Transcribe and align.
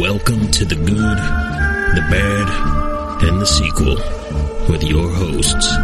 Welcome 0.00 0.50
to 0.52 0.64
the 0.64 0.76
good, 0.76 0.86
the 0.88 2.06
bad, 2.08 3.22
and 3.22 3.38
the 3.38 3.44
sequel 3.44 3.96
with 4.66 4.82
your 4.82 5.06
hosts, 5.10 5.76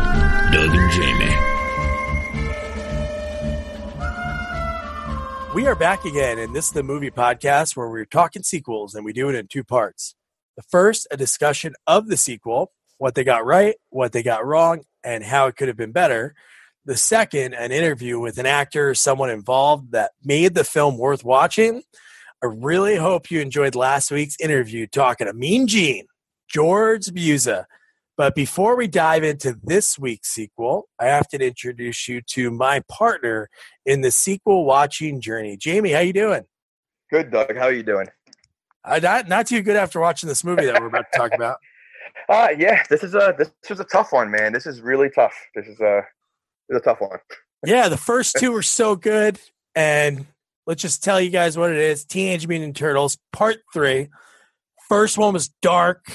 Doug 0.54 0.70
and 0.74 0.90
Jamie. 0.90 1.36
We 5.54 5.66
are 5.66 5.74
back 5.74 6.06
again, 6.06 6.38
and 6.38 6.56
this 6.56 6.68
is 6.68 6.72
the 6.72 6.82
movie 6.82 7.10
podcast 7.10 7.76
where 7.76 7.90
we're 7.90 8.06
talking 8.06 8.42
sequels, 8.42 8.94
and 8.94 9.04
we 9.04 9.12
do 9.12 9.28
it 9.28 9.34
in 9.34 9.48
two 9.48 9.62
parts. 9.62 10.14
The 10.56 10.62
first, 10.62 11.06
a 11.10 11.18
discussion 11.18 11.74
of 11.86 12.08
the 12.08 12.16
sequel, 12.16 12.72
what 12.96 13.16
they 13.16 13.22
got 13.22 13.44
right, 13.44 13.76
what 13.90 14.12
they 14.12 14.22
got 14.22 14.46
wrong, 14.46 14.84
and 15.04 15.22
how 15.22 15.46
it 15.48 15.56
could 15.56 15.68
have 15.68 15.76
been 15.76 15.92
better. 15.92 16.34
The 16.86 16.96
second, 16.96 17.52
an 17.52 17.70
interview 17.70 18.18
with 18.18 18.38
an 18.38 18.46
actor, 18.46 18.88
or 18.88 18.94
someone 18.94 19.28
involved 19.28 19.92
that 19.92 20.12
made 20.24 20.54
the 20.54 20.64
film 20.64 20.96
worth 20.96 21.22
watching. 21.22 21.82
I 22.42 22.46
really 22.46 22.96
hope 22.96 23.30
you 23.30 23.40
enjoyed 23.40 23.74
last 23.74 24.10
week's 24.10 24.36
interview 24.40 24.86
talking 24.86 25.26
to 25.26 25.32
Mean 25.32 25.66
Gene, 25.66 26.06
George 26.48 27.06
Buza. 27.06 27.64
But 28.16 28.34
before 28.34 28.76
we 28.76 28.86
dive 28.86 29.24
into 29.24 29.58
this 29.62 29.98
week's 29.98 30.28
sequel, 30.28 30.88
I 30.98 31.06
have 31.06 31.28
to 31.28 31.38
introduce 31.38 32.08
you 32.08 32.22
to 32.28 32.50
my 32.50 32.82
partner 32.88 33.48
in 33.84 34.00
the 34.00 34.10
sequel 34.10 34.64
watching 34.64 35.20
journey. 35.20 35.56
Jamie, 35.56 35.90
how 35.90 36.00
you 36.00 36.12
doing? 36.12 36.44
Good, 37.10 37.30
Doug. 37.30 37.56
How 37.56 37.64
are 37.64 37.72
you 37.72 37.82
doing? 37.82 38.06
Uh, 38.84 39.00
not 39.02 39.28
not 39.28 39.46
too 39.46 39.62
good 39.62 39.76
after 39.76 40.00
watching 40.00 40.28
this 40.28 40.44
movie 40.44 40.66
that 40.66 40.80
we're 40.80 40.86
about 40.86 41.06
to 41.12 41.18
talk 41.18 41.34
about. 41.34 41.58
Uh, 42.28 42.48
yeah, 42.56 42.82
this 42.88 43.02
is 43.02 43.14
a 43.14 43.34
this 43.36 43.50
was 43.68 43.78
a 43.78 43.84
tough 43.84 44.12
one, 44.12 44.30
man. 44.30 44.52
This 44.52 44.66
is 44.66 44.80
really 44.80 45.10
tough. 45.10 45.34
This 45.54 45.66
is 45.66 45.78
a 45.80 46.02
this 46.68 46.76
is 46.76 46.80
a 46.80 46.84
tough 46.84 47.00
one. 47.00 47.18
yeah, 47.64 47.88
the 47.88 47.96
first 47.96 48.36
two 48.38 48.52
were 48.52 48.62
so 48.62 48.96
good, 48.96 49.38
and 49.74 50.26
let's 50.66 50.82
just 50.82 51.02
tell 51.02 51.20
you 51.20 51.30
guys 51.30 51.56
what 51.56 51.70
it 51.70 51.78
is: 51.78 52.04
Teenage 52.04 52.46
Mutant 52.46 52.76
Turtles 52.76 53.18
Part 53.32 53.58
Three. 53.72 54.08
First 54.88 55.18
one 55.18 55.32
was 55.32 55.48
dark. 55.62 56.06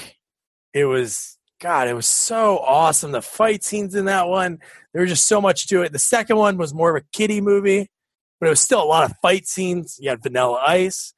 It 0.72 0.84
was 0.84 1.38
God. 1.60 1.88
It 1.88 1.94
was 1.94 2.06
so 2.06 2.58
awesome. 2.58 3.12
The 3.12 3.22
fight 3.22 3.62
scenes 3.62 3.94
in 3.94 4.06
that 4.06 4.28
one. 4.28 4.58
There 4.92 5.02
was 5.02 5.10
just 5.10 5.26
so 5.26 5.40
much 5.40 5.68
to 5.68 5.82
it. 5.82 5.92
The 5.92 5.98
second 5.98 6.36
one 6.36 6.56
was 6.56 6.74
more 6.74 6.96
of 6.96 7.02
a 7.02 7.06
kiddie 7.12 7.40
movie, 7.40 7.90
but 8.40 8.46
it 8.46 8.50
was 8.50 8.60
still 8.60 8.82
a 8.82 8.84
lot 8.84 9.10
of 9.10 9.16
fight 9.22 9.46
scenes. 9.46 9.98
You 10.00 10.10
had 10.10 10.22
Vanilla 10.22 10.62
Ice, 10.66 11.14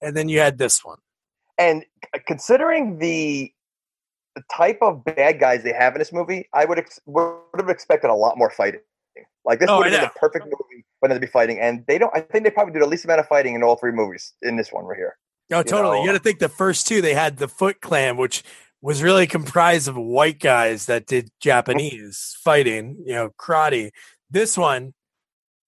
and 0.00 0.16
then 0.16 0.28
you 0.28 0.38
had 0.40 0.58
this 0.58 0.84
one. 0.84 0.98
And 1.58 1.84
considering 2.26 2.98
the 2.98 3.52
the 4.36 4.42
type 4.54 4.78
of 4.82 5.04
bad 5.04 5.40
guys 5.40 5.64
they 5.64 5.72
have 5.72 5.94
in 5.94 5.98
this 5.98 6.12
movie, 6.12 6.48
I 6.54 6.64
would 6.64 6.78
ex- 6.78 7.00
would 7.06 7.40
have 7.56 7.68
expected 7.68 8.08
a 8.08 8.14
lot 8.14 8.38
more 8.38 8.50
fighting. 8.50 8.80
Like 9.48 9.60
this 9.60 9.70
Oh, 9.70 9.78
would 9.78 9.90
have 9.90 10.00
been 10.00 10.10
the 10.14 10.20
perfect 10.20 10.44
movie 10.44 10.84
for 11.00 11.08
them 11.08 11.16
to 11.16 11.20
be 11.20 11.26
fighting, 11.26 11.58
and 11.58 11.82
they 11.86 11.96
don't. 11.96 12.14
I 12.14 12.20
think 12.20 12.44
they 12.44 12.50
probably 12.50 12.74
do 12.74 12.80
the 12.80 12.86
least 12.86 13.06
amount 13.06 13.20
of 13.20 13.26
fighting 13.26 13.54
in 13.54 13.62
all 13.62 13.76
three 13.76 13.92
movies 13.92 14.34
in 14.42 14.56
this 14.56 14.70
one 14.70 14.84
right 14.84 14.98
here. 14.98 15.16
Oh, 15.50 15.56
no, 15.56 15.62
totally. 15.62 15.96
know, 15.96 16.02
you 16.02 16.08
got 16.08 16.18
to 16.18 16.22
think 16.22 16.38
the 16.38 16.50
first 16.50 16.86
two 16.86 17.00
they 17.00 17.14
had 17.14 17.38
the 17.38 17.48
Foot 17.48 17.80
Clan, 17.80 18.18
which 18.18 18.44
was 18.82 19.02
really 19.02 19.26
comprised 19.26 19.88
of 19.88 19.96
white 19.96 20.38
guys 20.38 20.84
that 20.86 21.06
did 21.06 21.30
Japanese 21.40 22.36
fighting, 22.44 22.98
you 23.06 23.14
know, 23.14 23.30
karate. 23.40 23.90
This 24.30 24.58
one, 24.58 24.92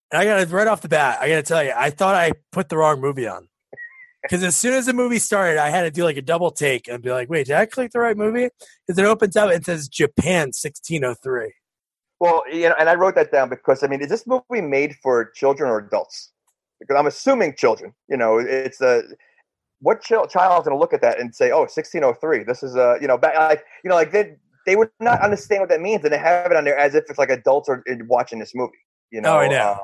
and 0.09 0.21
I 0.21 0.23
got 0.23 0.47
to 0.47 0.55
right 0.55 0.67
off 0.67 0.81
the 0.81 0.87
bat, 0.87 1.19
I 1.19 1.27
got 1.27 1.35
to 1.35 1.43
tell 1.43 1.61
you, 1.61 1.73
I 1.75 1.89
thought 1.89 2.15
I 2.15 2.31
put 2.53 2.69
the 2.69 2.77
wrong 2.77 3.01
movie 3.01 3.27
on 3.27 3.49
because 4.21 4.41
as 4.41 4.55
soon 4.55 4.73
as 4.73 4.85
the 4.85 4.93
movie 4.93 5.19
started, 5.19 5.59
I 5.59 5.69
had 5.69 5.83
to 5.83 5.91
do 5.91 6.05
like 6.05 6.17
a 6.17 6.21
double 6.21 6.51
take 6.51 6.87
and 6.87 7.03
be 7.03 7.11
like, 7.11 7.29
"Wait, 7.29 7.47
did 7.47 7.57
I 7.57 7.65
click 7.65 7.91
the 7.91 7.99
right 7.99 8.15
movie?" 8.15 8.49
Because 8.87 8.97
it 8.97 9.05
opens 9.05 9.35
up 9.35 9.51
and 9.51 9.63
says 9.65 9.89
Japan 9.89 10.53
1603. 10.53 11.53
Well, 12.19 12.43
you 12.51 12.69
know, 12.69 12.75
and 12.79 12.89
I 12.89 12.95
wrote 12.95 13.15
that 13.15 13.31
down 13.31 13.49
because 13.49 13.83
I 13.83 13.87
mean, 13.87 14.01
is 14.01 14.09
this 14.09 14.25
movie 14.25 14.61
made 14.61 14.95
for 15.03 15.31
children 15.35 15.69
or 15.69 15.79
adults? 15.79 16.31
Because 16.79 16.95
I'm 16.97 17.07
assuming 17.07 17.55
children. 17.55 17.93
You 18.09 18.17
know, 18.17 18.37
it's 18.39 18.81
a 18.81 19.03
what 19.81 20.01
chil- 20.01 20.27
child 20.27 20.61
is 20.61 20.65
going 20.67 20.75
to 20.75 20.79
look 20.79 20.93
at 20.93 21.01
that 21.01 21.19
and 21.19 21.33
say, 21.35 21.51
"Oh, 21.51 21.61
1603. 21.61 22.43
This 22.43 22.63
is 22.63 22.75
a 22.75 22.97
you 23.01 23.07
know, 23.07 23.17
back, 23.17 23.35
like 23.37 23.63
you 23.83 23.89
know, 23.89 23.95
like 23.95 24.11
they 24.11 24.35
they 24.65 24.75
would 24.75 24.89
not 24.99 25.21
understand 25.21 25.61
what 25.61 25.69
that 25.69 25.81
means, 25.81 26.03
and 26.03 26.13
they 26.13 26.17
have 26.17 26.51
it 26.51 26.57
on 26.57 26.63
there 26.63 26.77
as 26.77 26.95
if 26.95 27.03
it's 27.09 27.19
like 27.19 27.29
adults 27.29 27.69
are 27.69 27.83
watching 28.07 28.39
this 28.39 28.53
movie. 28.55 28.77
You 29.11 29.21
know, 29.21 29.35
Oh, 29.35 29.39
I 29.39 29.47
know. 29.47 29.55
uh, 29.57 29.77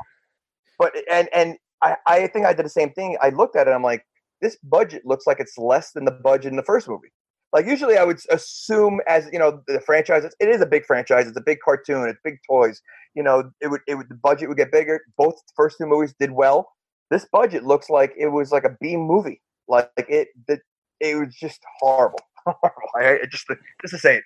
but 0.79 0.93
and 1.11 1.29
and 1.33 1.57
I 1.81 1.95
I 2.07 2.27
think 2.27 2.45
I 2.45 2.53
did 2.53 2.65
the 2.65 2.69
same 2.69 2.91
thing. 2.91 3.17
I 3.21 3.29
looked 3.29 3.55
at 3.55 3.67
it. 3.67 3.71
I'm 3.71 3.83
like, 3.83 4.05
this 4.41 4.57
budget 4.63 5.05
looks 5.05 5.27
like 5.27 5.39
it's 5.39 5.57
less 5.57 5.91
than 5.91 6.05
the 6.05 6.11
budget 6.11 6.51
in 6.51 6.55
the 6.55 6.63
first 6.63 6.87
movie. 6.87 7.11
Like 7.53 7.65
usually, 7.65 7.97
I 7.97 8.03
would 8.03 8.19
assume 8.29 9.01
as 9.07 9.27
you 9.31 9.39
know 9.39 9.61
the 9.67 9.81
franchise. 9.81 10.23
It 10.39 10.49
is 10.49 10.61
a 10.61 10.65
big 10.65 10.85
franchise. 10.85 11.27
It's 11.27 11.37
a 11.37 11.41
big 11.41 11.59
cartoon. 11.63 12.07
It's 12.07 12.19
big 12.23 12.39
toys. 12.47 12.81
You 13.13 13.23
know, 13.23 13.51
it 13.59 13.67
would 13.67 13.81
it 13.87 13.95
would 13.95 14.09
the 14.09 14.15
budget 14.15 14.47
would 14.47 14.57
get 14.57 14.71
bigger. 14.71 15.01
Both 15.17 15.35
first 15.55 15.77
two 15.77 15.85
movies 15.85 16.13
did 16.19 16.31
well. 16.31 16.71
This 17.09 17.25
budget 17.31 17.65
looks 17.65 17.89
like 17.89 18.13
it 18.17 18.27
was 18.27 18.51
like 18.51 18.63
a 18.63 18.77
B 18.79 18.95
movie. 18.95 19.41
Like 19.67 19.91
it 19.97 20.29
the, 20.47 20.59
it 20.99 21.17
was 21.17 21.35
just 21.35 21.59
horrible. 21.79 22.19
Horrible. 22.45 22.89
I, 22.95 23.19
I 23.21 23.25
just 23.29 23.45
just 23.81 23.91
to 23.91 23.99
say 23.99 24.17
it. 24.17 24.23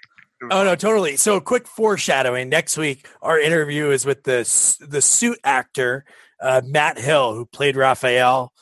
Oh 0.49 0.63
no, 0.63 0.75
totally. 0.75 1.17
So, 1.17 1.41
quick 1.41 1.67
foreshadowing. 1.67 2.47
Next 2.47 2.77
week, 2.77 3.07
our 3.21 3.39
interview 3.39 3.89
is 3.89 4.05
with 4.05 4.23
the 4.23 4.39
the 4.87 5.01
suit 5.01 5.39
actor 5.43 6.05
uh, 6.41 6.61
Matt 6.63 6.97
Hill, 6.97 7.33
who 7.33 7.45
played 7.45 7.75
Raphael. 7.75 8.53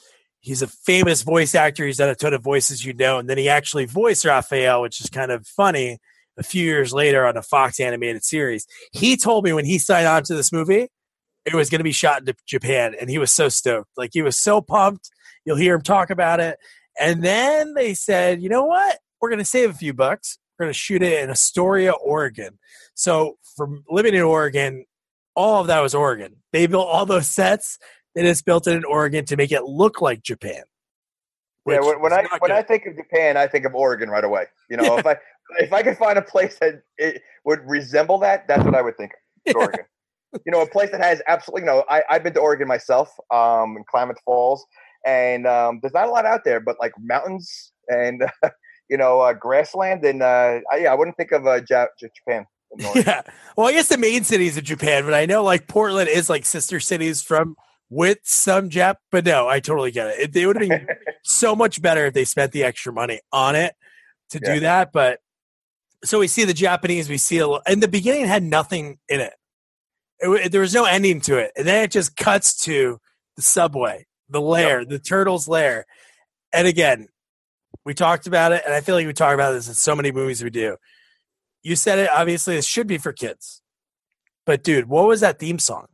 He's 0.44 0.62
a 0.62 0.68
famous 0.68 1.22
voice 1.22 1.56
actor. 1.56 1.86
He's 1.86 1.98
done 1.98 2.10
a 2.10 2.16
ton 2.16 2.34
of 2.34 2.44
voices, 2.44 2.84
you 2.84 2.94
know, 2.94 3.18
and 3.18 3.30
then 3.30 3.38
he 3.38 3.48
actually 3.48 3.86
voiced 3.86 4.26
Raphael, 4.26 4.82
which 4.82 5.00
is 5.00 5.10
kind 5.10 5.32
of 5.32 5.48
funny. 5.48 6.00
A 6.36 6.44
few 6.44 6.66
years 6.66 6.92
later, 6.92 7.26
on 7.28 7.38
a 7.38 7.44
Fox 7.44 7.80
animated 7.80 8.24
series, 8.24 8.66
he 8.92 9.16
told 9.16 9.46
me 9.46 9.54
when 9.54 9.66
he 9.66 9.78
signed 9.78 10.08
on 10.08 10.24
to 10.24 10.36
this 10.36 10.52
movie, 10.52 10.90
it 11.46 11.54
was 11.54 11.70
going 11.70 11.80
to 11.80 11.84
be 11.84 11.92
shot 11.92 12.28
in 12.28 12.34
Japan, 12.46 12.94
and 13.00 13.10
he 13.10 13.20
was 13.20 13.32
so 13.32 13.50
stoked. 13.50 13.92
Like 13.96 14.10
he 14.14 14.22
was 14.22 14.38
so 14.38 14.60
pumped. 14.60 15.12
You'll 15.46 15.58
hear 15.58 15.76
him 15.76 15.82
talk 15.82 16.10
about 16.10 16.40
it. 16.40 16.58
And 17.00 17.24
then 17.24 17.74
they 17.74 17.94
said, 17.94 18.42
you 18.42 18.50
know 18.50 18.66
what? 18.66 19.00
We're 19.22 19.30
going 19.30 19.40
to 19.40 19.46
save 19.46 19.70
a 19.70 19.74
few 19.74 19.94
bucks. 19.94 20.38
We're 20.58 20.66
going 20.66 20.74
to 20.74 20.80
shoot 20.80 21.04
it 21.04 21.24
in 21.24 21.30
Astoria, 21.30 21.94
Oregon. 21.94 22.60
So, 22.96 23.38
from 23.56 23.84
living 23.90 24.14
in 24.14 24.22
Oregon, 24.22 24.86
all 25.36 25.62
of 25.62 25.68
that 25.68 25.82
was 25.82 25.96
Oregon. 25.96 26.38
They 26.52 26.68
built 26.68 26.88
all 26.88 27.06
those 27.06 27.28
sets. 27.28 27.78
They 28.16 28.24
just 28.24 28.46
built 28.46 28.68
in 28.68 28.84
Oregon 28.86 29.26
to 29.26 29.38
make 29.38 29.52
it 29.52 29.64
look 29.64 30.02
like 30.02 30.22
Japan. 30.22 30.64
Yeah, 31.66 31.80
when, 31.80 32.12
I 32.12 32.26
when 32.40 32.50
good. 32.50 32.52
I 32.52 32.62
think 32.62 32.86
of 32.86 32.98
Japan, 32.98 33.38
I 33.38 33.48
think 33.48 33.66
of 33.66 33.74
Oregon 33.74 34.10
right 34.10 34.24
away. 34.24 34.46
You 34.70 34.78
know, 34.78 34.98
if 34.98 35.06
I 35.08 35.18
if 35.60 35.72
I 35.72 35.82
could 35.82 35.98
find 35.98 36.18
a 36.18 36.22
place 36.22 36.58
that 36.60 36.82
it 36.98 37.22
would 37.46 37.60
resemble 37.66 38.18
that, 38.20 38.48
that's 38.48 38.64
what 38.64 38.76
I 38.76 38.82
would 38.82 38.98
think. 38.98 39.12
Of, 39.48 39.56
Oregon. 39.56 39.86
You 40.46 40.52
know, 40.52 40.62
a 40.62 40.68
place 40.68 40.90
that 40.92 41.02
has 41.02 41.22
absolutely 41.28 41.62
you 41.62 41.68
know. 41.68 41.86
I, 41.90 42.04
I've 42.10 42.24
been 42.24 42.34
to 42.34 42.40
Oregon 42.40 42.68
myself, 42.68 43.10
um, 43.32 43.78
in 43.78 43.84
Klamath 43.90 44.18
Falls, 44.26 44.66
and 45.06 45.48
um, 45.48 45.80
there's 45.82 45.94
not 45.94 46.08
a 46.08 46.12
lot 46.12 46.26
out 46.26 46.42
there, 46.44 46.60
but 46.60 46.76
like 46.80 46.92
mountains 47.00 47.72
and 47.88 48.24
you 48.90 48.98
know 48.98 49.22
uh, 49.22 49.34
grassland, 49.34 50.04
and 50.04 50.22
uh, 50.22 50.60
I, 50.72 50.78
yeah, 50.78 50.92
I 50.92 50.96
wouldn't 50.96 51.18
think 51.18 51.32
of 51.32 51.46
uh, 51.46 51.62
J- 51.62 51.86
Japan. 52.00 52.46
yeah. 52.96 53.22
Well, 53.56 53.68
I 53.68 53.72
guess 53.72 53.88
the 53.88 53.98
main 53.98 54.24
cities 54.24 54.58
of 54.58 54.64
Japan, 54.64 55.06
but 55.06 55.14
I 55.14 55.28
know 55.28 55.44
like 55.44 55.68
Portland 55.68 56.10
is 56.10 56.30
like 56.30 56.46
sister 56.46 56.80
cities 56.80 57.22
from 57.22 57.56
with 57.94 58.20
some 58.24 58.70
Jap. 58.70 58.96
But 59.12 59.26
no, 59.26 59.48
I 59.48 59.60
totally 59.60 59.92
get 59.92 60.08
it. 60.08 60.20
it 60.20 60.34
they 60.34 60.46
would 60.46 60.60
have 60.62 60.70
been 60.70 60.88
so 61.24 61.56
much 61.56 61.82
better 61.82 62.06
if 62.08 62.14
they 62.14 62.26
spent 62.26 62.52
the 62.52 62.64
extra 62.64 62.92
money 62.94 63.20
on 63.32 63.56
it 63.56 63.76
to 64.32 64.40
Yeah. 64.44 64.54
do 64.56 64.60
that. 64.62 64.92
But 64.92 65.20
so 66.04 66.20
we 66.20 66.28
see 66.28 66.44
the 66.44 66.54
Japanese, 66.54 67.10
we 67.10 67.18
see 67.18 67.38
a 67.38 67.48
little, 67.48 67.62
and 67.66 67.82
the 67.82 67.88
beginning 67.88 68.26
had 68.26 68.44
nothing 68.44 69.00
in 69.08 69.20
it. 69.22 69.34
It 70.20 70.52
there 70.52 70.62
was 70.62 70.74
no 70.74 70.86
ending 70.86 71.22
to 71.22 71.38
it, 71.38 71.52
and 71.58 71.68
then 71.68 71.84
it 71.84 71.92
just 71.92 72.16
cuts 72.16 72.58
to 72.66 73.00
the 73.36 73.42
subway, 73.42 74.06
the 74.30 74.40
lair, 74.42 74.86
the 74.86 75.00
turtles' 75.00 75.48
lair, 75.48 75.86
and 76.54 76.68
again, 76.68 77.08
we 77.86 77.94
talked 77.94 78.28
about 78.28 78.52
it, 78.54 78.64
and 78.66 78.74
I 78.74 78.82
feel 78.82 78.96
like 78.96 79.08
we 79.08 79.14
talk 79.14 79.34
about 79.34 79.52
this 79.54 79.68
in 79.68 79.74
so 79.74 79.96
many 79.96 80.12
movies 80.12 80.44
we 80.44 80.50
do. 80.50 80.78
You 81.64 81.76
said 81.76 82.00
it. 82.00 82.10
Obviously, 82.10 82.56
this 82.56 82.66
should 82.66 82.88
be 82.88 82.98
for 82.98 83.12
kids, 83.12 83.62
but 84.46 84.64
dude, 84.64 84.88
what 84.88 85.08
was 85.08 85.22
that 85.22 85.40
theme 85.40 85.60
song? 85.60 85.88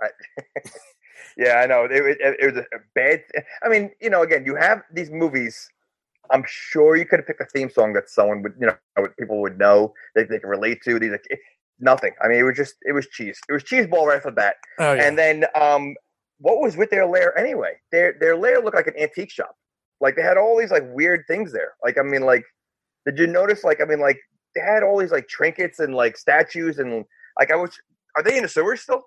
Yeah, 1.36 1.54
I 1.56 1.66
know. 1.66 1.84
It, 1.84 1.92
it, 1.92 2.36
it 2.40 2.54
was 2.54 2.64
a 2.64 2.78
bad. 2.94 3.22
I 3.62 3.68
mean, 3.68 3.90
you 4.00 4.10
know, 4.10 4.22
again, 4.22 4.44
you 4.44 4.54
have 4.56 4.82
these 4.92 5.10
movies. 5.10 5.68
I'm 6.30 6.44
sure 6.46 6.96
you 6.96 7.04
could 7.04 7.20
have 7.20 7.26
picked 7.26 7.40
a 7.40 7.46
theme 7.46 7.68
song 7.68 7.92
that 7.94 8.08
someone 8.08 8.42
would, 8.42 8.54
you 8.58 8.66
know, 8.66 9.08
people 9.18 9.40
would 9.40 9.58
know 9.58 9.92
that 10.14 10.28
they 10.30 10.38
could 10.38 10.48
relate 10.48 10.82
to. 10.84 10.98
These 10.98 11.10
like 11.10 11.24
nothing. 11.80 12.12
I 12.22 12.28
mean, 12.28 12.38
it 12.38 12.44
was 12.44 12.56
just 12.56 12.76
it 12.82 12.92
was 12.92 13.06
cheese. 13.08 13.38
It 13.48 13.52
was 13.52 13.62
cheese 13.62 13.86
ball 13.86 14.06
right 14.06 14.16
off 14.16 14.24
the 14.24 14.32
bat. 14.32 14.56
Oh 14.78 14.92
yeah, 14.92 15.06
And 15.06 15.18
then, 15.18 15.44
um, 15.54 15.94
what 16.38 16.60
was 16.60 16.76
with 16.76 16.90
their 16.90 17.06
lair 17.06 17.36
anyway? 17.38 17.74
Their 17.92 18.16
their 18.18 18.36
lair 18.36 18.60
looked 18.60 18.76
like 18.76 18.86
an 18.86 18.98
antique 18.98 19.30
shop. 19.30 19.56
Like 20.00 20.16
they 20.16 20.22
had 20.22 20.36
all 20.36 20.58
these 20.58 20.70
like 20.70 20.84
weird 20.92 21.24
things 21.26 21.52
there. 21.52 21.72
Like 21.82 21.98
I 21.98 22.02
mean, 22.02 22.22
like 22.22 22.44
did 23.06 23.18
you 23.18 23.26
notice? 23.26 23.64
Like 23.64 23.80
I 23.80 23.84
mean, 23.84 24.00
like 24.00 24.18
they 24.54 24.60
had 24.60 24.82
all 24.82 24.98
these 24.98 25.12
like 25.12 25.28
trinkets 25.28 25.78
and 25.78 25.94
like 25.94 26.16
statues 26.16 26.78
and 26.78 27.04
like 27.38 27.50
I 27.50 27.56
was. 27.56 27.70
Are 28.16 28.22
they 28.22 28.36
in 28.36 28.44
the 28.44 28.48
sewers 28.48 28.80
still? 28.80 29.02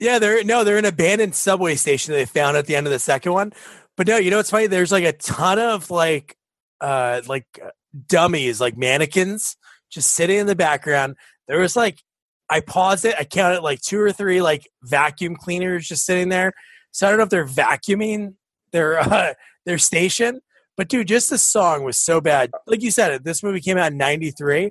Yeah, 0.00 0.18
they're 0.18 0.42
no, 0.42 0.64
they're 0.64 0.78
an 0.78 0.86
abandoned 0.86 1.34
subway 1.34 1.74
station 1.76 2.14
they 2.14 2.24
found 2.24 2.56
at 2.56 2.66
the 2.66 2.74
end 2.74 2.86
of 2.86 2.92
the 2.92 2.98
second 2.98 3.32
one. 3.32 3.52
But 3.98 4.08
no, 4.08 4.16
you 4.16 4.30
know 4.30 4.38
what's 4.38 4.50
funny? 4.50 4.66
There's 4.66 4.90
like 4.90 5.04
a 5.04 5.12
ton 5.12 5.58
of 5.58 5.90
like 5.90 6.36
uh 6.80 7.20
like 7.26 7.46
uh, 7.62 7.68
dummies, 8.08 8.60
like 8.60 8.78
mannequins 8.78 9.56
just 9.90 10.12
sitting 10.14 10.38
in 10.38 10.46
the 10.46 10.56
background. 10.56 11.16
There 11.48 11.60
was 11.60 11.76
like 11.76 12.02
I 12.48 12.60
paused 12.60 13.04
it, 13.04 13.14
I 13.18 13.24
counted 13.24 13.60
like 13.60 13.82
two 13.82 14.00
or 14.00 14.10
three 14.10 14.40
like 14.40 14.68
vacuum 14.82 15.36
cleaners 15.36 15.86
just 15.86 16.06
sitting 16.06 16.30
there. 16.30 16.54
So 16.92 17.06
I 17.06 17.10
don't 17.10 17.18
know 17.18 17.24
if 17.24 17.30
they're 17.30 17.46
vacuuming 17.46 18.34
their 18.72 18.98
uh 19.00 19.34
their 19.66 19.78
station, 19.78 20.40
But 20.78 20.88
dude, 20.88 21.08
just 21.08 21.28
the 21.28 21.36
song 21.36 21.84
was 21.84 21.98
so 21.98 22.22
bad. 22.22 22.52
Like 22.66 22.82
you 22.82 22.90
said, 22.90 23.22
this 23.22 23.42
movie 23.42 23.60
came 23.60 23.76
out 23.76 23.92
in 23.92 23.98
'93. 23.98 24.70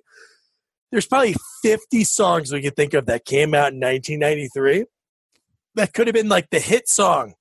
There's 0.91 1.05
probably 1.05 1.35
50 1.61 2.03
songs 2.03 2.51
we 2.51 2.63
could 2.63 2.75
think 2.75 2.95
of 2.95 3.05
that 3.05 3.23
came 3.23 3.53
out 3.53 3.73
in 3.73 3.79
1993 3.79 4.85
that 5.79 5.93
could 5.93 6.07
have 6.07 6.13
been 6.13 6.29
like 6.29 6.49
the 6.51 6.59
hit 6.59 6.87
song 6.87 7.33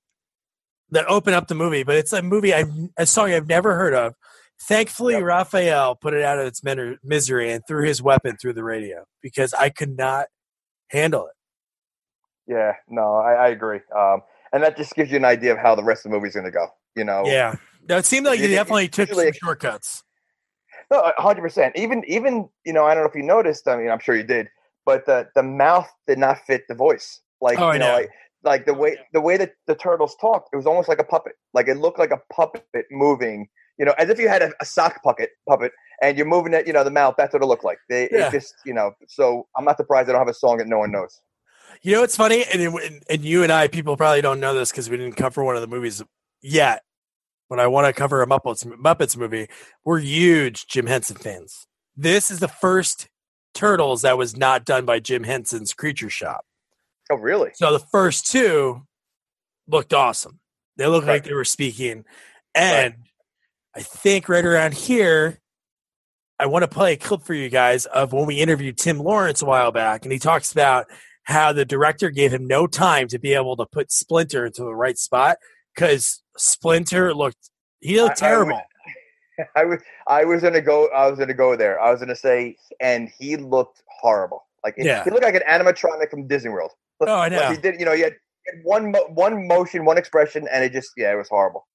that 0.91 1.05
opened 1.07 1.37
up 1.37 1.49
the 1.49 1.55
movie. 1.55 1.83
But 1.83 1.97
it's 1.97 2.13
a 2.13 2.23
movie, 2.23 2.55
I've, 2.55 2.71
a 2.97 3.07
song 3.07 3.33
I've 3.33 3.49
never 3.49 3.75
heard 3.75 3.95
of. 3.95 4.15
Thankfully, 4.63 5.15
Yep. 5.15 5.23
Raphael 5.23 5.95
put 5.95 6.15
it 6.15 6.23
out 6.25 6.39
of 6.39 6.47
its 6.47 6.63
misery 7.05 7.53
and 7.53 7.63
threw 7.69 7.85
his 7.85 8.03
weapon 8.03 8.37
through 8.41 8.55
the 8.55 8.65
radio 8.65 9.05
because 9.23 9.53
I 9.55 9.69
could 9.69 9.97
not 9.97 10.27
handle 10.91 11.27
it. 11.27 12.53
Yeah, 12.53 12.73
no, 12.89 13.17
I, 13.17 13.35
I 13.35 13.49
agree. 13.49 13.81
Um, 13.97 14.23
and 14.53 14.63
that 14.63 14.77
just 14.77 14.95
gives 14.95 15.11
you 15.11 15.17
an 15.19 15.25
idea 15.25 15.53
of 15.53 15.59
how 15.59 15.75
the 15.75 15.85
rest 15.85 16.07
of 16.07 16.11
the 16.11 16.17
movie's 16.17 16.35
going 16.35 16.47
to 16.47 16.51
go. 16.51 16.67
You 16.97 17.05
know, 17.05 17.23
Yeah. 17.27 17.55
No, 17.89 17.99
it 17.99 18.05
seemed 18.07 18.27
like 18.27 18.39
It- 18.41 18.47
he 18.49 18.53
it- 18.55 18.57
definitely 18.57 18.89
took 18.89 19.11
some 19.11 19.33
shortcuts. 19.33 20.03
no, 20.91 21.13
hundred 21.19 21.43
percent. 21.43 21.77
Even 21.77 22.03
even 22.07 22.49
you 22.65 22.73
know, 22.73 22.85
I 22.85 22.95
don't 22.95 23.05
know 23.05 23.09
if 23.11 23.15
you 23.15 23.23
noticed. 23.23 23.69
I 23.69 23.77
mean, 23.77 23.91
I'm 23.91 23.99
sure 24.01 24.17
you 24.17 24.25
did, 24.25 24.49
but 24.85 25.07
the 25.07 25.29
the 25.35 25.43
mouth 25.43 25.89
did 26.07 26.19
not 26.19 26.39
fit 26.47 26.63
the 26.69 26.75
voice. 26.75 27.21
Like 27.41 27.59
Oh, 27.61 27.69
I 27.69 27.75
you 27.75 27.79
know, 27.79 27.87
know. 27.89 27.95
like 27.95 28.11
like 28.45 28.67
the 28.67 28.75
way 28.75 28.97
the 29.13 29.21
way 29.21 29.37
that 29.37 29.53
the 29.67 29.75
turtles 29.75 30.17
talked, 30.21 30.51
it 30.53 30.57
was 30.57 30.67
almost 30.67 30.89
like 30.89 30.99
a 31.01 31.05
puppet. 31.05 31.33
Like 31.55 31.69
it 31.69 31.77
looked 31.77 31.99
like 31.99 32.11
a 32.11 32.21
puppet 32.33 32.65
moving. 32.91 33.49
You 33.79 33.85
know, 33.85 33.95
as 33.99 34.09
if 34.09 34.19
you 34.19 34.29
had 34.29 34.43
a, 34.43 34.53
a 34.61 34.65
sock 34.65 35.03
puppet 35.03 35.31
puppet 35.49 35.73
and 36.03 36.17
you're 36.17 36.27
moving 36.27 36.53
it. 36.53 36.67
You 36.67 36.73
know, 36.73 36.83
the 36.85 36.91
mouth. 36.91 37.15
That's 37.19 37.33
what 37.33 37.43
it 37.43 37.47
looked 37.47 37.65
like. 37.65 37.79
They 37.89 38.09
Yeah. 38.11 38.29
it 38.29 38.33
just 38.33 38.55
you 38.65 38.75
know. 38.75 38.93
So 39.09 39.47
I'm 39.57 39.65
not 39.65 39.77
surprised 39.77 40.09
they 40.09 40.13
don't 40.13 40.21
have 40.21 40.29
a 40.29 40.35
song 40.35 40.59
that 40.59 40.67
no 40.69 40.79
one 40.79 40.91
knows. 40.93 41.21
You 41.83 41.93
know 41.93 42.03
it's 42.03 42.17
funny, 42.17 42.45
and 42.53 42.61
and- 42.63 43.03
and 43.11 43.25
you 43.25 43.43
and 43.43 43.53
I, 43.53 43.69
people 43.69 43.97
probably 43.97 44.21
don't 44.23 44.41
know 44.41 44.55
this 44.55 44.71
because 44.71 44.89
we 44.91 44.97
didn't 44.97 45.17
cover 45.17 45.45
one 45.45 45.55
of 45.55 45.61
the 45.61 45.69
movies 45.69 46.03
yet. 46.43 46.83
But 47.51 47.61
I 47.61 47.67
want 47.67 47.87
to 47.87 47.93
cover 47.93 48.21
a 48.23 48.27
Muppets 48.27 48.65
Muppets 48.65 49.17
movie. 49.17 49.49
We're 49.85 50.01
huge 50.01 50.67
Jim 50.67 50.87
Henson 50.87 51.17
fans. 51.17 51.67
This 51.97 52.31
is 52.31 52.41
the 52.41 52.49
first 52.49 53.09
Turtles 53.55 54.03
that 54.03 54.19
was 54.19 54.37
not 54.37 54.65
done 54.65 54.85
by 54.85 55.01
Jim 55.01 55.25
Henson's 55.25 55.73
Creature 55.73 56.11
Shop. 56.11 56.45
Oh, 57.11 57.17
really? 57.17 57.51
So 57.55 57.73
the 57.73 57.79
first 57.79 58.31
two 58.31 58.83
looked 59.67 59.93
awesome. 59.95 60.41
They 60.77 60.87
looked 60.87 61.07
like 61.07 61.25
they 61.25 61.35
were 61.35 61.45
speaking, 61.45 62.05
and 62.55 62.95
I 63.75 63.81
think 63.81 64.29
right 64.29 64.45
around 64.45 64.75
here, 64.75 65.39
I 66.39 66.47
want 66.47 66.63
to 66.63 66.69
play 66.69 66.93
a 66.93 66.97
clip 66.97 67.23
for 67.23 67.35
you 67.35 67.49
guys 67.49 67.87
of 67.87 68.13
when 68.13 68.27
we 68.27 68.37
interviewed 68.37 68.79
Tim 68.79 68.99
Lawrence 68.99 69.43
a 69.43 69.47
while 69.47 69.73
back, 69.73 70.05
and 70.05 70.13
he 70.13 70.19
talks 70.21 70.53
about 70.53 70.87
how 71.25 71.53
the 71.53 71.65
director 71.65 72.11
gave 72.11 72.33
him 72.33 72.47
no 72.47 72.67
time 72.67 73.09
to 73.09 73.19
be 73.19 73.35
able 73.35 73.57
to 73.57 73.67
put 73.67 73.91
Splinter 73.91 74.47
into 74.47 74.63
the 74.63 74.75
right 74.75 74.97
spot 74.97 75.39
because 75.75 76.23
Splinter 76.37 77.13
looked 77.15 77.51
he 77.81 78.01
looked 78.01 78.23
I- 78.23 78.29
terrible. 78.29 78.61
I 79.57 79.65
was 79.65 79.81
I 80.07 80.25
was 80.25 80.43
gonna 80.43 80.61
go 80.61 80.89
I 80.89 81.09
was 81.11 81.19
gonna 81.19 81.35
go 81.35 81.55
there. 81.57 81.81
I 81.81 81.91
was 81.91 82.01
gonna 82.01 82.17
say, 82.17 82.57
and 82.81 83.09
he 83.19 83.37
looked 83.37 83.83
horrible. 83.89 84.45
Like 84.65 84.75
Yeah. 84.79 85.03
he 85.05 85.11
looked 85.11 85.23
like 85.25 85.35
an 85.37 85.43
animatronic 85.49 86.11
from 86.11 86.27
Disney 86.29 86.51
World. 86.51 86.71
Oh, 87.01 87.15
I 87.15 87.29
know. 87.29 87.51
he 87.51 87.57
did. 87.59 87.79
You 87.79 87.87
know, 87.87 87.95
he 87.95 88.03
had, 88.03 88.13
he 88.45 88.57
had 88.57 88.65
one 88.65 88.91
mo- 88.93 89.07
one 89.15 89.47
motion, 89.47 89.85
one 89.85 89.99
expression, 89.99 90.49
and 90.51 90.65
it 90.65 90.73
just 90.73 90.91
yeah, 90.97 91.13
it 91.13 91.17
was 91.17 91.29
horrible. 91.29 91.67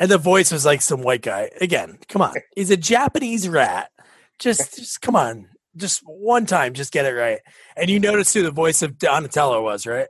And 0.00 0.10
the 0.10 0.18
voice 0.18 0.52
was 0.52 0.64
like 0.64 0.80
some 0.80 1.02
white 1.02 1.22
guy. 1.22 1.50
Again, 1.60 1.98
come 2.08 2.22
on. 2.22 2.34
He's 2.56 2.70
a 2.70 2.76
Japanese 2.76 3.48
rat. 3.48 3.90
Just, 4.38 4.76
just 4.76 5.00
come 5.00 5.16
on. 5.16 5.48
Just 5.76 6.00
one 6.06 6.46
time, 6.46 6.72
just 6.74 6.92
get 6.92 7.04
it 7.04 7.12
right. 7.14 7.40
And 7.76 7.90
you 7.90 7.98
noticed 8.00 8.32
who 8.34 8.42
the 8.42 8.50
voice 8.52 8.82
of 8.82 8.98
Donatello 8.98 9.62
was, 9.62 9.86
right? 9.86 10.06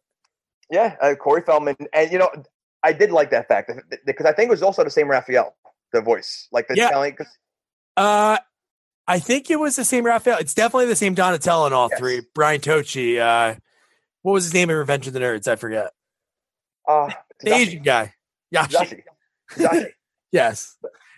Yeah, 0.70 0.96
uh, 1.00 1.14
Corey 1.14 1.42
Feldman, 1.42 1.76
and 1.94 2.12
you 2.12 2.18
know, 2.18 2.28
I 2.82 2.92
did 2.92 3.10
like 3.10 3.30
that 3.30 3.48
fact 3.48 3.70
because 4.06 4.26
I 4.26 4.32
think 4.32 4.48
it 4.48 4.50
was 4.50 4.62
also 4.62 4.84
the 4.84 4.90
same 4.90 5.08
Raphael, 5.08 5.56
the 5.92 6.00
voice, 6.02 6.48
like 6.52 6.68
the 6.68 6.76
Yeah. 6.76 6.88
Italian. 6.88 7.16
'cause- 7.16 7.38
Uh, 7.96 8.38
I 9.06 9.18
think 9.18 9.50
it 9.50 9.56
was 9.58 9.76
the 9.76 9.84
same 9.84 10.04
Raphael. 10.04 10.36
It's 10.38 10.52
definitely 10.54 10.86
the 10.86 10.96
same 10.96 11.14
Donatello 11.14 11.66
in 11.66 11.72
all 11.72 11.88
Yes. 11.90 11.98
three. 11.98 12.20
Brian 12.34 12.60
Tochi. 12.60 13.18
Uh, 13.18 13.56
what 14.28 14.34
was 14.34 14.44
his 14.44 14.52
name 14.52 14.68
in 14.68 14.76
Revenge 14.76 15.06
of 15.06 15.14
the 15.14 15.20
Nerds? 15.20 15.48
I 15.48 15.56
forget. 15.56 15.90
Uh, 16.86 17.10
The 17.40 17.54
Asian 17.54 17.82
guy. 17.82 18.12
Yashi. 18.54 19.02
Zashi. 19.52 19.86
Yes. 20.30 20.76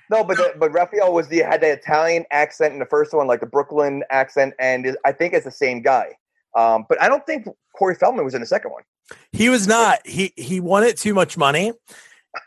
No, 0.08 0.22
but 0.22 0.36
the, 0.36 0.54
but 0.56 0.70
Raphael 0.70 1.12
was 1.12 1.26
the 1.26 1.38
had 1.38 1.60
the 1.62 1.72
Italian 1.72 2.24
accent 2.30 2.72
in 2.72 2.78
the 2.78 2.86
first 2.86 3.12
one, 3.12 3.26
like 3.26 3.40
the 3.40 3.46
Brooklyn 3.46 4.04
accent, 4.08 4.54
and 4.60 4.86
is, 4.86 4.96
I 5.04 5.10
think 5.10 5.34
it's 5.34 5.44
the 5.44 5.50
same 5.50 5.82
guy. 5.82 6.14
Um, 6.56 6.86
but 6.88 7.02
I 7.02 7.08
don't 7.08 7.26
think 7.26 7.48
Corey 7.76 7.96
Feldman 7.96 8.24
was 8.24 8.34
in 8.34 8.40
the 8.40 8.46
second 8.46 8.70
one. 8.70 8.84
He 9.32 9.48
was 9.48 9.66
not. 9.66 10.06
He 10.06 10.32
he 10.36 10.60
wanted 10.60 10.96
too 10.96 11.12
much 11.12 11.36
money, 11.36 11.72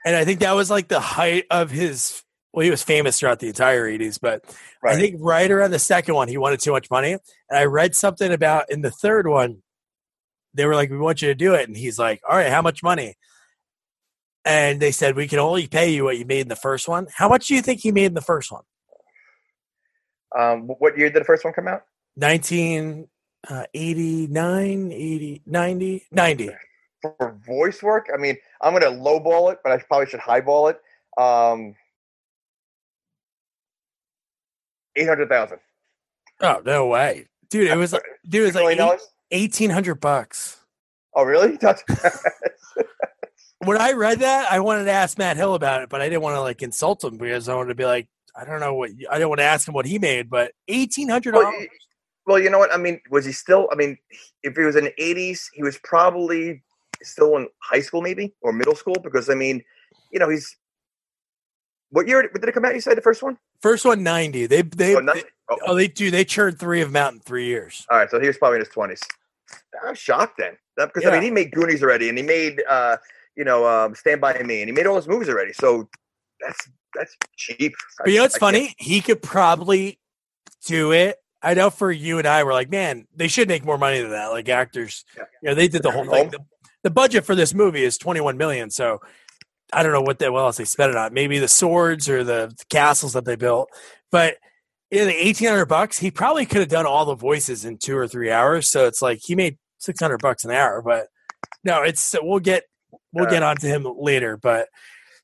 and 0.05 0.15
I 0.15 0.23
think 0.23 0.39
that 0.39 0.53
was 0.53 0.69
like 0.69 0.87
the 0.87 1.01
height 1.01 1.43
of 1.51 1.69
his. 1.69 2.23
Well, 2.53 2.63
he 2.63 2.71
was 2.71 2.83
famous 2.83 3.19
throughout 3.19 3.39
the 3.39 3.47
entire 3.47 3.89
'80s, 3.89 4.19
but 4.21 4.45
I 4.85 4.95
think 4.95 5.17
right 5.19 5.51
around 5.51 5.71
the 5.71 5.79
second 5.79 6.15
one, 6.15 6.29
he 6.29 6.37
wanted 6.37 6.61
too 6.61 6.71
much 6.71 6.89
money. 6.89 7.11
And 7.11 7.59
I 7.59 7.65
read 7.65 7.93
something 7.93 8.31
about 8.31 8.71
in 8.71 8.81
the 8.81 8.91
third 8.91 9.27
one, 9.27 9.62
they 10.53 10.65
were 10.65 10.75
like, 10.75 10.89
"We 10.89 10.97
want 10.97 11.21
you 11.21 11.29
to 11.29 11.35
do 11.35 11.53
it," 11.53 11.67
and 11.67 11.77
he's 11.77 11.99
like, 11.99 12.21
"All 12.27 12.37
right, 12.37 12.51
how 12.51 12.61
much 12.61 12.83
money?" 12.83 13.15
And 14.45 14.79
they 14.79 14.91
said, 14.91 15.15
"We 15.15 15.27
can 15.27 15.39
only 15.39 15.67
pay 15.67 15.89
you 15.89 16.05
what 16.05 16.17
you 16.17 16.25
made 16.25 16.41
in 16.41 16.47
the 16.47 16.55
first 16.55 16.87
one." 16.87 17.07
How 17.13 17.27
much 17.29 17.47
do 17.47 17.55
you 17.55 17.61
think 17.61 17.81
he 17.81 17.91
made 17.91 18.05
in 18.05 18.13
the 18.13 18.21
first 18.21 18.51
one? 18.51 18.63
Um, 20.37 20.67
what 20.67 20.97
year 20.97 21.09
did 21.09 21.21
the 21.21 21.25
first 21.25 21.45
one 21.45 21.53
come 21.53 21.67
out? 21.67 21.83
1989, 22.15 24.91
80, 24.91 25.41
90, 25.45 26.07
90. 26.11 26.49
For 27.01 27.37
voice 27.45 27.83
work, 27.83 28.07
I 28.13 28.17
mean, 28.17 28.37
I'm 28.61 28.77
going 28.77 28.83
to 28.83 28.89
lowball 28.89 29.51
it, 29.51 29.59
but 29.63 29.73
I 29.73 29.77
probably 29.77 30.07
should 30.07 30.21
highball 30.21 30.69
it. 30.69 30.79
Um, 31.17 31.75
Eight 34.95 35.07
hundred 35.07 35.29
thousand. 35.29 35.59
Oh 36.39 36.61
no 36.63 36.87
way, 36.87 37.27
dude! 37.49 37.67
It 37.67 37.77
was 37.77 37.93
like, 37.93 38.03
dude, 38.27 38.43
it 38.43 38.45
was 38.45 38.55
like 38.55 38.63
Million 38.63 38.77
dollars? 38.77 39.07
Eighteen 39.33 39.69
hundred 39.69 39.95
bucks. 39.95 40.59
Oh, 41.15 41.23
really? 41.23 41.59
When 43.65 43.79
I 43.79 43.93
read 43.93 44.19
that, 44.19 44.51
I 44.51 44.59
wanted 44.59 44.85
to 44.85 44.91
ask 44.91 45.17
Matt 45.17 45.37
Hill 45.37 45.53
about 45.53 45.83
it, 45.83 45.89
but 45.89 46.01
I 46.01 46.09
didn't 46.09 46.21
want 46.21 46.35
to 46.35 46.41
like 46.41 46.61
insult 46.61 47.01
him 47.01 47.17
because 47.17 47.47
I 47.47 47.55
wanted 47.55 47.69
to 47.69 47.75
be 47.75 47.85
like, 47.85 48.09
I 48.35 48.43
don't 48.43 48.59
know 48.59 48.73
what 48.73 48.89
I 49.09 49.13
didn't 49.13 49.29
want 49.29 49.39
to 49.39 49.45
ask 49.45 49.67
him 49.67 49.73
what 49.73 49.85
he 49.85 49.99
made, 49.99 50.29
but 50.29 50.51
eighteen 50.67 51.07
hundred 51.07 51.35
well, 51.35 51.43
dollars. 51.43 51.67
well, 52.25 52.39
you 52.39 52.49
know 52.49 52.59
what? 52.59 52.73
I 52.73 52.77
mean, 52.77 52.99
was 53.09 53.25
he 53.25 53.31
still? 53.31 53.69
I 53.71 53.75
mean, 53.75 53.97
if 54.41 54.55
he 54.55 54.63
was 54.63 54.75
in 54.75 54.85
the 54.85 54.93
'80s, 54.99 55.45
he 55.53 55.63
was 55.63 55.77
probably 55.83 56.61
still 57.03 57.37
in 57.37 57.47
high 57.61 57.81
school, 57.81 58.01
maybe 58.01 58.33
or 58.41 58.51
middle 58.51 58.75
school, 58.75 58.95
because 59.01 59.29
I 59.29 59.35
mean, 59.35 59.63
you 60.11 60.19
know, 60.19 60.29
he's. 60.29 60.55
What 61.91 62.07
year 62.07 62.23
did 62.23 62.43
it 62.43 62.53
come 62.53 62.65
out? 62.65 62.73
You 62.73 62.81
said 62.81 62.97
the 62.97 63.01
first 63.01 63.21
one? 63.21 63.37
First 63.61 63.85
one 63.85 64.03
ninety. 64.03 64.47
They 64.47 64.63
they 64.63 64.95
Oh, 64.95 64.99
nothing. 64.99 65.23
Oh, 65.49 65.57
oh 65.67 65.75
they 65.75 65.87
do 65.87 66.09
they 66.09 66.25
churned 66.25 66.59
three 66.59 66.81
of 66.81 66.89
them 66.89 66.95
out 66.95 67.13
in 67.13 67.19
three 67.19 67.45
years. 67.45 67.85
all 67.89 67.99
right, 67.99 68.09
so 68.09 68.19
he 68.19 68.27
was 68.27 68.37
probably 68.37 68.57
in 68.57 68.61
his 68.61 68.69
twenties. 68.69 69.01
I'm 69.85 69.95
shocked 69.95 70.37
then, 70.37 70.57
because 70.77 71.05
I 71.05 71.11
mean, 71.11 71.21
he 71.23 71.31
made 71.31 71.51
Goonies 71.51 71.81
already, 71.83 72.09
and 72.09 72.17
he 72.17 72.23
made, 72.23 72.61
uh, 72.69 72.97
you 73.35 73.43
know, 73.43 73.65
um, 73.65 73.95
Stand 73.95 74.21
by 74.21 74.33
Me, 74.43 74.61
and 74.61 74.69
he 74.69 74.73
made 74.73 74.85
all 74.87 74.95
his 74.95 75.07
movies 75.07 75.29
already. 75.29 75.53
So 75.53 75.89
that's 76.41 76.67
that's 76.95 77.15
cheap. 77.37 77.73
But 77.97 78.09
you 78.09 78.17
know 78.17 78.23
what's 78.23 78.35
I 78.35 78.39
can't- 78.39 78.55
funny? 78.55 78.75
He 78.77 79.01
could 79.01 79.21
probably 79.21 79.99
do 80.65 80.91
it. 80.91 81.17
I 81.41 81.53
know 81.55 81.69
for 81.69 81.91
you 81.91 82.19
and 82.19 82.27
I, 82.27 82.43
we're 82.43 82.53
like, 82.53 82.69
man, 82.69 83.05
they 83.15 83.27
should 83.27 83.47
make 83.49 83.65
more 83.65 83.77
money 83.77 83.99
than 83.99 84.11
that. 84.11 84.27
Like 84.27 84.47
actors, 84.47 85.03
Yeah. 85.17 85.23
you 85.41 85.49
know, 85.49 85.55
they 85.55 85.67
did 85.67 85.83
the 85.83 85.91
whole 85.91 86.05
thing. 86.05 86.29
The, 86.29 86.39
the 86.83 86.89
budget 86.89 87.25
for 87.25 87.35
this 87.35 87.53
movie 87.53 87.83
is 87.83 87.97
twenty 87.97 88.21
one 88.21 88.37
million, 88.37 88.69
so 88.69 89.01
I 89.73 89.83
don't 89.83 89.91
know 89.91 90.01
what 90.01 90.19
they 90.19 90.29
well 90.29 90.45
else 90.45 90.57
they 90.57 90.65
spent 90.65 90.91
it 90.91 90.95
on. 90.95 91.13
Maybe 91.13 91.39
the 91.39 91.47
swords 91.47 92.07
or 92.07 92.23
the 92.23 92.55
castles 92.69 93.13
that 93.13 93.25
they 93.25 93.35
built. 93.35 93.69
But 94.11 94.35
in 94.93 95.07
the 95.07 95.15
eighteen 95.15 95.49
hundred 95.49 95.65
bucks, 95.65 95.97
he 95.97 96.11
probably 96.11 96.45
could 96.45 96.59
have 96.59 96.69
done 96.69 96.85
all 96.85 97.05
the 97.05 97.15
voices 97.15 97.65
in 97.65 97.77
two 97.77 97.97
or 97.97 98.07
three 98.07 98.31
hours. 98.31 98.69
So 98.69 98.85
it's 98.85 99.01
like 99.01 99.19
he 99.23 99.35
made 99.35 99.57
six 99.79 99.99
hundred 99.99 100.21
bucks 100.21 100.45
an 100.45 100.51
hour. 100.51 100.81
But 100.83 101.07
no, 101.63 101.81
it's 101.81 102.15
we'll 102.21 102.39
get 102.39 102.63
we'll 103.11 103.29
get 103.29 103.41
onto 103.41 103.67
him 103.67 103.87
later. 103.97 104.37
But 104.37 104.67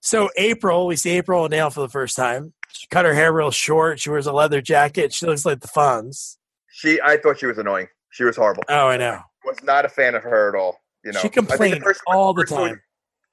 so 0.01 0.29
April, 0.37 0.87
we 0.87 0.95
see 0.95 1.11
April 1.11 1.43
O'Neil 1.43 1.69
for 1.69 1.81
the 1.81 1.89
first 1.89 2.15
time. 2.15 2.53
She 2.71 2.87
cut 2.87 3.05
her 3.05 3.13
hair 3.13 3.31
real 3.31 3.51
short. 3.51 3.99
She 3.99 4.09
wears 4.09 4.25
a 4.25 4.33
leather 4.33 4.61
jacket. 4.61 5.13
She 5.13 5.25
looks 5.25 5.45
like 5.45 5.59
the 5.59 5.67
Fonz. 5.67 6.37
She, 6.71 6.99
I 7.01 7.17
thought 7.17 7.39
she 7.39 7.45
was 7.45 7.57
annoying. 7.57 7.87
She 8.11 8.23
was 8.23 8.37
horrible. 8.37 8.63
Oh, 8.69 8.87
I 8.87 8.97
know. 8.97 9.19
Was 9.45 9.61
not 9.63 9.85
a 9.85 9.89
fan 9.89 10.15
of 10.15 10.23
her 10.23 10.49
at 10.49 10.59
all. 10.59 10.79
You 11.03 11.11
know, 11.11 11.19
she 11.19 11.29
think 11.29 11.47
the 11.47 11.57
complained 11.57 11.83
all 12.07 12.33
the 12.33 12.45
time. 12.45 12.81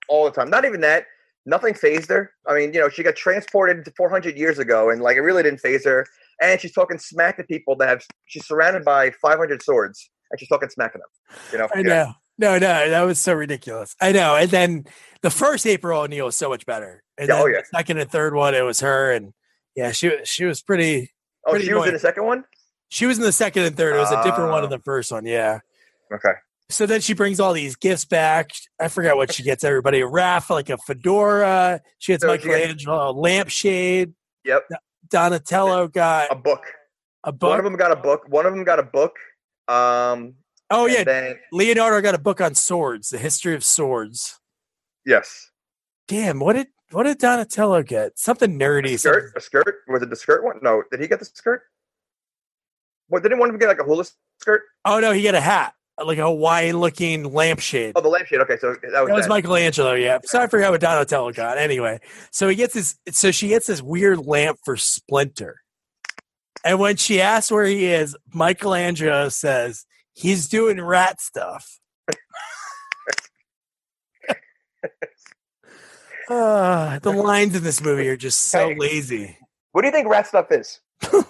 all 0.09 0.25
the 0.25 0.31
time. 0.31 0.50
Not 0.50 0.64
even 0.64 0.81
that. 0.83 1.07
Nothing 1.47 1.75
phased 1.75 2.11
her. 2.11 2.33
I 2.47 2.55
mean, 2.55 2.75
you 2.75 2.81
know, 2.81 2.88
she 2.88 3.02
got 3.02 3.14
transported 3.14 3.85
to 3.85 3.90
400 3.93 4.37
years 4.37 4.59
ago, 4.59 4.90
and 4.90 5.00
like 5.00 5.16
it 5.16 5.21
really 5.21 5.43
didn't 5.43 5.61
phase 5.61 5.85
her. 5.85 6.07
And 6.40 6.61
she's 6.61 6.73
talking 6.73 6.99
smack 6.99 7.37
to 7.38 7.45
people 7.45 7.76
that 7.76 7.88
have. 7.88 8.02
She's 8.26 8.47
surrounded 8.47 8.85
by 8.85 9.11
500 9.23 9.62
swords, 9.62 10.11
and 10.31 10.38
she's 10.38 10.49
talking 10.49 10.69
smack 10.69 10.93
to 10.93 10.99
them. 10.99 11.38
You 11.52 11.59
know, 11.59 11.69
I 11.75 11.78
Yeah. 11.78 11.83
know. 11.83 12.12
No, 12.38 12.59
no, 12.59 12.90
that 12.90 13.00
was 13.02 13.19
so 13.19 13.33
ridiculous. 13.33 13.97
I 13.99 14.12
know. 14.12 14.37
And 14.37 14.50
then 14.50 14.85
the 15.23 15.31
first 15.31 15.66
April 15.66 16.02
O'Neil 16.02 16.26
was 16.26 16.37
so 16.37 16.50
much 16.50 16.66
better. 16.66 17.02
And 17.16 17.28
Yeah, 17.28 17.40
oh, 17.40 17.47
yeah. 17.47 17.61
the 17.61 17.78
second 17.78 17.99
and 17.99 18.11
third 18.11 18.35
one, 18.35 18.55
it 18.55 18.61
was 18.61 18.81
her. 18.81 19.11
And 19.11 19.33
yeah, 19.75 19.93
she 19.93 20.09
was 20.09 20.28
she 20.28 20.45
was 20.45 20.61
pretty. 20.62 21.12
Oh, 21.47 21.52
pretty 21.52 21.66
she 21.66 21.73
was 21.75 21.87
in 21.87 21.95
the 21.95 21.99
second 21.99 22.25
one. 22.25 22.45
She 22.88 23.07
was 23.07 23.16
in 23.16 23.25
the 23.25 23.33
second 23.33 23.64
and 23.64 23.76
third. 23.76 23.97
It 23.97 24.00
was 24.00 24.12
a 24.12 24.23
different 24.23 24.50
one 24.50 24.64
in 24.64 24.66
ah. 24.66 24.76
the 24.76 24.83
first 24.83 25.11
one. 25.11 25.25
Yeah. 25.25 25.61
Okay. 26.12 26.33
So 26.69 26.85
then 26.85 27.00
she 27.00 27.14
brings 27.14 27.38
all 27.38 27.52
these 27.52 27.76
gifts 27.76 28.05
back. 28.05 28.50
I 28.81 28.88
forgot 28.88 29.16
what 29.16 29.33
she 29.33 29.43
gets 29.43 29.62
everybody. 29.64 30.00
A 30.00 30.07
raft, 30.07 30.50
like 30.50 30.69
a 30.69 30.76
fedora. 30.78 31.81
She 31.99 32.12
gets 32.12 32.23
So 32.23 32.28
Michelangelo 32.28 33.11
a 33.11 33.12
lampshade. 33.12 34.14
Yep, 34.45 34.62
Donatello 35.08 35.88
got 35.88 36.30
a 36.30 36.34
book. 36.36 36.64
a 37.25 37.32
One 37.32 37.58
of 37.58 37.64
them 37.64 37.76
got 37.76 37.92
a 37.92 37.96
book. 37.96 38.22
One 38.28 38.46
of 38.46 38.52
them 38.52 38.64
got 38.64 38.78
a 38.78 38.82
book. 38.82 39.16
Um, 39.68 40.34
Oh 40.70 40.86
yeah, 40.86 41.04
Then 41.04 41.36
Leonardo 41.52 42.00
got 42.00 42.14
a 42.16 42.18
book 42.18 42.40
on 42.40 42.54
swords, 42.56 43.10
the 43.10 43.18
history 43.18 43.54
of 43.54 43.62
swords. 43.64 44.40
yes, 45.04 45.50
Damn, 46.08 46.40
what 46.40 46.54
did 46.54 46.68
what 46.92 47.04
did 47.04 47.18
Donatello 47.18 47.82
get? 47.82 48.18
Something 48.18 48.58
nerdy. 48.58 48.94
a 48.94 48.98
skirt. 48.98 49.32
A 49.36 49.40
skirt. 49.40 49.76
Was 49.88 50.02
it 50.02 50.10
the 50.10 50.16
skirt 50.16 50.44
one? 50.44 50.58
No. 50.62 50.82
Did 50.90 51.00
he 51.00 51.08
get 51.08 51.18
the 51.18 51.25
skirt? 51.25 51.62
What 53.08 53.22
didn't 53.22 53.38
one 53.38 53.48
of 53.48 53.52
them 53.52 53.58
get 53.60 53.68
like 53.68 53.80
a 53.80 53.84
hula 53.84 54.04
skirt? 54.40 54.62
Oh 54.84 54.98
no, 55.00 55.12
he 55.12 55.22
got 55.22 55.34
a 55.36 55.40
hat, 55.40 55.75
like 56.04 56.18
a 56.18 56.22
Hawaiian 56.26 56.78
looking 56.78 57.32
lampshade. 57.32 57.92
Oh, 57.96 58.00
the 58.00 58.08
lampshade. 58.08 58.40
Okay, 58.40 58.56
so 58.58 58.72
that 58.74 58.82
was, 58.82 58.92
That 58.92 59.14
was 59.14 59.24
that. 59.24 59.28
Michelangelo, 59.30 59.92
yeah. 59.94 60.18
So 60.24 60.40
I 60.40 60.46
forgot 60.46 60.70
what 60.72 60.80
Donatello 60.80 61.32
got. 61.32 61.58
Anyway, 61.58 62.00
so 62.30 62.48
he 62.48 62.54
gets 62.56 62.74
this. 62.74 62.96
So 63.10 63.30
she 63.30 63.48
gets 63.48 63.66
this 63.66 63.80
weird 63.82 64.18
lamp 64.26 64.58
for 64.64 64.76
Splinter, 64.76 65.62
and 66.64 66.78
when 66.78 66.96
she 66.96 67.20
asks 67.20 67.50
where 67.50 67.64
he 67.64 67.86
is, 67.86 68.16
Michelangelo 68.34 69.28
says 69.30 69.86
he's 70.12 70.48
doing 70.48 70.80
rat 70.80 71.20
stuff. 71.20 71.78
Ah, 76.28 76.98
the 77.02 77.12
lines 77.12 77.54
in 77.54 77.62
this 77.62 77.80
movie 77.80 78.08
are 78.08 78.16
just 78.16 78.48
so 78.48 78.70
Hey. 78.70 78.74
lazy. 78.76 79.38
What 79.72 79.82
do 79.82 79.86
you 79.88 79.92
think 79.92 80.08
rat 80.08 80.26
stuff 80.26 80.50
is? 80.50 80.80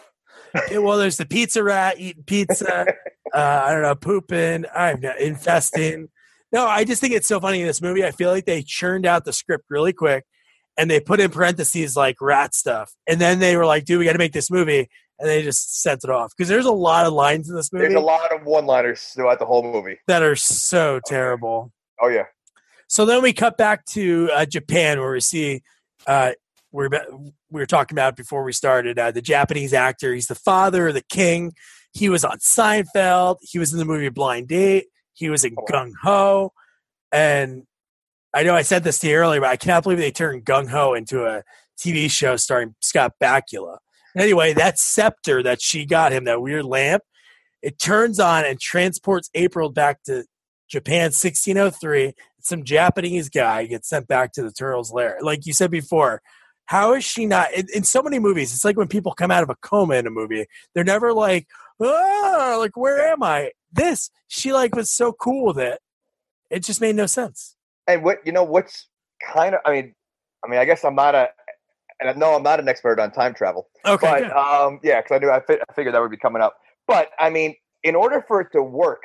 Yeah, 0.70 0.78
well, 0.78 0.96
there's 0.96 1.18
the 1.18 1.26
pizza 1.26 1.62
rat 1.62 1.96
eating 2.00 2.23
pizza. 2.23 2.87
Uh, 3.37 3.62
I 3.66 3.73
don't 3.73 3.83
know, 3.83 3.95
pooping. 3.95 4.64
I'm 4.75 5.00
not 5.00 5.21
infesting. 5.21 6.09
No, 6.52 6.64
I 6.64 6.85
just 6.85 7.00
think 7.00 7.12
it's 7.12 7.26
so 7.26 7.40
funny 7.40 7.61
in 7.61 7.66
this 7.66 7.83
movie. 7.83 8.05
I 8.05 8.12
feel 8.12 8.31
like 8.31 8.47
they 8.47 8.62
churned 8.62 9.05
out 9.05 9.25
the 9.25 9.33
script 9.33 9.64
really 9.69 9.93
quick, 9.93 10.25
and 10.78 10.88
they 10.88 11.00
put 11.00 11.19
in 11.19 11.31
parentheses 11.31 11.97
like 11.97 12.21
rat 12.21 12.55
stuff, 12.55 12.95
and 13.09 13.21
then 13.21 13.40
they 13.40 13.57
were 13.57 13.66
like, 13.66 13.85
"Dude, 13.85 13.99
we 13.99 14.05
got 14.05 14.12
to 14.12 14.19
make 14.19 14.33
this 14.33 14.49
movie," 14.49 14.88
and 15.19 15.28
they 15.28 15.43
just 15.43 15.83
sent 15.83 16.05
it 16.05 16.09
off 16.09 16.33
because 16.35 16.49
there's 16.49 16.64
a 16.64 16.73
lot 16.73 17.05
of 17.05 17.12
lines 17.12 17.50
in 17.50 17.57
this 17.57 17.73
movie 17.73 17.87
There's 17.87 18.00
a 18.00 18.00
lot 18.00 18.33
of 18.33 18.47
one-liners 18.47 19.02
throughout 19.09 19.40
the 19.40 19.45
whole 19.45 19.64
movie. 19.64 19.99
that 20.07 20.23
are 20.23 20.37
so 20.37 21.00
terrible. 21.05 21.73
Oh 22.00 22.09
yeah. 22.09 22.25
So 22.88 23.05
then 23.05 23.23
we 23.23 23.33
cut 23.33 23.59
back 23.59 23.85
to 23.87 24.31
uh, 24.33 24.47
Japan, 24.47 25.00
where 25.00 25.12
we 25.12 25.21
see 25.21 25.62
uh, 26.07 26.33
we're 26.71 26.88
we 27.50 27.61
were 27.61 27.66
talking 27.66 27.97
about 27.97 28.16
before 28.16 28.45
we 28.45 28.52
started 28.52 28.99
uh, 29.00 29.11
the 29.11 29.21
Japanese 29.21 29.75
actor. 29.75 30.14
He's 30.14 30.28
the 30.28 30.37
father 30.37 30.88
of 30.88 30.95
the 30.95 31.02
king. 31.02 31.55
He 31.97 32.09
was 32.09 32.25
on 32.25 32.38
Seinfeld. 32.38 33.38
He 33.41 33.59
was 33.59 33.73
in 33.73 33.79
the 33.79 33.85
movie 33.85 34.09
Blind 34.09 34.49
Date. 34.49 34.87
He 35.15 35.31
was 35.31 35.45
in 35.45 35.55
Oh. 35.59 35.65
Gung 35.65 35.93
Ho, 36.03 36.53
and 37.11 37.62
I 38.35 38.43
know 38.43 38.55
I 38.55 38.62
said 38.62 38.85
this 38.85 38.99
to 38.99 39.09
you 39.09 39.17
earlier, 39.17 39.41
but 39.41 39.49
I 39.49 39.57
cannot 39.57 39.83
believe 39.83 39.99
they 39.99 40.11
turned 40.11 40.45
Gung 40.45 40.69
Ho 40.69 40.93
into 40.93 41.25
a 41.25 41.43
TV 41.79 42.11
show 42.11 42.37
starring 42.37 42.75
Scott 42.81 43.15
Bakula. 43.23 43.79
Anyway, 44.17 44.53
that 44.53 44.79
scepter 44.79 45.43
that 45.43 45.62
she 45.62 45.87
got 45.87 46.12
him, 46.12 46.25
that 46.25 46.43
weird 46.43 46.65
lamp, 46.67 47.03
it 47.62 47.79
turns 47.79 48.21
on 48.21 48.45
and 48.45 48.61
transports 48.61 49.31
April 49.35 49.71
back 49.71 50.03
to 50.05 50.25
Japan, 50.69 51.12
1603 51.12 52.12
some 52.47 52.65
Japanese 52.65 53.29
guy 53.29 53.67
gets 53.67 53.88
sent 53.88 54.07
back 54.07 54.33
to 54.33 54.43
the 54.43 54.53
turtle's 54.53 54.93
lair. 54.93 55.19
Like 55.21 55.47
you 55.47 55.53
said 55.53 55.71
before, 55.71 56.23
how 56.67 56.95
is 56.95 57.05
she 57.05 57.26
not 57.26 57.53
in, 57.53 57.67
in 57.75 57.83
so 57.83 58.03
many 58.03 58.19
movies? 58.19 58.53
It's 58.55 58.65
like 58.65 58.76
when 58.76 58.88
people 58.88 59.12
come 59.12 59.31
out 59.31 59.43
of 59.43 59.50
a 59.50 59.57
coma 59.57 59.95
in 59.95 60.07
a 60.07 60.11
movie, 60.11 60.47
they're 60.75 60.85
never 60.85 61.12
like, 61.12 61.47
ah, 61.80 62.56
like 62.59 62.76
where 62.76 63.09
am 63.09 63.23
I? 63.23 63.52
This 63.73 64.11
she 64.28 64.52
like 64.52 64.75
was 64.75 64.90
so 64.90 65.12
cool 65.12 65.47
with 65.47 65.59
it. 65.59 65.80
It 66.50 66.62
just 66.62 66.80
made 66.80 66.97
no 66.97 67.06
sense. 67.06 67.56
And 67.87 68.02
what 68.02 68.18
you 68.25 68.33
know? 68.33 68.45
What's 68.45 68.88
kind 69.23 69.54
of? 69.54 69.61
I 69.64 69.73
mean, 69.73 69.95
I 70.45 70.49
mean, 70.49 70.59
I 70.59 70.64
guess 70.64 70.85
I'm 70.85 70.95
not 70.95 71.14
a, 71.14 71.28
and 72.00 72.11
I 72.11 72.12
know 72.14 72.35
I'm 72.35 72.42
not 72.42 72.61
an 72.61 72.68
expert 72.68 72.99
on 72.99 73.11
time 73.12 73.35
travel, 73.35 73.68
Okay, 73.85 74.06
but 74.06 74.18
good. 74.25 74.33
um, 74.33 74.80
yeah, 74.83 75.00
because 75.00 75.16
I 75.16 75.18
knew 75.18 75.30
I, 75.30 75.40
fi- 75.40 75.61
I 75.68 75.73
figured 75.75 75.95
that 75.95 76.00
would 76.00 76.11
be 76.11 76.16
coming 76.16 76.42
up. 76.42 76.56
But 76.87 77.11
I 77.18 77.30
mean, 77.30 77.54
in 77.83 77.95
order 77.95 78.25
for 78.26 78.40
it 78.40 78.49
to 78.52 78.62
work, 78.62 79.02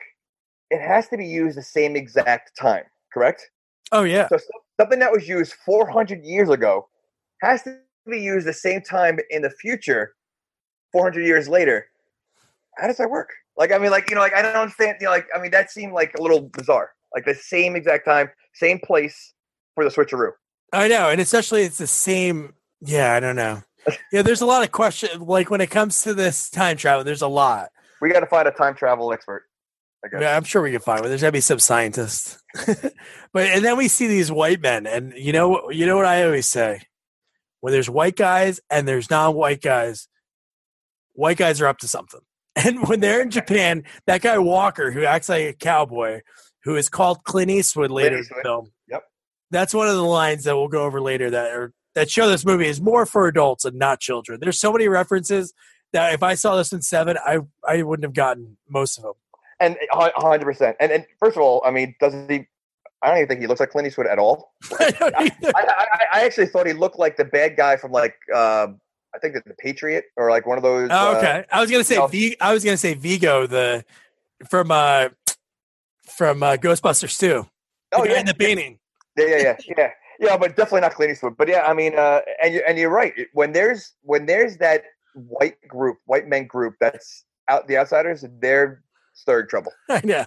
it 0.69 0.81
has 0.81 1.07
to 1.09 1.17
be 1.17 1.25
used 1.25 1.57
the 1.57 1.63
same 1.63 1.95
exact 1.95 2.55
time, 2.59 2.83
correct? 3.13 3.49
oh 3.91 4.03
yeah, 4.03 4.27
So 4.29 4.37
something 4.79 4.99
that 4.99 5.11
was 5.11 5.27
used 5.27 5.53
400 5.65 6.23
years 6.23 6.49
ago 6.49 6.87
has 7.41 7.61
to 7.63 7.77
be 8.09 8.21
used 8.21 8.47
the 8.47 8.53
same 8.53 8.81
time 8.81 9.19
in 9.29 9.41
the 9.41 9.49
future, 9.49 10.15
400 10.93 11.25
years 11.25 11.49
later. 11.49 11.87
How 12.77 12.87
does 12.87 12.97
that 12.97 13.09
work? 13.09 13.29
Like, 13.57 13.71
I 13.71 13.77
mean, 13.77 13.91
like 13.91 14.09
you 14.09 14.15
know, 14.15 14.21
like 14.21 14.33
I 14.33 14.41
don't 14.41 14.55
understand. 14.55 14.97
You 14.99 15.05
know, 15.05 15.11
like 15.11 15.27
I 15.35 15.41
mean, 15.41 15.51
that 15.51 15.71
seemed 15.71 15.93
like 15.93 16.13
a 16.17 16.21
little 16.21 16.41
bizarre. 16.41 16.91
Like 17.13 17.25
the 17.25 17.35
same 17.35 17.75
exact 17.75 18.05
time, 18.05 18.29
same 18.53 18.79
place 18.79 19.33
for 19.75 19.83
the 19.83 19.89
switcheroo. 19.89 20.31
I 20.73 20.87
know, 20.87 21.09
and 21.09 21.19
especially 21.19 21.63
it's 21.63 21.77
the 21.77 21.87
same. 21.87 22.53
Yeah, 22.81 23.13
I 23.13 23.19
don't 23.19 23.35
know. 23.35 23.61
Yeah, 24.11 24.21
there's 24.21 24.41
a 24.41 24.45
lot 24.45 24.63
of 24.63 24.71
question. 24.71 25.21
Like 25.21 25.49
when 25.49 25.61
it 25.61 25.69
comes 25.69 26.03
to 26.03 26.13
this 26.13 26.49
time 26.49 26.77
travel, 26.77 27.03
there's 27.03 27.21
a 27.21 27.27
lot. 27.27 27.69
We 27.99 28.11
got 28.11 28.21
to 28.21 28.25
find 28.25 28.47
a 28.47 28.51
time 28.51 28.75
travel 28.75 29.11
expert. 29.11 29.43
I 30.03 30.07
guess. 30.07 30.21
Yeah, 30.21 30.35
I'm 30.35 30.43
sure 30.43 30.61
we 30.61 30.71
can 30.71 30.81
find 30.81 31.01
one. 31.01 31.09
There's 31.09 31.21
gotta 31.21 31.31
be 31.31 31.41
some 31.41 31.59
scientists. 31.59 32.41
but 32.65 33.47
and 33.47 33.63
then 33.63 33.77
we 33.77 33.87
see 33.87 34.07
these 34.07 34.31
white 34.31 34.61
men, 34.61 34.87
and 34.87 35.13
you 35.15 35.33
know 35.33 35.49
what 35.49 35.75
you 35.75 35.85
know 35.85 35.95
what 35.95 36.05
I 36.05 36.23
always 36.23 36.47
say? 36.47 36.81
When 37.59 37.71
there's 37.71 37.89
white 37.89 38.15
guys 38.15 38.59
and 38.71 38.87
there's 38.87 39.11
non-white 39.11 39.61
guys, 39.61 40.07
white 41.13 41.37
guys 41.37 41.61
are 41.61 41.67
up 41.67 41.77
to 41.79 41.87
something. 41.87 42.21
And 42.55 42.87
when 42.87 42.99
they're 42.99 43.21
in 43.21 43.31
Japan, 43.31 43.83
that 44.07 44.21
guy 44.21 44.37
Walker, 44.37 44.91
who 44.91 45.05
acts 45.05 45.29
like 45.29 45.43
a 45.43 45.53
cowboy, 45.53 46.21
who 46.63 46.75
is 46.75 46.89
called 46.89 47.23
Clint 47.23 47.49
Eastwood 47.49 47.91
later 47.91 48.17
in 48.17 48.23
the 48.23 48.41
film. 48.43 48.71
Yep. 48.89 49.03
That's 49.51 49.73
one 49.73 49.87
of 49.87 49.95
the 49.95 50.03
lines 50.03 50.43
that 50.43 50.55
we'll 50.55 50.67
go 50.67 50.83
over 50.83 51.01
later 51.01 51.29
that 51.29 51.51
are 51.51 51.73
that 51.95 52.09
show 52.09 52.29
this 52.29 52.45
movie 52.45 52.67
is 52.67 52.81
more 52.81 53.05
for 53.05 53.27
adults 53.27 53.65
and 53.65 53.77
not 53.77 53.99
children. 53.99 54.39
There's 54.41 54.59
so 54.59 54.71
many 54.71 54.87
references 54.87 55.53
that 55.93 56.13
if 56.13 56.23
I 56.23 56.35
saw 56.35 56.55
this 56.55 56.71
in 56.71 56.81
seven, 56.81 57.17
I 57.25 57.39
I 57.67 57.83
wouldn't 57.83 58.05
have 58.05 58.13
gotten 58.13 58.57
most 58.69 58.97
of 58.97 59.03
them. 59.03 59.13
And 59.59 59.77
hundred 59.91 60.45
percent. 60.45 60.77
And 60.79 60.91
and 60.91 61.05
first 61.19 61.37
of 61.37 61.43
all, 61.43 61.61
I 61.65 61.71
mean, 61.71 61.95
doesn't 61.99 62.29
he? 62.29 62.47
I 63.03 63.07
don't 63.07 63.17
even 63.17 63.27
think 63.27 63.41
he 63.41 63.47
looks 63.47 63.59
like 63.59 63.71
Clint 63.71 63.87
Eastwood 63.87 64.07
at 64.07 64.19
all. 64.19 64.53
I. 64.79 65.31
I, 65.43 65.51
I, 65.55 65.87
I 66.13 66.25
actually 66.25 66.47
thought 66.47 66.67
he 66.67 66.73
looked 66.73 66.99
like 66.99 67.17
the 67.17 67.25
bad 67.25 67.57
guy 67.57 67.75
from 67.75 67.91
like 67.91 68.15
um, 68.33 68.79
I 69.13 69.19
think 69.19 69.33
that 69.33 69.45
the 69.45 69.53
Patriot 69.55 70.05
or 70.15 70.29
like 70.29 70.45
one 70.45 70.57
of 70.57 70.63
those. 70.63 70.89
Oh, 70.91 71.13
uh, 71.13 71.17
okay. 71.17 71.45
I 71.51 71.61
was 71.61 71.69
gonna 71.69 71.83
say 71.83 71.95
no. 71.95 72.07
v- 72.07 72.37
I 72.39 72.53
was 72.53 72.63
gonna 72.63 72.77
say 72.77 72.93
Vigo 72.93 73.47
the 73.47 73.83
from 74.49 74.71
uh 74.71 75.09
from 76.07 76.43
uh, 76.43 76.57
Ghostbusters 76.57 77.21
II. 77.21 77.45
Oh 77.93 78.05
yeah, 78.05 78.19
in 78.19 78.25
the 78.25 78.33
painting. 78.33 78.79
yeah, 79.17 79.25
yeah, 79.25 79.37
yeah, 79.37 79.57
yeah, 79.77 79.89
yeah, 80.19 80.37
but 80.37 80.55
definitely 80.55 80.81
not 80.81 80.93
Clint 80.93 81.11
Eastwood. 81.11 81.35
But 81.37 81.47
yeah, 81.49 81.63
I 81.63 81.73
mean, 81.73 81.97
uh, 81.97 82.21
and 82.41 82.53
you 82.53 82.63
and 82.67 82.77
you're 82.77 82.89
right. 82.89 83.13
When 83.33 83.51
there's 83.51 83.93
when 84.01 84.25
there's 84.25 84.57
that 84.57 84.83
white 85.13 85.55
group, 85.67 85.97
white 86.05 86.27
men 86.27 86.47
group 86.47 86.75
that's 86.79 87.25
out 87.49 87.67
the 87.67 87.77
outsiders, 87.77 88.23
they're 88.39 88.83
stirring 89.13 89.47
trouble. 89.47 89.73
I 89.89 90.01
know. 90.03 90.25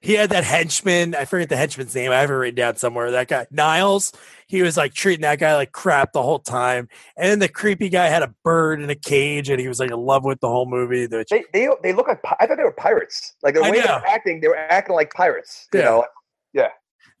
He 0.00 0.14
had 0.14 0.30
that 0.30 0.44
henchman. 0.44 1.14
I 1.14 1.24
forget 1.24 1.48
the 1.48 1.56
henchman's 1.56 1.94
name. 1.94 2.12
I 2.12 2.20
have 2.20 2.30
it 2.30 2.34
written 2.34 2.54
down 2.54 2.76
somewhere. 2.76 3.10
That 3.10 3.28
guy 3.28 3.46
Niles. 3.50 4.12
He 4.46 4.62
was 4.62 4.76
like 4.76 4.94
treating 4.94 5.22
that 5.22 5.38
guy 5.40 5.54
like 5.56 5.72
crap 5.72 6.12
the 6.12 6.22
whole 6.22 6.38
time. 6.38 6.88
And 7.16 7.30
then 7.30 7.38
the 7.40 7.48
creepy 7.48 7.88
guy 7.88 8.06
had 8.06 8.22
a 8.22 8.32
bird 8.44 8.80
in 8.80 8.88
a 8.90 8.94
cage, 8.94 9.50
and 9.50 9.60
he 9.60 9.66
was 9.68 9.80
like 9.80 9.90
in 9.90 9.98
love 9.98 10.24
with 10.24 10.40
the 10.40 10.48
whole 10.48 10.66
movie. 10.66 11.06
Which 11.06 11.28
They 11.28 11.44
they 11.52 11.68
they 11.82 11.92
look 11.92 12.06
like 12.06 12.20
I 12.38 12.46
thought 12.46 12.56
they 12.56 12.62
were 12.62 12.72
pirates. 12.72 13.34
Like 13.42 13.54
the 13.54 13.62
way 13.62 13.72
they 13.72 13.80
were 13.80 14.06
acting, 14.06 14.40
they 14.40 14.48
were 14.48 14.56
acting 14.56 14.94
like 14.94 15.12
pirates. 15.12 15.66
You 15.74 15.80
Yeah. 15.80 15.84
know, 15.86 16.04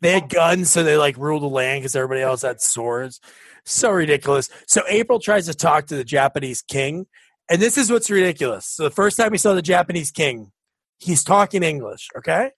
they 0.00 0.12
had 0.12 0.28
guns, 0.28 0.70
so 0.70 0.82
they 0.82 0.96
like 0.96 1.16
ruled 1.16 1.42
the 1.42 1.48
land 1.48 1.80
because 1.80 1.96
everybody 1.96 2.20
else 2.20 2.42
had 2.42 2.60
swords. 2.60 3.20
So 3.64 3.90
ridiculous. 3.90 4.48
So 4.66 4.82
April 4.88 5.18
tries 5.18 5.46
to 5.46 5.54
talk 5.54 5.86
to 5.86 5.96
the 5.96 6.04
Japanese 6.04 6.62
king, 6.62 7.06
and 7.50 7.60
this 7.60 7.76
is 7.76 7.90
what's 7.90 8.08
ridiculous. 8.10 8.66
So 8.66 8.84
the 8.84 8.90
first 8.90 9.16
time 9.16 9.32
we 9.32 9.38
saw 9.38 9.54
the 9.54 9.62
Japanese 9.62 10.10
king, 10.10 10.52
he's 10.98 11.24
talking 11.24 11.62
English, 11.62 12.08
okay? 12.16 12.50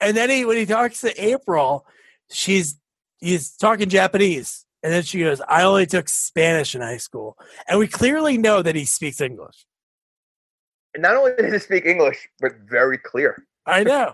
And 0.00 0.16
then 0.16 0.30
he 0.30 0.44
when 0.44 0.56
he 0.56 0.66
talks 0.66 1.00
to 1.00 1.22
April, 1.22 1.86
she's 2.30 2.78
he's 3.18 3.50
talking 3.56 3.88
Japanese. 3.88 4.64
And 4.82 4.92
then 4.92 5.02
she 5.02 5.18
goes, 5.20 5.40
I 5.48 5.64
only 5.64 5.86
took 5.86 6.08
Spanish 6.08 6.74
in 6.74 6.80
high 6.80 6.98
school. 6.98 7.36
And 7.66 7.78
we 7.78 7.88
clearly 7.88 8.38
know 8.38 8.62
that 8.62 8.76
he 8.76 8.84
speaks 8.84 9.20
English. 9.20 9.66
And 10.94 11.02
not 11.02 11.16
only 11.16 11.32
does 11.36 11.52
he 11.52 11.58
speak 11.58 11.86
English, 11.86 12.28
but 12.40 12.52
very 12.68 12.98
clear. 12.98 13.42
I 13.66 13.82
know. 13.82 14.12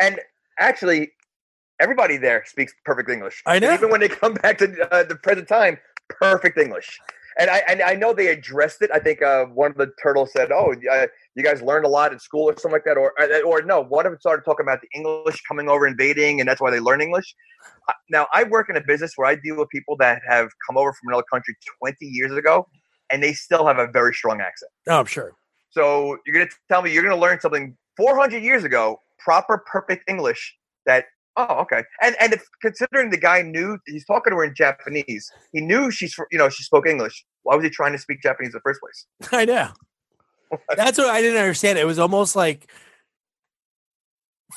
And 0.00 0.18
actually, 0.58 1.12
everybody 1.78 2.16
there 2.16 2.42
speaks 2.46 2.74
perfect 2.84 3.10
English. 3.10 3.42
I 3.46 3.56
And 3.56 3.64
know. 3.64 3.74
even 3.74 3.90
when 3.90 4.00
they 4.00 4.08
come 4.08 4.34
back 4.34 4.58
to 4.58 4.88
uh, 4.90 5.04
the 5.04 5.14
present 5.16 5.46
time, 5.46 5.78
perfect 6.08 6.58
English. 6.58 6.98
And 7.38 7.50
I 7.50 7.62
and 7.68 7.82
I 7.82 7.94
know 7.94 8.12
they 8.12 8.28
addressed 8.28 8.82
it. 8.82 8.90
I 8.92 8.98
think 8.98 9.22
uh, 9.22 9.46
one 9.46 9.70
of 9.70 9.76
the 9.76 9.90
turtles 10.02 10.32
said, 10.32 10.52
"Oh, 10.52 10.74
uh, 10.90 11.06
you 11.34 11.42
guys 11.42 11.62
learned 11.62 11.84
a 11.84 11.88
lot 11.88 12.12
in 12.12 12.18
school 12.18 12.50
or 12.50 12.54
something 12.56 12.72
like 12.72 12.84
that," 12.84 12.96
or 12.96 13.12
uh, 13.20 13.40
or 13.40 13.62
no, 13.62 13.80
one 13.80 14.06
of 14.06 14.12
them 14.12 14.20
started 14.20 14.44
talking 14.44 14.64
about 14.64 14.80
the 14.80 14.88
English 14.94 15.42
coming 15.48 15.68
over 15.68 15.86
invading, 15.86 16.40
and 16.40 16.48
that's 16.48 16.60
why 16.60 16.70
they 16.70 16.80
learn 16.80 17.00
English. 17.00 17.34
Uh, 17.88 17.92
Now, 18.10 18.26
I 18.32 18.44
work 18.44 18.68
in 18.68 18.76
a 18.76 18.82
business 18.84 19.12
where 19.16 19.28
I 19.28 19.36
deal 19.36 19.56
with 19.56 19.68
people 19.70 19.96
that 19.98 20.20
have 20.28 20.48
come 20.66 20.76
over 20.76 20.92
from 20.92 21.08
another 21.08 21.24
country 21.32 21.54
20 21.80 21.96
years 22.00 22.32
ago, 22.32 22.66
and 23.10 23.22
they 23.22 23.32
still 23.32 23.66
have 23.66 23.78
a 23.78 23.86
very 23.86 24.12
strong 24.14 24.40
accent. 24.40 24.70
Oh, 24.88 25.00
I'm 25.00 25.06
sure. 25.06 25.32
So 25.70 26.18
you're 26.26 26.34
going 26.34 26.48
to 26.48 26.54
tell 26.68 26.82
me 26.82 26.92
you're 26.92 27.02
going 27.02 27.16
to 27.16 27.20
learn 27.20 27.40
something 27.40 27.76
400 27.96 28.42
years 28.42 28.64
ago 28.64 29.00
proper, 29.18 29.64
perfect 29.70 30.04
English 30.08 30.54
that 30.86 31.06
oh 31.36 31.60
okay, 31.60 31.82
and 32.00 32.16
and 32.20 32.32
if, 32.32 32.44
considering 32.60 33.10
the 33.10 33.18
guy 33.18 33.42
knew 33.42 33.78
he's 33.86 34.04
talking 34.04 34.32
to 34.32 34.36
her 34.36 34.44
in 34.44 34.54
Japanese, 34.54 35.30
he 35.52 35.60
knew 35.60 35.90
she's 35.90 36.16
you 36.30 36.38
know 36.38 36.48
she 36.48 36.62
spoke 36.62 36.86
English. 36.86 37.24
Why 37.42 37.56
was 37.56 37.64
he 37.64 37.70
trying 37.70 37.92
to 37.92 37.98
speak 37.98 38.22
Japanese 38.22 38.48
in 38.48 38.52
the 38.52 38.60
first 38.60 38.80
place? 38.80 39.06
I 39.32 39.44
know. 39.44 39.68
That's 40.76 40.98
what 40.98 41.08
I 41.08 41.20
didn't 41.20 41.40
understand. 41.40 41.78
It 41.78 41.86
was 41.86 41.98
almost 41.98 42.36
like 42.36 42.70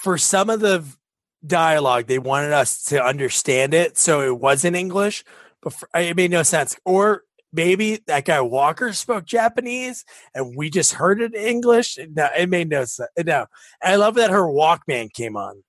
for 0.01 0.17
some 0.17 0.49
of 0.49 0.59
the 0.59 0.85
dialogue, 1.45 2.07
they 2.07 2.19
wanted 2.19 2.51
us 2.51 2.83
to 2.85 3.03
understand 3.03 3.73
it, 3.73 3.97
so 3.97 4.21
it 4.21 4.39
was 4.39 4.65
in 4.65 4.75
English, 4.75 5.23
but 5.61 5.73
for, 5.73 5.89
it 5.95 6.15
made 6.15 6.31
no 6.31 6.43
sense. 6.43 6.75
Or 6.85 7.23
maybe 7.55 8.01
that 8.07 8.25
guy 8.25 8.41
Walker 8.41 8.91
spoke 8.93 9.25
Japanese 9.25 10.03
and 10.33 10.55
we 10.55 10.69
just 10.69 10.93
heard 10.93 11.21
it 11.21 11.33
in 11.33 11.41
English. 11.41 11.97
No, 12.13 12.27
it 12.37 12.49
made 12.49 12.69
no 12.69 12.83
sense. 12.85 13.09
No, 13.17 13.45
and 13.81 13.93
I 13.93 13.95
love 13.95 14.15
that 14.15 14.29
her 14.29 14.43
Walkman 14.43 15.11
came 15.13 15.37
on. 15.37 15.63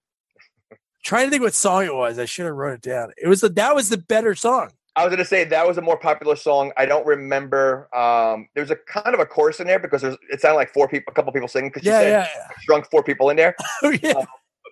Trying 1.06 1.26
to 1.26 1.30
think 1.30 1.42
what 1.44 1.54
song 1.54 1.84
it 1.84 1.94
was. 1.94 2.18
I 2.18 2.24
should 2.24 2.46
have 2.46 2.56
wrote 2.56 2.74
it 2.74 2.82
down. 2.82 3.12
It 3.16 3.28
was 3.28 3.40
the, 3.40 3.48
that 3.50 3.76
was 3.76 3.90
the 3.90 3.96
better 3.96 4.34
song. 4.34 4.72
I 4.96 5.04
was 5.04 5.10
going 5.10 5.18
to 5.22 5.24
say 5.24 5.44
that 5.44 5.64
was 5.64 5.78
a 5.78 5.80
more 5.80 5.96
popular 5.96 6.34
song. 6.34 6.72
I 6.76 6.84
don't 6.84 7.06
remember. 7.06 7.88
Um, 7.96 8.48
there 8.54 8.64
was 8.64 8.72
a 8.72 8.76
kind 8.88 9.14
of 9.14 9.20
a 9.20 9.24
chorus 9.26 9.60
in 9.60 9.68
there 9.68 9.78
because 9.78 10.02
there's, 10.02 10.16
it 10.32 10.40
sounded 10.40 10.56
like 10.56 10.72
four 10.74 10.88
people, 10.88 11.12
a 11.12 11.14
couple 11.14 11.32
people 11.32 11.46
singing. 11.46 11.70
Because 11.70 11.84
Yeah, 11.86 12.00
said 12.00 12.10
yeah, 12.10 12.28
drunk 12.66 12.90
four 12.90 13.04
people 13.04 13.30
in 13.30 13.36
there. 13.36 13.54
yeah. 13.60 13.66
Oh, 13.84 13.96
yeah. 14.02 14.24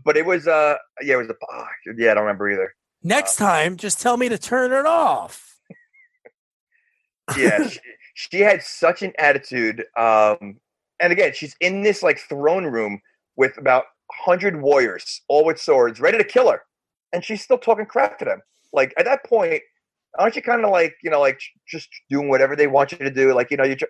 But 0.04 0.16
it 0.16 0.26
was, 0.26 0.48
uh, 0.48 0.74
yeah, 1.02 1.14
it 1.14 1.18
was 1.18 1.28
a. 1.28 1.34
Oh, 1.52 1.66
yeah, 1.96 2.10
I 2.10 2.14
don't 2.14 2.24
remember 2.24 2.50
either. 2.50 2.74
Next 3.04 3.36
time, 3.36 3.76
just 3.76 4.00
tell 4.00 4.16
me 4.16 4.28
to 4.28 4.36
turn 4.36 4.72
it 4.72 4.86
off. 4.86 5.56
Yeah, 7.38 7.68
she, 7.68 7.78
she 8.14 8.40
had 8.40 8.60
such 8.64 9.02
an 9.02 9.12
attitude. 9.20 9.84
Um, 9.96 10.58
and 10.98 11.12
again, 11.12 11.32
she's 11.32 11.54
in 11.60 11.82
this 11.82 12.02
like 12.02 12.18
throne 12.18 12.64
room 12.64 13.00
with 13.36 13.56
about 13.56 13.84
hundred 14.24 14.60
warriors, 14.60 15.22
all 15.28 15.44
with 15.44 15.60
swords, 15.60 16.00
ready 16.00 16.18
to 16.18 16.24
kill 16.24 16.50
her, 16.50 16.62
and 17.12 17.24
she's 17.24 17.42
still 17.42 17.58
talking 17.58 17.86
crap 17.86 18.18
to 18.18 18.24
them. 18.24 18.40
Like 18.72 18.94
at 18.98 19.04
that 19.04 19.24
point, 19.24 19.62
aren't 20.18 20.36
you 20.36 20.42
kind 20.42 20.64
of 20.64 20.70
like 20.70 20.96
you 21.02 21.10
know 21.10 21.20
like 21.20 21.40
just 21.66 21.88
doing 22.10 22.28
whatever 22.28 22.56
they 22.56 22.66
want 22.66 22.92
you 22.92 22.98
to 22.98 23.10
do? 23.10 23.34
Like 23.34 23.50
you 23.50 23.56
know 23.56 23.64
you. 23.64 23.76
Tr- 23.76 23.86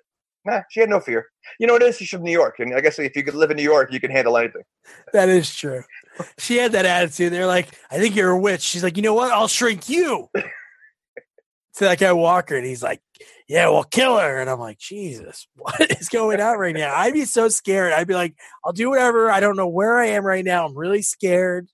Nah, 0.47 0.61
she 0.69 0.81
had 0.81 0.91
no 0.91 1.01
fear. 1.01 1.29
You 1.59 1.67
know 1.67 1.73
what 1.73 1.83
it 1.83 1.89
is? 1.89 1.97
She's 1.97 2.11
from 2.11 2.23
New 2.23 2.31
York, 2.31 2.57
and 2.59 2.75
I 2.75 2.83
guess 2.83 2.99
if 2.99 3.17
you 3.17 3.23
could 3.23 3.33
live 3.33 3.51
in 3.51 3.57
New 3.57 3.63
York, 3.63 3.91
you 3.91 3.99
can 3.99 4.11
handle 4.11 4.37
anything. 4.37 4.61
That 5.15 5.31
is 5.31 5.55
true. 5.55 5.83
She 6.37 6.59
had 6.59 6.73
that 6.73 6.85
attitude. 6.85 7.33
They're 7.33 7.47
like, 7.47 7.69
I 7.91 7.99
think 7.99 8.15
you're 8.15 8.33
a 8.33 8.39
witch. 8.39 8.61
She's 8.61 8.83
like, 8.83 8.99
you 8.99 9.03
know 9.03 9.15
what? 9.15 9.33
I'll 9.33 9.49
shrink 9.49 9.89
you. 9.89 10.29
to 11.77 11.85
that 11.85 11.99
guy 11.99 12.13
Walker, 12.13 12.57
and 12.57 12.67
he's 12.67 12.83
like, 12.83 13.01
Yeah, 13.49 13.69
well, 13.69 13.85
kill 13.85 14.19
her. 14.19 14.41
And 14.41 14.49
I'm 14.49 14.61
like, 14.61 14.79
Jesus, 14.79 15.49
what 15.57 15.91
is 16.01 16.09
going 16.09 16.41
on 16.41 16.59
right 16.59 16.75
now? 16.75 16.95
I'd 16.95 17.15
be 17.15 17.25
so 17.25 17.49
scared. 17.49 17.93
I'd 17.93 18.07
be 18.07 18.15
like, 18.15 18.37
I'll 18.65 18.73
do 18.73 18.91
whatever. 18.91 19.31
I 19.31 19.41
don't 19.41 19.57
know 19.57 19.69
where 19.69 19.99
I 19.99 20.07
am 20.07 20.25
right 20.25 20.45
now. 20.45 20.67
I'm 20.67 20.77
really 20.77 21.03
scared. 21.03 21.69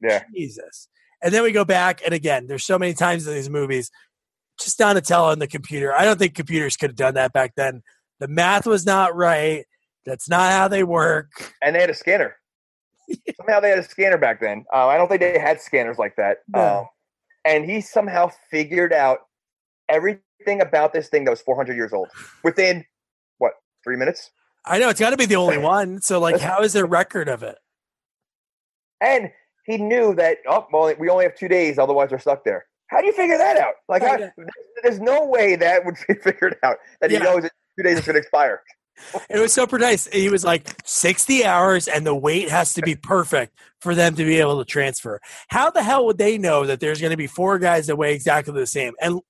Yeah. 0.00 0.22
Jesus. 0.34 0.88
And 1.22 1.32
then 1.32 1.42
we 1.44 1.52
go 1.52 1.64
back, 1.64 2.02
and 2.04 2.14
again, 2.14 2.46
there's 2.48 2.64
so 2.64 2.78
many 2.78 2.94
times 2.94 3.26
in 3.26 3.34
these 3.34 3.50
movies, 3.50 3.90
just 4.60 4.78
Donatello 4.78 5.30
on 5.30 5.38
the 5.38 5.46
computer. 5.46 5.94
I 5.94 6.04
don't 6.04 6.18
think 6.18 6.34
computers 6.34 6.76
could 6.76 6.90
have 6.90 6.96
done 6.96 7.14
that 7.14 7.32
back 7.32 7.54
then. 7.56 7.82
The 8.18 8.28
math 8.28 8.66
was 8.66 8.84
not 8.84 9.14
right. 9.14 9.64
That's 10.04 10.28
not 10.28 10.50
how 10.50 10.66
they 10.68 10.82
work. 10.82 11.30
and 11.62 11.74
they 11.76 11.80
had 11.80 11.90
a 11.90 11.94
scanner. 11.94 12.36
somehow 13.36 13.60
they 13.60 13.70
had 13.70 13.78
a 13.78 13.84
scanner 13.84 14.18
back 14.18 14.40
then. 14.40 14.64
Uh, 14.72 14.86
I 14.86 14.96
don't 14.96 15.08
think 15.08 15.20
they 15.20 15.38
had 15.38 15.60
scanners 15.60 15.98
like 15.98 16.16
that. 16.16 16.38
No. 16.48 16.80
Um, 16.80 16.86
and 17.44 17.64
he 17.64 17.80
somehow 17.80 18.30
figured 18.50 18.92
out 18.92 19.20
everything 19.92 20.60
about 20.60 20.92
this 20.92 21.08
thing 21.08 21.24
that 21.24 21.30
was 21.30 21.40
400 21.40 21.76
years 21.76 21.92
old 21.92 22.08
within 22.42 22.84
what 23.38 23.52
three 23.84 23.96
minutes. 23.96 24.30
I 24.64 24.78
know 24.78 24.88
it's 24.88 25.00
got 25.00 25.10
to 25.10 25.16
be 25.16 25.26
the 25.26 25.36
only 25.36 25.58
one. 25.76 26.00
So, 26.00 26.18
like, 26.18 26.40
how 26.40 26.62
is 26.62 26.72
there 26.72 26.86
record 26.86 27.28
of 27.28 27.42
it? 27.42 27.58
And 29.00 29.30
he 29.66 29.78
knew 29.78 30.14
that 30.14 30.38
oh 30.48 30.66
well, 30.72 30.92
we 30.98 31.08
only 31.08 31.24
have 31.24 31.36
two 31.36 31.48
days, 31.48 31.78
otherwise 31.78 32.10
we're 32.10 32.18
stuck 32.18 32.44
there. 32.44 32.66
How 32.88 33.00
do 33.00 33.06
you 33.06 33.12
figure 33.12 33.38
that 33.38 33.56
out? 33.56 33.74
Like, 33.88 34.02
how, 34.02 34.18
there's 34.82 35.00
no 35.00 35.24
way 35.24 35.56
that 35.56 35.84
would 35.84 35.96
be 36.06 36.14
figured 36.22 36.56
out. 36.62 36.76
That 37.00 37.10
he 37.10 37.16
Yeah. 37.16 37.22
knows 37.22 37.42
that 37.44 37.52
two 37.76 37.82
days 37.84 37.98
is 37.98 38.04
going 38.04 38.14
to 38.14 38.20
expire. 38.20 38.62
It 39.30 39.40
was 39.40 39.54
so 39.54 39.66
precise. 39.66 40.06
He 40.06 40.28
was 40.28 40.44
like 40.44 40.68
60 40.84 41.46
hours, 41.46 41.88
and 41.88 42.06
the 42.06 42.14
weight 42.14 42.50
has 42.50 42.74
to 42.74 42.82
be 42.82 42.94
perfect 42.94 43.54
for 43.80 43.94
them 43.94 44.14
to 44.16 44.24
be 44.24 44.38
able 44.38 44.58
to 44.62 44.70
transfer. 44.70 45.18
How 45.48 45.70
the 45.70 45.82
hell 45.82 46.04
would 46.04 46.18
they 46.18 46.36
know 46.36 46.66
that 46.66 46.78
there's 46.78 47.00
going 47.00 47.10
to 47.10 47.16
be 47.16 47.26
four 47.26 47.58
guys 47.58 47.86
that 47.86 47.96
weigh 47.96 48.14
exactly 48.14 48.52
the 48.52 48.66
same? 48.66 48.92
And 49.00 49.20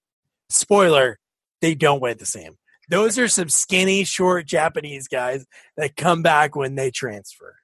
spoiler, 0.52 1.18
they 1.60 1.74
don't 1.74 2.00
weigh 2.00 2.14
the 2.14 2.26
same. 2.26 2.56
Those 2.88 3.18
are 3.18 3.28
some 3.28 3.48
skinny, 3.48 4.04
short 4.04 4.46
Japanese 4.46 5.08
guys 5.08 5.46
that 5.76 5.96
come 5.96 6.22
back 6.22 6.56
when 6.56 6.74
they 6.74 6.90
transfer. 6.90 7.56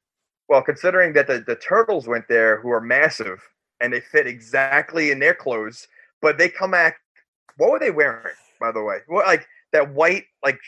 Well, 0.49 0.63
considering 0.63 1.13
that 1.15 1.27
the, 1.27 1.41
the 1.47 1.57
turtles 1.57 2.09
went 2.09 2.27
there, 2.29 2.61
who 2.61 2.71
are 2.71 2.81
massive 2.81 3.41
and 3.81 3.93
they 3.93 4.01
fit 4.01 4.27
exactly 4.27 5.11
in 5.11 5.19
their 5.19 5.35
clothes, 5.35 5.87
but 6.23 6.39
they 6.39 6.49
come 6.49 6.71
back. 6.71 6.99
What 7.59 7.71
were 7.71 7.79
they 7.79 7.91
wearing, 7.91 8.35
by 8.61 8.73
the 8.73 8.83
way? 8.83 8.99
What 9.07 9.27
like 9.27 9.47
that 9.73 9.93
white? 9.93 10.25
Like 10.43 10.59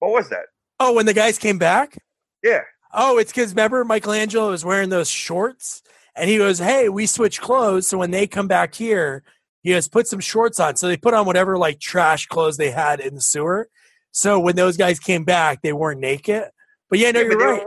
what 0.00 0.12
was 0.12 0.30
that? 0.30 0.46
Oh, 0.80 0.94
when 0.94 1.06
the 1.06 1.14
guys 1.14 1.38
came 1.38 1.58
back? 1.58 1.98
Yeah, 2.42 2.62
Oh, 2.92 3.18
it's 3.18 3.32
because 3.32 3.50
remember 3.50 3.84
Michelangelo 3.84 4.50
was 4.50 4.64
wearing 4.64 4.88
those 4.88 5.10
shorts, 5.10 5.82
and 6.16 6.28
he 6.30 6.38
goes, 6.38 6.58
"Hey, 6.58 6.88
we 6.88 7.06
switch 7.06 7.40
clothes, 7.40 7.86
so 7.88 7.98
when 7.98 8.10
they 8.10 8.26
come 8.26 8.48
back 8.48 8.74
here, 8.74 9.22
he 9.62 9.70
goes, 9.70 9.88
put 9.88 10.06
some 10.06 10.20
shorts 10.20 10.60
on." 10.60 10.76
So 10.76 10.88
they 10.88 10.96
put 10.96 11.14
on 11.14 11.26
whatever 11.26 11.58
like 11.58 11.80
trash 11.80 12.26
clothes 12.26 12.56
they 12.56 12.70
had 12.70 13.00
in 13.00 13.14
the 13.16 13.20
sewer. 13.20 13.68
So 14.10 14.40
when 14.40 14.56
those 14.56 14.76
guys 14.76 14.98
came 14.98 15.24
back, 15.24 15.62
they 15.62 15.72
weren't 15.72 16.00
naked. 16.00 16.44
But 16.90 16.98
yeah, 16.98 17.10
no, 17.10 17.20
yeah, 17.20 17.26
you're 17.26 17.38
were 17.38 17.52
right. 17.52 17.66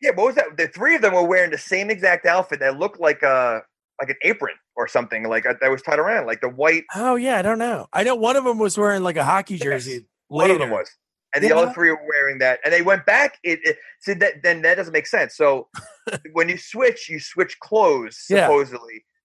yeah, 0.00 0.10
what 0.14 0.26
was 0.26 0.34
that? 0.36 0.56
The 0.56 0.68
three 0.68 0.96
of 0.96 1.02
them 1.02 1.14
were 1.14 1.24
wearing 1.26 1.50
the 1.50 1.58
same 1.58 1.90
exact 1.90 2.26
outfit 2.26 2.60
that 2.60 2.78
looked 2.78 3.00
like 3.00 3.22
a 3.22 3.62
like 4.00 4.10
an 4.10 4.16
apron 4.24 4.54
or 4.76 4.86
something, 4.88 5.24
like 5.24 5.46
uh, 5.46 5.54
that 5.60 5.70
was 5.70 5.80
tied 5.82 5.98
around, 5.98 6.26
like 6.26 6.40
the 6.40 6.48
white. 6.48 6.84
Oh 6.94 7.14
yeah, 7.16 7.38
I 7.38 7.42
don't 7.42 7.58
know. 7.58 7.86
I 7.92 8.02
know 8.02 8.14
one 8.14 8.36
of 8.36 8.44
them 8.44 8.58
was 8.58 8.76
wearing 8.76 9.02
like 9.02 9.16
a 9.16 9.24
hockey 9.24 9.56
jersey. 9.58 10.06
One 10.28 10.50
of 10.50 10.58
them 10.58 10.70
was, 10.70 10.90
and 11.34 11.42
the 11.42 11.48
Yeah. 11.48 11.54
other 11.56 11.72
three 11.72 11.90
were 11.90 12.06
wearing 12.06 12.38
that, 12.38 12.58
and 12.64 12.74
they 12.74 12.82
went 12.82 13.06
back. 13.06 13.38
It, 13.44 13.60
it 13.62 13.78
see 14.00 14.14
that 14.14 14.42
then 14.42 14.62
that 14.62 14.74
doesn't 14.74 14.92
make 14.92 15.06
sense. 15.06 15.36
So 15.36 15.68
when 16.32 16.48
you 16.48 16.58
switch, 16.58 17.08
you 17.08 17.20
switch 17.20 17.58
clothes 17.60 18.26
Yeah. 18.28 18.48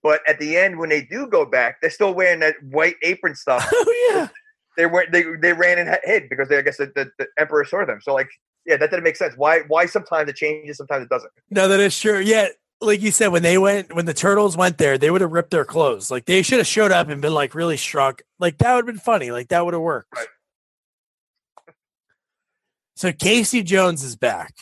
But 0.03 0.21
at 0.27 0.39
the 0.39 0.57
end 0.57 0.79
when 0.79 0.89
they 0.89 1.03
do 1.03 1.27
go 1.27 1.45
back, 1.45 1.81
they're 1.81 1.89
still 1.89 2.13
wearing 2.13 2.39
that 2.39 2.55
white 2.63 2.95
apron 3.03 3.35
stuff. 3.35 3.71
Oh 3.73 4.09
yeah. 4.13 4.27
they 4.77 4.85
were 4.85 5.05
they 5.11 5.23
they 5.41 5.53
ran 5.53 5.77
and 5.79 5.97
hid 6.03 6.29
because 6.29 6.47
they, 6.47 6.57
I 6.57 6.61
guess 6.61 6.77
the, 6.77 6.91
the, 6.95 7.11
the 7.19 7.27
emperor 7.37 7.65
saw 7.65 7.85
them. 7.85 7.99
So 8.01 8.13
like, 8.13 8.29
yeah, 8.65 8.77
that 8.77 8.89
didn't 8.89 9.03
make 9.03 9.15
sense. 9.15 9.33
Why 9.35 9.61
why 9.67 9.85
sometimes 9.85 10.29
it 10.29 10.35
changes, 10.35 10.77
sometimes 10.77 11.03
it 11.03 11.09
doesn't. 11.09 11.31
No, 11.49 11.67
that 11.67 11.79
is 11.79 11.99
true. 11.99 12.19
Yeah, 12.19 12.47
like 12.79 13.01
you 13.01 13.11
said, 13.11 13.27
when 13.27 13.43
they 13.43 13.57
went, 13.57 13.93
when 13.93 14.05
the 14.05 14.13
turtles 14.13 14.57
went 14.57 14.77
there, 14.77 14.97
they 14.97 15.11
would 15.11 15.21
have 15.21 15.31
ripped 15.31 15.51
their 15.51 15.65
clothes. 15.65 16.09
Like 16.09 16.25
they 16.25 16.41
should 16.41 16.57
have 16.57 16.67
showed 16.67 16.91
up 16.91 17.09
and 17.09 17.21
been 17.21 17.33
like 17.33 17.53
really 17.53 17.77
shrunk. 17.77 18.23
Like 18.39 18.57
that 18.59 18.73
would 18.73 18.87
have 18.87 18.95
been 18.95 19.03
funny. 19.03 19.31
Like 19.31 19.49
that 19.49 19.63
would 19.63 19.73
have 19.73 19.83
worked. 19.83 20.15
Right. 20.15 20.27
So 22.95 23.11
Casey 23.11 23.63
Jones 23.63 24.03
is 24.03 24.15
back. 24.15 24.53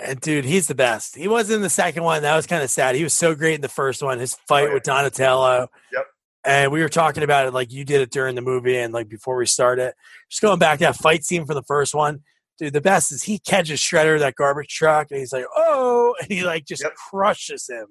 And 0.00 0.20
dude, 0.20 0.44
he's 0.44 0.68
the 0.68 0.74
best. 0.74 1.16
He 1.16 1.26
was 1.26 1.50
in 1.50 1.60
the 1.60 1.70
second 1.70 2.04
one. 2.04 2.22
That 2.22 2.36
was 2.36 2.46
kind 2.46 2.62
of 2.62 2.70
sad. 2.70 2.94
He 2.94 3.02
was 3.02 3.14
so 3.14 3.34
great 3.34 3.56
in 3.56 3.60
the 3.60 3.68
first 3.68 4.02
one. 4.02 4.18
His 4.20 4.34
oh, 4.34 4.42
fight 4.46 4.68
yeah. 4.68 4.74
with 4.74 4.82
Donatello. 4.84 5.68
Yep. 5.92 6.06
And 6.44 6.72
we 6.72 6.80
were 6.80 6.88
talking 6.88 7.24
about 7.24 7.46
it 7.46 7.52
like 7.52 7.72
you 7.72 7.84
did 7.84 8.00
it 8.00 8.10
during 8.10 8.36
the 8.36 8.40
movie 8.40 8.76
and 8.76 8.92
like 8.92 9.08
before 9.08 9.36
we 9.36 9.46
started. 9.46 9.92
Just 10.30 10.40
going 10.40 10.58
back 10.58 10.78
to 10.78 10.84
that 10.84 10.96
fight 10.96 11.24
scene 11.24 11.44
from 11.44 11.56
the 11.56 11.64
first 11.64 11.94
one. 11.94 12.20
Dude, 12.58 12.72
the 12.72 12.80
best 12.80 13.12
is 13.12 13.24
he 13.24 13.38
catches 13.38 13.80
Shredder, 13.80 14.18
that 14.18 14.34
garbage 14.34 14.68
truck, 14.68 15.08
and 15.10 15.18
he's 15.20 15.32
like, 15.32 15.44
oh, 15.54 16.14
and 16.20 16.30
he 16.30 16.44
like 16.44 16.64
just 16.64 16.82
Yep. 16.82 16.94
crushes 17.10 17.68
him. 17.68 17.86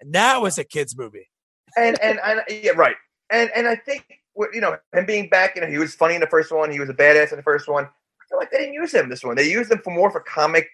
And 0.00 0.14
that 0.14 0.40
was 0.40 0.58
a 0.58 0.64
kid's 0.64 0.96
movie. 0.96 1.28
and 1.76 2.00
and 2.00 2.18
and 2.24 2.40
uh, 2.40 2.42
yeah, 2.48 2.72
right. 2.72 2.96
And 3.30 3.50
and 3.54 3.68
I 3.68 3.76
think 3.76 4.06
what- 4.32 4.54
you 4.54 4.60
know 4.60 4.76
him 4.94 5.04
being 5.04 5.28
back. 5.28 5.56
You 5.56 5.62
know, 5.62 5.68
he 5.68 5.78
was 5.78 5.94
funny 5.94 6.14
in 6.14 6.20
the 6.20 6.26
first 6.26 6.50
one. 6.50 6.70
He 6.70 6.80
was 6.80 6.88
a 6.88 6.94
badass 6.94 7.32
in 7.32 7.36
the 7.36 7.42
first 7.42 7.68
one. 7.68 7.84
I 7.84 8.24
feel 8.28 8.38
like 8.38 8.50
they 8.50 8.58
didn't 8.58 8.74
use 8.74 8.92
him 8.94 9.08
this 9.08 9.22
one. 9.24 9.36
They 9.36 9.50
used 9.50 9.70
him 9.70 9.80
for 9.84 9.92
more 9.92 10.10
for 10.10 10.20
comic 10.20 10.68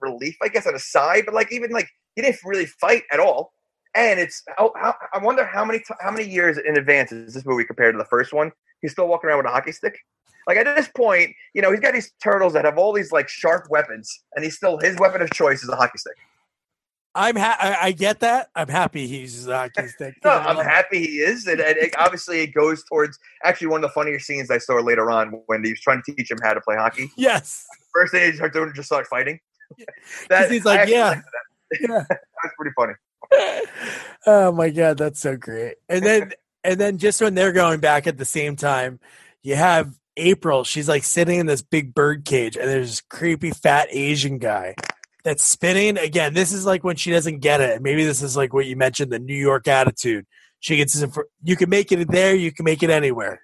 relief, 0.00 0.36
I 0.42 0.48
guess, 0.48 0.66
on 0.66 0.74
the 0.74 0.78
side. 0.78 1.24
But 1.26 1.34
like 1.34 1.52
even 1.52 1.70
like 1.70 1.88
he 2.16 2.22
didn't 2.22 2.38
really 2.44 2.66
fight 2.66 3.04
at 3.12 3.20
all. 3.20 3.52
And 3.94 4.20
it's 4.20 4.42
how, 4.56 4.72
how, 4.76 4.94
I 5.12 5.18
wonder 5.18 5.44
how 5.44 5.64
many 5.64 5.80
t- 5.80 5.94
how 6.00 6.10
many 6.10 6.28
years 6.28 6.58
in 6.58 6.76
advance 6.78 7.10
is 7.10 7.34
this 7.34 7.44
movie 7.44 7.64
compared 7.64 7.94
to 7.94 7.98
the 7.98 8.04
first 8.04 8.32
one? 8.32 8.52
He's 8.82 8.92
still 8.92 9.08
walking 9.08 9.28
around 9.28 9.38
with 9.38 9.46
a 9.46 9.50
hockey 9.50 9.72
stick. 9.72 9.98
Like 10.46 10.56
at 10.56 10.76
this 10.76 10.88
point, 10.88 11.34
you 11.54 11.62
know, 11.62 11.70
he's 11.70 11.80
got 11.80 11.92
these 11.92 12.12
turtles 12.22 12.52
that 12.54 12.64
have 12.64 12.78
all 12.78 12.92
these 12.92 13.12
like 13.12 13.28
sharp 13.28 13.66
weapons, 13.68 14.22
and 14.34 14.44
he's 14.44 14.56
still 14.56 14.78
his 14.78 14.96
weapon 14.98 15.22
of 15.22 15.30
choice 15.32 15.62
is 15.62 15.68
a 15.68 15.76
hockey 15.76 15.98
stick. 15.98 16.16
I'm 17.14 17.34
ha- 17.34 17.56
I, 17.58 17.88
I 17.88 17.92
get 17.92 18.20
that. 18.20 18.50
I'm 18.54 18.68
happy 18.68 19.06
he's 19.06 19.48
a 19.48 19.56
hockey 19.56 19.88
stick. 19.94 20.14
No, 20.24 20.30
I'm 20.30 20.64
happy 20.64 21.00
he 21.00 21.18
is, 21.18 21.46
and, 21.46 21.60
and 21.60 21.76
it, 21.76 21.94
obviously 21.98 22.40
it 22.40 22.54
goes 22.54 22.84
towards 22.84 23.18
actually 23.44 23.66
one 23.66 23.82
of 23.82 23.90
the 23.90 23.92
funnier 23.92 24.20
scenes 24.20 24.50
I 24.50 24.58
saw 24.58 24.74
later 24.74 25.10
on 25.10 25.42
when 25.46 25.64
he 25.64 25.70
was 25.70 25.80
trying 25.80 26.02
to 26.06 26.14
teach 26.14 26.30
him 26.30 26.38
how 26.42 26.54
to 26.54 26.60
play 26.60 26.76
hockey. 26.76 27.10
Yes. 27.16 27.66
First 27.92 28.12
thing 28.12 28.30
he 28.30 28.36
started 28.36 28.54
doing, 28.54 28.72
just 28.74 28.86
start 28.86 29.08
fighting. 29.08 29.40
Because 30.28 30.50
he's 30.50 30.64
like, 30.64 30.88
yeah. 30.88 31.14
that. 31.14 31.24
Yeah. 31.80 32.04
That's 32.08 32.54
pretty 32.56 32.72
funny. 32.76 32.94
oh 34.26 34.50
my 34.50 34.70
god, 34.70 34.98
that's 34.98 35.20
so 35.20 35.36
great. 35.36 35.76
And 35.88 36.04
then 36.04 36.32
and 36.64 36.80
then 36.80 36.98
just 36.98 37.20
when 37.20 37.34
they're 37.34 37.52
going 37.52 37.78
back 37.78 38.08
at 38.08 38.18
the 38.18 38.24
same 38.24 38.56
time, 38.56 38.98
you 39.44 39.54
have 39.54 39.94
April. 40.16 40.64
She's 40.64 40.88
like 40.88 41.04
sitting 41.04 41.38
in 41.38 41.46
this 41.46 41.62
big 41.62 41.94
bird 41.94 42.24
cage, 42.24 42.56
and 42.56 42.68
there's 42.68 42.90
this 42.90 43.00
creepy 43.00 43.52
fat 43.52 43.86
Asian 43.90 44.38
guy 44.38 44.74
that's 45.22 45.44
spinning. 45.44 45.96
Again, 45.96 46.34
this 46.34 46.52
is 46.52 46.66
like 46.66 46.82
when 46.82 46.96
she 46.96 47.12
doesn't 47.12 47.38
get 47.38 47.60
it. 47.60 47.80
Maybe 47.82 48.04
this 48.04 48.20
is 48.20 48.36
like 48.36 48.52
what 48.52 48.66
you 48.66 48.74
mentioned, 48.74 49.12
the 49.12 49.20
New 49.20 49.36
York 49.36 49.68
attitude. 49.68 50.26
She 50.58 50.76
gets 50.76 51.00
you 51.44 51.56
can 51.56 51.70
make 51.70 51.92
it 51.92 52.10
there, 52.10 52.34
you 52.34 52.52
can 52.52 52.64
make 52.64 52.82
it 52.82 52.90
anywhere. 52.90 53.42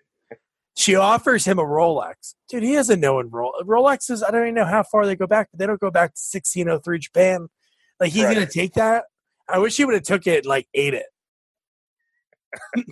She 0.77 0.95
offers 0.95 1.45
him 1.47 1.59
a 1.59 1.63
Rolex. 1.65 2.35
Dude, 2.49 2.63
he 2.63 2.75
doesn't 2.75 3.01
know 3.01 3.19
in 3.21 3.31
Rolex. 3.31 3.63
Rolexes, 3.63 4.23
I 4.27 4.31
don't 4.31 4.43
even 4.43 4.55
know 4.55 4.65
how 4.67 4.83
far 4.83 5.07
they 5.07 5.17
go 5.17 5.27
back, 5.27 5.49
but 5.51 5.59
they 5.59 5.67
don't 5.67 5.81
go 5.81 5.91
back 5.91 6.11
to 6.15 6.21
1603 6.21 6.99
Japan. 6.99 7.49
Like 7.99 8.13
he's 8.13 8.25
Right. 8.25 8.35
gonna 8.35 8.47
take 8.47 8.75
that. 8.75 9.05
I 9.49 9.59
wish 9.59 9.77
he 9.77 9.85
would 9.85 9.95
have 9.95 10.03
took 10.03 10.27
it, 10.27 10.39
and, 10.39 10.47
like 10.47 10.69
ate 10.75 10.95
it. 10.95 11.07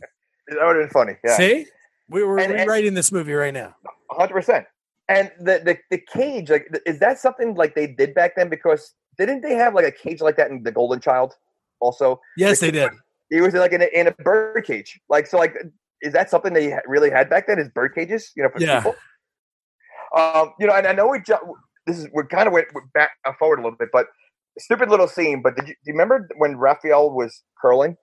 That 0.48 0.66
would 0.66 0.76
have 0.76 0.84
been 0.84 0.90
funny. 0.90 1.14
Yeah. 1.24 1.36
See, 1.38 1.66
we 2.10 2.22
were 2.22 2.38
And- 2.38 2.52
and- 2.52 2.60
rewriting 2.68 2.92
this 2.94 3.10
movie 3.10 3.32
right 3.32 3.54
now. 3.54 3.74
hundred 4.10 4.34
percent. 4.34 4.66
And 5.08 5.30
the, 5.38 5.60
the 5.64 5.78
the 5.90 5.98
cage, 5.98 6.50
like, 6.50 6.66
is 6.86 6.98
that 7.00 7.18
something 7.18 7.54
like 7.54 7.74
they 7.74 7.86
did 7.86 8.14
back 8.14 8.36
then? 8.36 8.48
Because 8.50 8.94
didn't 9.18 9.40
they 9.42 9.54
have 9.54 9.74
like 9.74 9.86
a 9.86 9.90
cage 9.92 10.20
like 10.20 10.36
that 10.36 10.50
in 10.50 10.62
the 10.62 10.70
Golden 10.72 11.00
Child? 11.00 11.34
Also, 11.80 12.20
Yes, 12.36 12.60
they 12.60 12.70
did. 12.70 12.90
he 13.30 13.40
was 13.40 13.54
like 13.54 13.72
in 13.72 13.82
a, 13.82 13.86
in 13.86 14.06
a 14.06 14.12
bird 14.12 14.64
cage. 14.66 15.00
Like, 15.08 15.26
so, 15.26 15.36
like, 15.38 15.56
is 16.04 16.12
that 16.12 16.30
something 16.30 16.52
they 16.52 16.76
really 16.86 17.10
had 17.10 17.28
back 17.30 17.46
then? 17.46 17.58
Is 17.58 17.68
bird 17.70 17.94
cages? 17.94 18.30
You 18.36 18.42
know, 18.44 18.50
for 18.50 18.60
Yeah. 18.60 18.80
people. 18.80 18.94
Um, 20.16 20.52
you 20.60 20.66
know, 20.66 20.74
and 20.74 20.86
I 20.86 20.92
know 20.92 21.08
we 21.08 21.20
ju- 21.20 21.56
this 21.86 21.98
is 21.98 22.08
we're 22.12 22.26
kind 22.26 22.46
of 22.46 22.52
went 22.52 22.68
back 22.94 23.10
uh, 23.24 23.32
forward 23.38 23.58
a 23.58 23.62
little 23.62 23.76
bit, 23.76 23.88
but 23.92 24.06
stupid 24.58 24.88
little 24.90 25.08
scene. 25.08 25.42
But 25.42 25.56
did 25.56 25.66
you, 25.68 25.74
do 25.74 25.80
you 25.86 25.92
remember 25.94 26.28
when 26.36 26.56
Raphael 26.56 27.10
was 27.10 27.42
curling? 27.60 27.96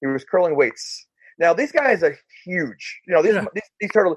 He 0.00 0.06
was 0.06 0.24
curling 0.24 0.56
weights. 0.56 1.06
Now 1.38 1.52
these 1.52 1.72
guys 1.72 2.02
are 2.02 2.16
huge. 2.44 3.00
You 3.06 3.14
know, 3.14 3.22
these 3.22 3.34
Yeah. 3.34 3.44
these, 3.54 3.62
these 3.80 3.90
turtles. 3.92 4.16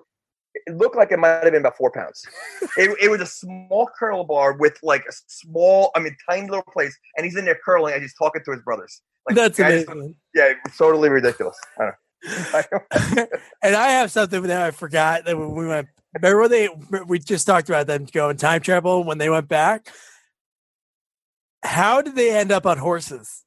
It 0.54 0.76
looked 0.76 0.98
like 0.98 1.14
it 1.14 1.18
might 1.18 1.30
have 1.30 1.44
been 1.54 1.56
about 1.62 1.78
four 1.78 1.92
pounds. 1.92 2.22
it, 2.78 2.96
it 3.02 3.10
was 3.10 3.22
a 3.22 3.26
small 3.26 3.90
curl 3.98 4.26
bar 4.26 4.52
with 4.54 4.78
like 4.84 5.04
a 5.08 5.14
small, 5.28 5.92
I 5.96 6.00
mean, 6.02 6.14
tiny 6.30 6.50
little 6.50 6.66
place, 6.74 6.94
and 7.16 7.26
he's 7.26 7.38
in 7.38 7.46
there 7.46 7.58
curling 7.64 7.94
and 7.94 8.02
he's 8.02 8.14
talking 8.16 8.42
to 8.44 8.52
his 8.52 8.62
brothers. 8.62 9.02
Like, 9.28 9.38
That's 9.38 9.60
amazing. 9.60 10.16
Yeah, 10.36 10.48
it 10.48 10.58
was 10.66 10.76
totally 10.76 11.08
ridiculous. 11.08 11.58
I 12.26 12.64
don't 12.70 12.72
know. 12.74 12.88
I 12.92 13.16
don't- 13.16 13.30
and 13.64 13.76
I 13.76 13.92
have 13.92 14.12
something 14.12 14.44
that 14.44 14.62
I 14.62 14.72
forgot 14.72 15.26
that 15.26 15.38
when 15.38 15.54
we 15.56 15.68
went. 15.68 15.88
Remember 16.14 16.42
when 16.42 16.50
they 16.52 16.70
we 17.08 17.20
just 17.20 17.48
talked 17.48 17.70
about 17.70 17.88
them 17.88 18.06
going 18.12 18.38
time 18.38 18.62
travel 18.62 19.04
when 19.04 19.18
they 19.18 19.30
went 19.30 19.48
back. 19.48 19.88
How 21.64 22.02
did 22.02 22.16
they 22.16 22.36
end 22.36 22.52
up 22.52 22.66
on 22.66 22.78
horses? 22.78 23.44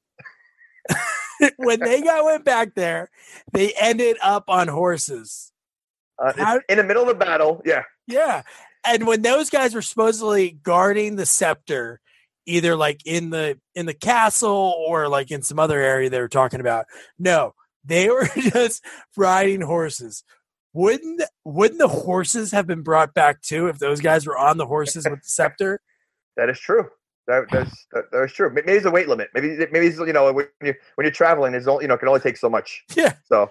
when 1.57 1.81
they 1.81 2.01
got 2.01 2.25
went 2.25 2.45
back 2.45 2.75
there, 2.75 3.11
they 3.53 3.73
ended 3.73 4.17
up 4.23 4.45
on 4.49 4.69
horses. 4.69 5.53
Uh, 6.19 6.33
How- 6.37 6.61
in 6.69 6.79
the 6.79 6.85
middle 6.85 7.03
of 7.03 7.09
the 7.09 7.15
battle, 7.15 7.61
yeah. 7.65 7.83
Yeah. 8.07 8.43
And 8.87 9.07
when 9.07 9.23
those 9.23 9.51
guys 9.51 9.75
were 9.75 9.83
supposedly 9.83 10.51
guarding 10.63 11.17
the 11.17 11.27
scepter, 11.27 12.01
either 12.47 12.77
like 12.77 13.01
in 13.07 13.31
the 13.31 13.59
in 13.75 13.87
the 13.87 13.95
castle 13.95 14.75
or 14.87 15.09
like 15.09 15.31
in 15.31 15.43
some 15.43 15.59
other 15.59 15.81
area 15.81 16.11
they 16.11 16.21
were 16.21 16.29
talking 16.29 16.61
about, 16.61 16.85
no, 17.19 17.55
they 17.85 18.09
were 18.09 18.29
just 18.37 18.85
riding 19.17 19.61
horses. 19.61 20.25
Wouldn't 20.73 21.23
wouldn't 21.45 21.79
the 21.79 21.89
horses 21.89 22.51
have 22.51 22.67
been 22.67 22.83
brought 22.83 23.15
back 23.15 23.41
too 23.43 23.69
if 23.69 23.79
those 23.79 24.01
guys 24.01 24.27
were 24.27 24.37
on 24.37 24.57
the 24.57 24.67
horses 24.67 25.07
with 25.09 25.21
the 25.23 25.29
scepter? 25.29 25.81
That 26.37 26.49
is 26.51 26.59
true. 26.59 26.89
That, 27.27 27.45
that's 27.51 27.87
that, 27.93 28.05
that 28.13 28.23
is 28.25 28.33
true. 28.33 28.51
Maybe 28.53 28.67
there's 28.67 28.85
a 28.85 28.91
weight 28.91 29.09
limit. 29.09 29.29
Maybe 29.35 29.57
maybe 29.71 29.87
it's, 29.87 29.99
you 29.99 30.13
know 30.13 30.33
when 30.33 30.47
you 30.63 30.75
when 30.97 31.05
you're 31.05 31.13
traveling, 31.13 31.53
there's 31.53 31.69
only 31.69 31.85
you 31.85 31.89
know 31.89 31.95
it 31.95 31.99
can 31.99 32.09
only 32.09 32.21
take 32.21 32.37
so 32.37 32.51
much. 32.51 32.85
Yeah. 32.97 33.15
So 33.27 33.51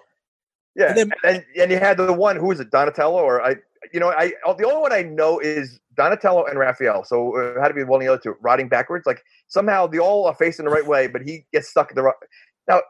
yeah, 0.75 0.89
And 0.89 0.99
and 0.99 1.13
then- 1.23 1.45
and, 1.59 1.71
you 1.71 1.77
had 1.77 1.97
the 1.97 2.11
one 2.11 2.35
who 2.35 2.47
was 2.47 2.59
it 2.59 2.71
Donatello 2.71 3.21
or 3.21 3.41
I 3.41 3.55
you 3.93 3.99
know 3.99 4.09
I 4.09 4.33
the 4.57 4.65
only 4.65 4.81
one 4.81 4.91
I 4.91 5.03
know 5.03 5.39
is 5.39 5.79
Donatello 5.95 6.45
and 6.45 6.59
Raphael. 6.59 7.03
So 7.05 7.37
uh, 7.37 7.57
it 7.57 7.61
had 7.61 7.69
to 7.69 7.73
be 7.73 7.83
one 7.83 8.01
of 8.01 8.05
the 8.05 8.11
other 8.13 8.21
two 8.21 8.35
riding 8.41 8.67
backwards. 8.67 9.05
Like 9.05 9.23
somehow 9.47 9.87
they 9.87 9.99
all 9.99 10.25
are 10.27 10.35
facing 10.35 10.65
the 10.65 10.71
right 10.71 10.85
way, 10.85 11.07
but 11.07 11.21
he 11.21 11.45
gets 11.53 11.69
stuck 11.69 11.89
in 11.89 11.95
the 11.95 12.03
right. 12.03 12.15
Now 12.67 12.81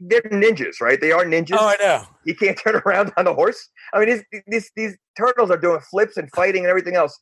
they're 0.00 0.22
ninjas, 0.22 0.80
right? 0.80 1.00
They 1.00 1.12
are 1.12 1.24
ninjas. 1.24 1.56
Oh, 1.58 1.68
I 1.68 1.76
know. 1.80 2.04
he 2.24 2.34
can't 2.34 2.58
turn 2.64 2.76
around 2.86 3.12
on 3.16 3.24
the 3.24 3.34
horse. 3.34 3.68
I 3.92 4.04
mean, 4.04 4.08
these 4.30 4.42
these 4.46 4.70
these 4.76 4.96
turtles 5.18 5.50
are 5.50 5.58
doing 5.58 5.80
flips 5.80 6.16
and 6.16 6.30
fighting 6.34 6.62
and 6.62 6.70
everything 6.70 6.96
else. 6.96 7.18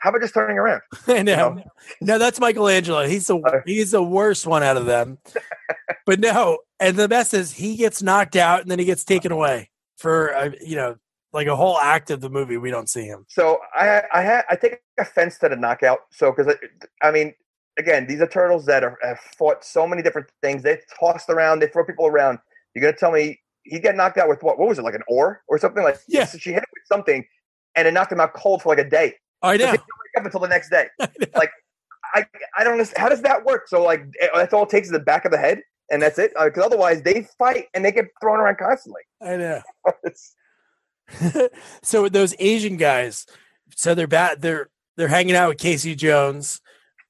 How 0.00 0.10
about 0.10 0.20
just 0.20 0.34
turning 0.34 0.58
around? 0.58 0.82
I 1.06 1.22
know. 1.22 1.54
know? 1.54 1.64
No, 2.00 2.18
that's 2.18 2.38
Michelangelo. 2.40 3.06
He's 3.06 3.26
the 3.26 3.38
Uh, 3.38 3.60
he's 3.64 3.92
the 3.92 4.02
worst 4.02 4.46
one 4.46 4.62
out 4.62 4.76
of 4.76 4.86
them. 4.86 5.18
but 6.06 6.20
no, 6.20 6.58
and 6.80 6.96
the 6.96 7.08
best 7.08 7.32
is 7.34 7.52
he 7.52 7.76
gets 7.76 8.02
knocked 8.02 8.36
out 8.36 8.60
and 8.62 8.70
then 8.70 8.78
he 8.78 8.84
gets 8.84 9.04
taken 9.04 9.32
away 9.32 9.70
for 9.96 10.34
uh, 10.34 10.50
you 10.60 10.76
know 10.76 10.96
like 11.32 11.46
a 11.46 11.56
whole 11.56 11.78
act 11.78 12.10
of 12.10 12.20
the 12.20 12.30
movie. 12.30 12.56
We 12.56 12.70
don't 12.70 12.88
see 12.88 13.04
him. 13.04 13.24
So 13.28 13.58
I 13.74 14.02
I 14.12 14.22
ha- 14.24 14.44
I 14.50 14.56
take 14.56 14.78
offense 14.98 15.38
to 15.38 15.48
the 15.48 15.56
knockout. 15.56 16.00
So 16.10 16.32
because 16.32 16.54
I, 17.02 17.06
I 17.06 17.10
mean, 17.10 17.32
again, 17.78 18.06
these 18.06 18.20
are 18.20 18.26
turtles 18.26 18.66
that 18.66 18.84
are, 18.84 18.98
have 19.02 19.18
fought 19.36 19.64
so 19.64 19.86
many 19.86 20.02
different 20.02 20.28
things. 20.42 20.62
They 20.62 20.78
tossed 20.98 21.28
around, 21.30 21.60
they 21.60 21.68
throw 21.68 21.84
people 21.84 22.06
around. 22.06 22.38
You're 22.74 22.82
gonna 22.82 22.96
tell 22.96 23.12
me 23.12 23.40
he 23.62 23.78
get 23.80 23.96
knocked 23.96 24.18
out 24.18 24.28
with 24.28 24.42
what? 24.42 24.58
What 24.58 24.68
was 24.68 24.78
it 24.78 24.82
like 24.82 24.94
an 24.94 25.02
oar 25.08 25.42
or 25.48 25.58
something 25.58 25.82
like? 25.82 25.98
Yeah. 26.08 26.24
So 26.24 26.38
she 26.38 26.50
hit 26.50 26.58
him 26.58 26.64
with 26.72 26.86
something, 26.86 27.24
and 27.74 27.88
it 27.88 27.92
knocked 27.92 28.12
him 28.12 28.20
out 28.20 28.34
cold 28.34 28.62
for 28.62 28.68
like 28.68 28.84
a 28.84 28.88
day. 28.88 29.14
I 29.42 29.56
know. 29.56 29.66
he 29.66 29.72
wake 29.72 29.80
up 30.18 30.24
until 30.24 30.40
the 30.40 30.48
next 30.48 30.70
day. 30.70 30.88
Like 31.34 31.50
I 32.14 32.24
I 32.56 32.64
don't 32.64 32.74
understand. 32.74 32.98
How 32.98 33.08
does 33.08 33.22
that 33.22 33.44
work? 33.44 33.68
So 33.68 33.82
like 33.82 34.06
that's 34.34 34.52
all 34.52 34.64
it 34.64 34.70
takes 34.70 34.88
is 34.88 34.92
the 34.92 35.00
back 35.00 35.24
of 35.24 35.32
the 35.32 35.38
head, 35.38 35.60
and 35.90 36.00
that's 36.00 36.18
it. 36.18 36.32
Uh, 36.36 36.44
because 36.44 36.64
otherwise, 36.64 37.02
they 37.02 37.26
fight 37.38 37.66
and 37.74 37.84
they 37.84 37.92
get 37.92 38.06
thrown 38.20 38.40
around 38.40 38.58
constantly. 38.58 39.02
I 39.20 39.36
know. 39.36 39.62
So 41.84 42.02
with 42.02 42.12
those 42.12 42.34
Asian 42.40 42.76
guys, 42.76 43.26
so 43.76 43.94
they're 43.94 44.08
bad. 44.08 44.42
They're 44.42 44.70
they're 44.96 45.06
hanging 45.06 45.36
out 45.36 45.50
with 45.50 45.58
Casey 45.58 45.94
Jones, 45.94 46.60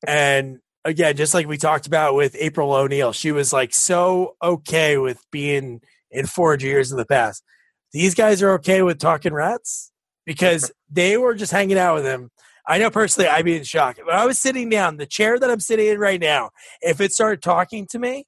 and 0.07 0.59
again, 0.85 1.17
just 1.17 1.35
like 1.35 1.47
we 1.47 1.59
talked 1.59 1.87
about 1.87 2.15
with 2.15 2.37
April 2.39 2.73
O'Neil, 2.73 3.13
she 3.13 3.33
was 3.33 3.53
like 3.53 3.75
so 3.75 4.37
okay 4.43 4.99
with 4.99 5.21
being 5.31 5.81
in 6.11 6.27
400 6.27 6.63
years 6.63 6.91
in 6.91 6.97
the 6.97 7.05
past. 7.05 7.43
These 7.93 8.15
guys 8.15 8.43
are 8.43 8.53
okay 8.55 8.83
with 8.83 8.99
talking 8.99 9.33
rats 9.33 9.93
because 10.25 10.71
they 10.91 11.17
were 11.17 11.35
just 11.35 11.53
hanging 11.53 11.79
out 11.79 11.95
with 11.97 12.05
him. 12.05 12.31
I 12.69 12.79
know 12.79 12.91
personally, 12.91 13.29
I'd 13.29 13.45
be 13.45 13.57
in 13.57 13.65
shock. 13.65 13.99
When 14.05 14.17
I 14.17 14.27
was 14.27 14.39
sitting 14.39 14.69
down, 14.69 14.97
the 14.97 15.07
chair 15.07 15.39
that 15.39 15.51
I'm 15.51 15.61
sitting 15.61 15.87
in 15.87 15.99
right 15.99 16.21
now, 16.21 16.51
if 16.81 17.01
it 17.01 17.13
started 17.13 17.43
talking 17.43 17.87
to 17.91 17.99
me, 17.99 18.27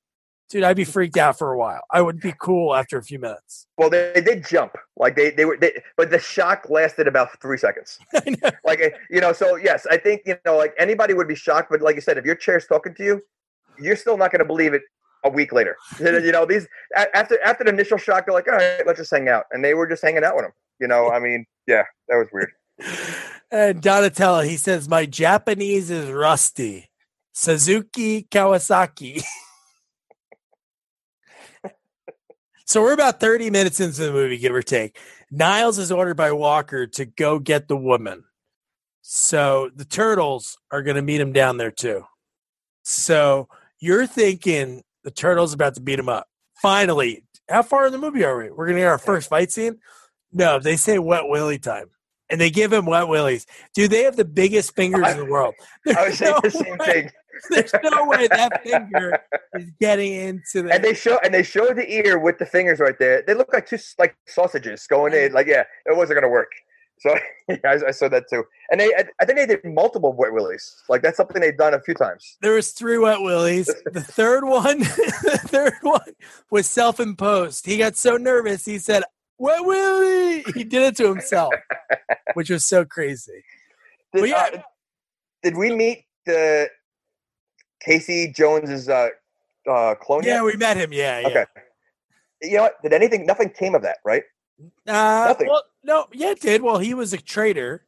dude, 0.48 0.64
I'd 0.64 0.76
be 0.76 0.84
freaked 0.84 1.16
out 1.16 1.38
for 1.38 1.52
a 1.52 1.58
while. 1.58 1.80
I 1.90 2.00
would 2.00 2.20
be 2.20 2.34
cool 2.38 2.74
after 2.74 2.98
a 2.98 3.02
few 3.02 3.18
minutes. 3.18 3.66
well, 3.76 3.90
they, 3.90 4.12
they 4.14 4.20
did 4.20 4.46
jump. 4.46 4.76
Like 4.96 5.16
they 5.16 5.30
they 5.30 5.44
were, 5.44 5.56
they, 5.56 5.82
but 5.96 6.11
the 6.11 6.18
shock 6.18 6.68
lasted 6.68 7.06
about 7.06 7.40
three 7.40 7.58
seconds. 7.58 7.98
Like 8.64 8.80
eh, 8.80 8.90
you 9.11 9.20
know 9.20 9.32
so 9.32 9.56
yes 9.56 9.87
i 9.90 9.96
think 9.96 10.22
you 10.26 10.37
know 10.44 10.56
like 10.56 10.74
anybody 10.78 11.14
would 11.14 11.28
be 11.28 11.34
shocked 11.34 11.68
but 11.70 11.80
like 11.80 11.94
you 11.94 12.00
said 12.00 12.18
if 12.18 12.24
your 12.24 12.34
chair's 12.34 12.66
talking 12.66 12.94
to 12.94 13.04
you 13.04 13.22
you're 13.80 13.96
still 13.96 14.18
not 14.18 14.30
going 14.30 14.40
to 14.40 14.44
believe 14.44 14.74
it 14.74 14.82
a 15.24 15.30
week 15.30 15.52
later 15.52 15.76
you 16.00 16.32
know 16.32 16.44
these 16.44 16.66
after 17.14 17.42
after 17.42 17.64
the 17.64 17.70
initial 17.70 17.96
shock 17.96 18.26
they're 18.26 18.34
like 18.34 18.46
all 18.46 18.54
right 18.54 18.87
let's 18.87 18.98
just 18.98 19.11
hang 19.11 19.28
out 19.28 19.44
and 19.52 19.64
they 19.64 19.74
were 19.74 19.87
just 19.87 20.02
hanging 20.02 20.22
out 20.22 20.37
with 20.37 20.44
him 20.44 20.52
you 20.80 20.87
know 20.87 21.11
i 21.11 21.18
mean 21.18 21.46
yeah 21.66 21.84
that 22.08 22.16
was 22.16 22.28
weird 22.32 22.50
And 23.50 23.80
Donatello, 23.80 24.42
he 24.42 24.58
says, 24.58 24.90
My 24.90 25.06
Japanese 25.06 25.90
is 25.90 26.11
rusty. 26.11 26.90
Suzuki 27.32 28.24
Kawasaki. 28.24 29.22
So 32.68 32.83
we're 32.83 32.92
about 32.92 33.18
30 33.18 33.48
minutes 33.48 33.81
into 33.81 34.02
the 34.02 34.12
movie, 34.12 34.37
give 34.37 34.52
or 34.54 34.61
take. 34.61 34.98
Niles 35.31 35.78
is 35.78 35.90
ordered 35.90 36.18
by 36.18 36.33
Walker 36.33 36.87
to 36.87 37.07
go 37.07 37.38
get 37.38 37.66
the 37.66 37.78
woman. 37.78 38.24
So 39.00 39.70
the 39.74 39.87
turtles 39.87 40.59
are 40.70 40.83
going 40.83 40.96
to 40.96 41.02
meet 41.02 41.18
him 41.18 41.33
down 41.33 41.57
there 41.57 41.70
too. 41.70 42.04
So 42.83 43.48
you're 43.81 44.07
thinking 44.07 44.83
the 45.02 45.11
turtles 45.11 45.54
about 45.54 45.76
to 45.76 45.81
beat 45.81 45.98
him 45.98 46.11
up. 46.11 46.26
Finally, 46.61 47.24
how 47.48 47.62
far 47.62 47.87
in 47.87 47.92
the 47.92 47.96
movie 47.98 48.22
are 48.22 48.37
we? 48.37 48.50
We're 48.50 48.66
going 48.66 48.76
to 48.76 48.83
get 48.83 48.88
our 48.88 48.98
first 48.98 49.31
fight 49.31 49.50
scene? 49.50 49.78
No, 50.31 50.59
they 50.59 50.76
say 50.76 50.98
wet 50.98 51.26
willy 51.26 51.59
time. 51.59 51.87
And 52.28 52.38
they 52.38 52.50
give 52.50 52.70
him 52.70 52.85
wet 52.85 53.09
willies. 53.09 53.46
Dude, 53.74 53.90
they 53.90 54.02
have 54.02 54.16
the 54.16 54.26
biggest 54.26 54.76
fingers 54.76 55.09
in 55.09 55.16
the 55.16 55.24
world. 55.24 55.54
i 55.87 56.09
was 56.09 56.18
saying 56.18 56.35
no 56.35 56.40
the 56.42 56.50
same 56.50 56.76
way- 56.76 56.87
thing 56.87 57.11
There's 57.51 57.74
no 57.83 58.07
way 58.07 58.29
that 58.29 58.62
finger 58.62 59.18
is 59.55 59.70
getting 59.81 60.12
into 60.12 60.62
the. 60.62 60.74
and 60.74 60.85
they 60.85 60.94
show 60.94 61.18
and 61.24 61.33
they 61.33 61.42
show 61.42 61.72
the 61.72 61.90
ear 61.92 62.18
with 62.18 62.38
the 62.38 62.46
fingers 62.46 62.81
right 62.81 62.98
there 62.98 63.22
they 63.27 63.35
look 63.35 63.53
like 63.53 63.66
two 63.66 63.79
like 63.98 64.16
sausages 64.27 64.87
going 64.87 65.14
in 65.14 65.33
like 65.33 65.46
yeah 65.46 65.64
it 65.87 65.96
wasn't 65.96 66.20
going 66.20 66.22
to 66.22 66.29
work 66.29 66.51
so 67.01 67.14
yeah, 67.48 67.57
I, 67.64 67.88
I 67.88 67.90
saw 67.90 68.09
that 68.09 68.24
too 68.29 68.44
and 68.70 68.81
they 68.81 68.87
I, 68.87 69.05
I 69.20 69.24
think 69.24 69.38
they 69.38 69.46
did 69.46 69.64
multiple 69.64 70.12
wet 70.12 70.33
willies 70.33 70.74
like 70.88 71.03
that's 71.03 71.16
something 71.16 71.40
they've 71.40 71.57
done 71.57 71.74
a 71.74 71.81
few 71.81 71.94
times 71.94 72.37
there 72.40 72.55
was 72.55 72.72
three 72.72 72.98
wet 72.98 73.20
willies. 73.20 73.68
The 73.92 74.03
third 74.03 74.44
one, 74.44 74.81
the 74.81 75.40
third 75.46 75.74
one 75.83 76.12
was 76.51 76.68
self-imposed. 76.68 77.66
He 77.66 77.79
got 77.79 77.96
so 77.96 78.16
nervous, 78.16 78.64
he 78.64 78.79
said, 78.79 79.03
"Wet 79.38 79.64
willy." 79.64 80.44
He 80.55 80.64
did 80.64 80.83
it 80.83 80.96
to 80.98 81.09
himself, 81.09 81.53
which 82.35 82.51
was 82.51 82.64
so 82.64 82.85
crazy. 82.85 83.42
Did, 84.14 84.29
yeah. 84.29 84.51
uh, 84.55 84.59
did 85.42 85.57
we 85.57 85.74
meet 85.74 86.05
the 86.27 86.68
Casey 87.84 88.32
Jones's 88.34 88.88
uh, 88.88 89.08
uh, 89.70 89.94
clone 89.96 90.22
Yeah, 90.24 90.36
yet? 90.36 90.44
we 90.44 90.56
met 90.56 90.76
him. 90.76 90.92
Yeah, 90.92 91.20
yeah. 91.20 91.28
Okay. 91.28 91.44
You 92.42 92.56
know 92.56 92.62
what? 92.64 92.82
Did 92.82 92.92
anything? 92.92 93.26
Nothing 93.26 93.50
came 93.50 93.74
of 93.74 93.82
that, 93.82 93.98
right? 94.04 94.22
Uh, 94.86 95.26
Nothing. 95.28 95.48
well, 95.48 95.62
no, 95.84 96.06
yeah, 96.12 96.30
it 96.30 96.40
did. 96.40 96.62
Well, 96.62 96.78
he 96.78 96.94
was 96.94 97.12
a 97.12 97.18
traitor. 97.18 97.84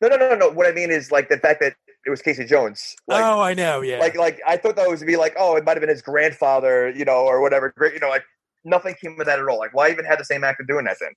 No, 0.00 0.08
no, 0.08 0.16
no, 0.16 0.28
no, 0.30 0.36
no. 0.36 0.50
What 0.50 0.66
I 0.66 0.72
mean 0.72 0.90
is 0.90 1.10
like 1.12 1.28
the 1.28 1.38
fact 1.38 1.60
that 1.60 1.74
it 2.06 2.10
was 2.10 2.20
Casey 2.22 2.44
Jones. 2.44 2.96
Like, 3.06 3.24
oh, 3.24 3.40
I 3.40 3.54
know. 3.54 3.80
Yeah. 3.80 3.98
like 3.98 4.16
like 4.16 4.40
I 4.46 4.56
thought 4.56 4.76
that 4.76 4.88
was 4.88 5.00
to 5.00 5.06
be 5.06 5.16
like, 5.16 5.34
oh, 5.38 5.56
it 5.56 5.64
might 5.64 5.72
have 5.72 5.80
been 5.80 5.88
his 5.88 6.02
grandfather, 6.02 6.90
you 6.90 7.04
know, 7.04 7.24
or 7.24 7.40
whatever. 7.40 7.72
Great, 7.76 7.94
you 7.94 8.00
know, 8.00 8.08
like 8.08 8.24
nothing 8.64 8.94
came 9.00 9.18
of 9.20 9.26
that 9.26 9.38
at 9.38 9.48
all. 9.48 9.58
Like, 9.58 9.74
why 9.74 9.90
even 9.90 10.04
have 10.04 10.18
the 10.18 10.24
same 10.24 10.44
actor 10.44 10.64
doing 10.64 10.84
that 10.86 10.96
then? 11.00 11.12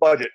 Budget. 0.00 0.30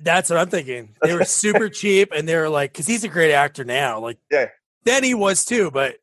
That's 0.00 0.28
what 0.28 0.38
I'm 0.38 0.48
thinking. 0.50 0.94
They 1.02 1.14
were 1.14 1.24
super 1.24 1.68
cheap, 1.70 2.12
and 2.14 2.28
they 2.28 2.36
were 2.36 2.48
like, 2.48 2.72
because 2.72 2.86
he's 2.86 3.04
a 3.04 3.08
great 3.08 3.32
actor 3.32 3.64
now. 3.64 4.00
Like, 4.00 4.18
Yeah. 4.30 4.48
then 4.84 5.04
he 5.04 5.14
was 5.14 5.44
too, 5.44 5.70
but 5.70 5.96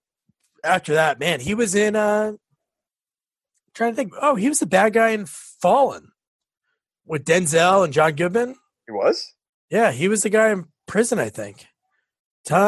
after 0.64 0.94
that, 0.94 1.20
man, 1.20 1.40
he 1.40 1.54
was 1.54 1.76
in. 1.76 1.96
uh 1.96 2.34
Trying 3.74 3.92
to 3.94 3.96
think. 3.96 4.14
Oh, 4.22 4.36
he 4.36 4.50
was 4.50 4.60
the 4.60 4.66
bad 4.66 4.92
guy 4.94 5.10
in 5.10 5.26
Fallen 5.26 6.12
with 7.06 7.24
Denzel 7.24 7.86
and 7.86 7.94
John 7.94 8.16
Goodman. 8.16 8.56
He 8.86 8.92
was. 8.92 9.34
Yeah, 9.70 9.92
he 9.92 10.10
was 10.10 10.24
the 10.24 10.30
guy 10.30 10.50
in 10.52 10.66
prison. 10.88 11.20
I 11.20 11.30
think. 11.30 11.68
Time 12.46 12.62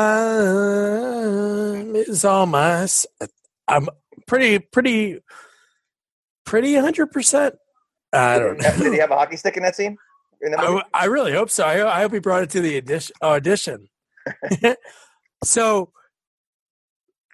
is 1.95 2.23
all 2.23 2.45
my. 2.45 2.87
I'm 3.67 3.89
pretty, 4.27 4.59
pretty, 4.59 5.19
pretty 6.45 6.75
hundred 6.75 7.07
percent. 7.07 7.55
I 8.13 8.39
don't 8.39 8.61
know. 8.61 8.77
Did 8.77 8.93
he 8.93 8.99
have 8.99 9.11
a 9.11 9.15
hockey 9.15 9.35
stick 9.37 9.57
in 9.57 9.63
that 9.63 9.75
scene? 9.75 9.97
In 10.41 10.53
I, 10.55 10.83
I 10.93 11.05
really 11.05 11.33
hope 11.33 11.49
so. 11.49 11.65
I, 11.65 11.99
I 11.99 12.01
hope 12.01 12.13
he 12.13 12.19
brought 12.19 12.43
it 12.43 12.49
to 12.51 12.61
the 12.61 12.77
audition. 12.77 13.15
audition. 13.21 13.87
so, 15.43 15.91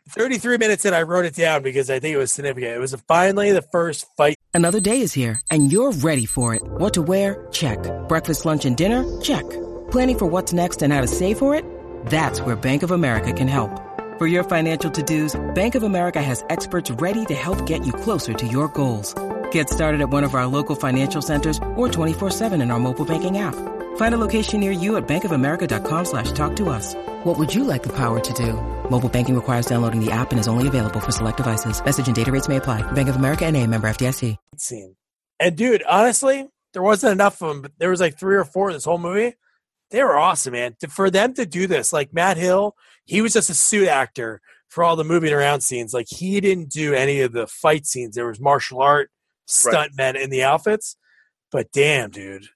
33 0.09 0.57
minutes 0.57 0.85
in, 0.85 0.93
I 0.93 1.03
wrote 1.03 1.25
it 1.25 1.35
down 1.35 1.61
because 1.61 1.89
I 1.89 1.99
think 1.99 2.15
it 2.15 2.17
was 2.17 2.31
significant. 2.31 2.73
It 2.73 2.79
was 2.79 2.95
finally 3.07 3.51
the 3.51 3.61
first 3.61 4.05
fight. 4.17 4.37
Another 4.53 4.79
day 4.79 5.01
is 5.01 5.13
here, 5.13 5.39
and 5.51 5.71
you're 5.71 5.91
ready 5.91 6.25
for 6.25 6.55
it. 6.55 6.61
What 6.63 6.93
to 6.95 7.01
wear? 7.01 7.47
Check. 7.51 7.79
Breakfast, 8.09 8.45
lunch, 8.45 8.65
and 8.65 8.75
dinner? 8.75 9.03
Check. 9.21 9.47
Planning 9.91 10.19
for 10.19 10.25
what's 10.25 10.51
next 10.51 10.81
and 10.81 10.91
how 10.91 11.01
to 11.01 11.07
save 11.07 11.37
for 11.37 11.55
it? 11.55 11.63
That's 12.07 12.41
where 12.41 12.55
Bank 12.55 12.83
of 12.83 12.91
America 12.91 13.31
can 13.31 13.47
help. 13.47 13.71
For 14.17 14.27
your 14.27 14.43
financial 14.43 14.91
to-dos, 14.91 15.39
Bank 15.55 15.75
of 15.75 15.83
America 15.83 16.21
has 16.21 16.43
experts 16.49 16.91
ready 16.91 17.25
to 17.25 17.33
help 17.33 17.65
get 17.65 17.85
you 17.85 17.93
closer 17.93 18.33
to 18.33 18.47
your 18.47 18.67
goals. 18.67 19.15
Get 19.51 19.69
started 19.69 20.01
at 20.01 20.09
one 20.09 20.25
of 20.25 20.35
our 20.35 20.45
local 20.45 20.75
financial 20.75 21.21
centers 21.21 21.57
or 21.77 21.87
24-7 21.87 22.61
in 22.61 22.71
our 22.71 22.79
mobile 22.79 23.05
banking 23.05 23.37
app. 23.37 23.55
Find 23.99 24.15
a 24.15 24.17
location 24.17 24.61
near 24.61 24.71
you 24.71 24.95
at 24.95 25.09
bankofamerica.com 25.09 26.05
slash 26.05 26.31
talk 26.31 26.55
to 26.55 26.69
us. 26.69 26.95
What 27.25 27.37
would 27.37 27.53
you 27.53 27.65
like 27.65 27.83
the 27.83 27.91
power 27.91 28.21
to 28.21 28.33
do? 28.33 28.53
Mobile 28.89 29.09
banking 29.09 29.35
requires 29.35 29.65
downloading 29.65 29.99
the 29.99 30.09
app 30.09 30.31
and 30.31 30.39
is 30.39 30.47
only 30.47 30.69
available 30.69 31.01
for 31.01 31.11
select 31.11 31.35
devices. 31.35 31.83
Message 31.83 32.07
and 32.07 32.15
data 32.15 32.31
rates 32.31 32.47
may 32.47 32.55
apply. 32.55 32.89
Bank 32.93 33.09
of 33.09 33.17
America 33.17 33.45
and 33.45 33.57
a 33.57 33.67
member 33.67 33.89
FDIC. 33.89 34.37
scene. 34.55 34.95
And 35.37 35.57
dude, 35.57 35.83
honestly, 35.83 36.47
there 36.71 36.81
wasn't 36.81 37.11
enough 37.11 37.41
of 37.41 37.49
them, 37.49 37.61
but 37.61 37.73
there 37.77 37.89
was 37.89 37.99
like 37.99 38.17
three 38.17 38.37
or 38.37 38.45
four 38.45 38.69
in 38.69 38.73
this 38.73 38.85
whole 38.85 38.99
movie. 38.99 39.35
They 39.91 40.01
were 40.01 40.17
awesome, 40.17 40.53
man. 40.53 40.77
For 40.87 41.09
them 41.09 41.33
to 41.33 41.45
do 41.45 41.67
this, 41.67 41.91
like 41.91 42.13
Matt 42.13 42.37
Hill, 42.37 42.75
he 43.03 43.21
was 43.21 43.33
just 43.33 43.49
a 43.49 43.53
suit 43.53 43.89
actor 43.89 44.39
for 44.69 44.85
all 44.85 44.95
the 44.95 45.03
moving 45.03 45.33
around 45.33 45.59
scenes. 45.59 45.93
Like 45.93 46.07
he 46.09 46.39
didn't 46.39 46.69
do 46.69 46.93
any 46.93 47.19
of 47.19 47.33
the 47.33 47.47
fight 47.47 47.85
scenes. 47.85 48.15
There 48.15 48.27
was 48.27 48.39
martial 48.39 48.81
art 48.81 49.11
stuntmen 49.45 50.15
in 50.15 50.29
the 50.29 50.43
outfits. 50.43 50.95
But 51.51 51.73
damn, 51.73 52.11
dude, 52.11 52.47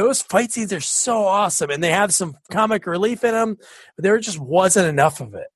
those 0.00 0.22
fight 0.22 0.52
scenes 0.52 0.72
are 0.72 0.80
so 0.80 1.24
awesome, 1.24 1.70
and 1.70 1.82
they 1.82 1.90
have 1.90 2.14
some 2.14 2.36
comic 2.50 2.86
relief 2.86 3.24
in 3.24 3.32
them. 3.32 3.58
But 3.96 4.02
there 4.02 4.18
just 4.18 4.38
wasn't 4.38 4.88
enough 4.88 5.20
of 5.20 5.34
it. 5.34 5.48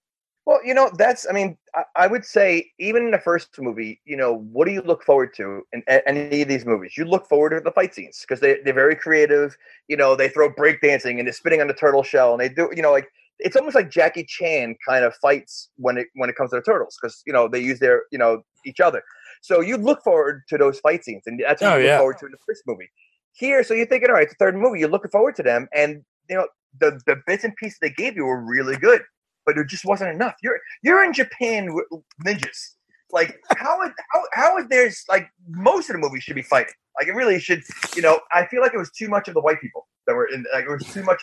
Well, 0.46 0.60
you 0.62 0.74
know, 0.74 0.90
that's, 0.98 1.26
I 1.28 1.32
mean, 1.32 1.56
I, 1.74 1.84
I 1.96 2.06
would 2.06 2.24
say, 2.24 2.70
even 2.78 3.04
in 3.06 3.10
the 3.10 3.18
first 3.18 3.58
movie, 3.58 4.00
you 4.04 4.16
know, 4.16 4.40
what 4.52 4.66
do 4.66 4.72
you 4.72 4.82
look 4.82 5.02
forward 5.02 5.34
to 5.36 5.62
in 5.72 5.82
a- 5.88 6.06
any 6.06 6.42
of 6.42 6.48
these 6.48 6.66
movies? 6.66 6.98
You 6.98 7.06
look 7.06 7.26
forward 7.26 7.50
to 7.50 7.60
the 7.60 7.72
fight 7.72 7.94
scenes 7.94 8.20
because 8.20 8.40
they, 8.40 8.58
they're 8.62 8.74
very 8.74 8.94
creative. 8.94 9.56
You 9.88 9.96
know, 9.96 10.14
they 10.14 10.28
throw 10.28 10.52
breakdancing 10.52 11.18
and 11.18 11.26
they're 11.26 11.32
spinning 11.32 11.62
on 11.62 11.66
the 11.68 11.72
turtle 11.74 12.02
shell 12.02 12.32
and 12.32 12.40
they 12.40 12.50
do, 12.50 12.70
you 12.76 12.82
know, 12.82 12.92
like, 12.92 13.08
it's 13.38 13.56
almost 13.56 13.74
like 13.74 13.90
Jackie 13.90 14.24
Chan 14.24 14.76
kind 14.86 15.04
of 15.04 15.14
fights 15.16 15.70
when 15.76 15.98
it 15.98 16.06
when 16.14 16.30
it 16.30 16.36
comes 16.36 16.50
to 16.50 16.56
the 16.56 16.62
turtles 16.62 16.96
because 17.00 17.20
you 17.26 17.32
know 17.32 17.48
they 17.48 17.58
use 17.58 17.80
their 17.80 18.04
you 18.12 18.18
know 18.18 18.42
each 18.64 18.78
other. 18.78 19.02
So 19.42 19.60
you 19.60 19.76
look 19.76 20.02
forward 20.04 20.44
to 20.50 20.56
those 20.56 20.78
fight 20.80 21.04
scenes, 21.04 21.24
and 21.26 21.40
that's 21.40 21.60
what 21.60 21.72
Oh, 21.72 21.76
you 21.76 21.82
look 21.82 21.88
yeah. 21.88 21.98
forward 21.98 22.18
to 22.18 22.26
in 22.26 22.32
the 22.32 22.38
first 22.46 22.62
movie. 22.66 22.88
Here, 23.34 23.62
so 23.64 23.74
you're 23.74 23.86
thinking, 23.86 24.08
all 24.08 24.14
right, 24.14 24.24
it's 24.24 24.32
the 24.32 24.44
third 24.44 24.56
movie. 24.56 24.80
You're 24.80 24.88
looking 24.88 25.10
forward 25.10 25.34
to 25.36 25.42
them, 25.42 25.68
and 25.74 26.04
you 26.28 26.36
know 26.36 26.46
the 26.80 27.00
the 27.06 27.16
bits 27.26 27.44
and 27.44 27.54
pieces 27.56 27.78
they 27.80 27.90
gave 27.90 28.16
you 28.16 28.24
were 28.24 28.40
really 28.40 28.76
good, 28.76 29.02
but 29.44 29.58
it 29.58 29.66
just 29.68 29.84
wasn't 29.84 30.10
enough. 30.10 30.34
You're 30.42 30.58
you're 30.82 31.04
in 31.04 31.12
Japan 31.12 31.74
with 31.74 31.84
ninjas. 32.24 32.74
Like 33.10 33.38
how 33.56 33.78
would 33.78 33.92
how 34.12 34.22
how 34.32 34.54
would 34.54 34.68
there's 34.68 35.04
like 35.08 35.28
most 35.48 35.90
of 35.90 35.94
the 35.94 36.00
movies 36.00 36.22
should 36.22 36.36
be 36.36 36.42
fighting. 36.42 36.74
Like 36.98 37.08
it 37.08 37.14
really 37.14 37.38
should. 37.38 37.62
You 37.96 38.02
know, 38.02 38.20
I 38.32 38.46
feel 38.46 38.60
like 38.60 38.74
it 38.74 38.78
was 38.78 38.90
too 38.90 39.08
much 39.08 39.28
of 39.28 39.34
the 39.34 39.40
white 39.40 39.60
people 39.60 39.86
that 40.06 40.14
were 40.14 40.26
in. 40.26 40.44
Like 40.52 40.64
it 40.64 40.70
was 40.70 40.84
too 40.84 41.02
much. 41.02 41.22